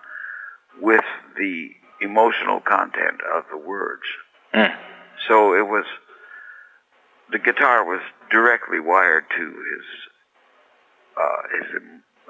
with 0.80 1.04
the 1.36 1.70
emotional 2.00 2.60
content 2.60 3.20
of 3.34 3.44
the 3.50 3.56
words. 3.56 4.02
Mm. 4.54 4.74
So 5.26 5.54
it 5.54 5.66
was 5.66 5.84
the 7.30 7.38
guitar 7.38 7.84
was 7.84 8.00
directly 8.30 8.80
wired 8.80 9.24
to 9.36 9.44
his 9.44 9.84
uh, 11.16 11.42
his 11.58 11.82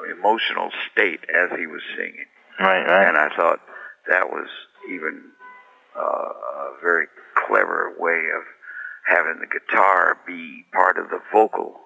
emotional 0.05 0.71
state 0.91 1.21
as 1.35 1.51
he 1.59 1.67
was 1.67 1.83
singing. 1.97 2.27
Right, 2.61 2.85
right. 2.85 3.09
And 3.09 3.17
I 3.17 3.29
thought 3.37 3.61
that 4.09 4.31
was 4.31 4.49
even 4.91 5.23
uh, 5.97 6.01
a 6.01 6.73
very 6.83 7.07
clever 7.47 7.95
way 7.99 8.25
of 8.37 8.43
having 9.07 9.41
the 9.41 9.47
guitar 9.47 10.19
be 10.27 10.65
part 10.73 10.99
of 10.99 11.09
the 11.11 11.21
vocal. 11.33 11.81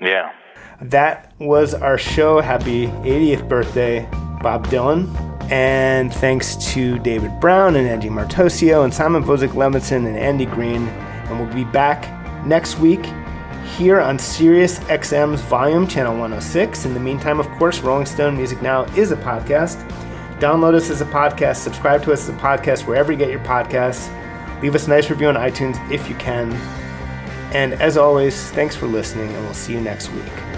Yeah. 0.00 0.32
That 0.80 1.32
was 1.38 1.74
our 1.74 1.98
show. 1.98 2.40
Happy 2.40 2.86
80th 2.86 3.48
birthday, 3.48 4.08
Bob 4.42 4.66
Dylan. 4.68 5.08
And 5.50 6.12
thanks 6.12 6.56
to 6.72 6.98
David 6.98 7.40
Brown 7.40 7.74
and 7.74 7.88
Angie 7.88 8.10
Martoccio 8.10 8.84
and 8.84 8.92
Simon 8.92 9.24
Vozick 9.24 9.48
Levinson 9.50 10.06
and 10.06 10.16
Andy 10.16 10.44
Greene. 10.44 10.86
And 10.86 11.40
we'll 11.40 11.54
be 11.54 11.64
back 11.64 12.06
next 12.46 12.78
week 12.78 13.00
here 13.76 14.00
on 14.00 14.18
Sirius 14.18 14.78
XM's 14.80 15.40
Volume 15.42 15.86
Channel 15.86 16.12
106. 16.12 16.84
In 16.84 16.94
the 16.94 17.00
meantime, 17.00 17.38
of 17.38 17.48
course, 17.52 17.80
Rolling 17.80 18.06
Stone 18.06 18.36
Music 18.36 18.60
Now 18.62 18.84
is 18.96 19.12
a 19.12 19.16
podcast. 19.16 19.76
Download 20.38 20.74
us 20.74 20.90
as 20.90 21.00
a 21.00 21.04
podcast, 21.04 21.56
subscribe 21.56 22.02
to 22.04 22.12
us 22.12 22.28
as 22.28 22.30
a 22.30 22.38
podcast 22.38 22.86
wherever 22.86 23.12
you 23.12 23.18
get 23.18 23.30
your 23.30 23.40
podcasts. 23.40 24.12
Leave 24.62 24.74
us 24.74 24.86
a 24.86 24.90
nice 24.90 25.10
review 25.10 25.28
on 25.28 25.34
iTunes 25.34 25.78
if 25.90 26.08
you 26.08 26.14
can. 26.16 26.52
And 27.52 27.74
as 27.74 27.96
always, 27.96 28.50
thanks 28.50 28.74
for 28.74 28.86
listening, 28.86 29.30
and 29.32 29.44
we'll 29.44 29.54
see 29.54 29.72
you 29.72 29.80
next 29.80 30.10
week. 30.12 30.57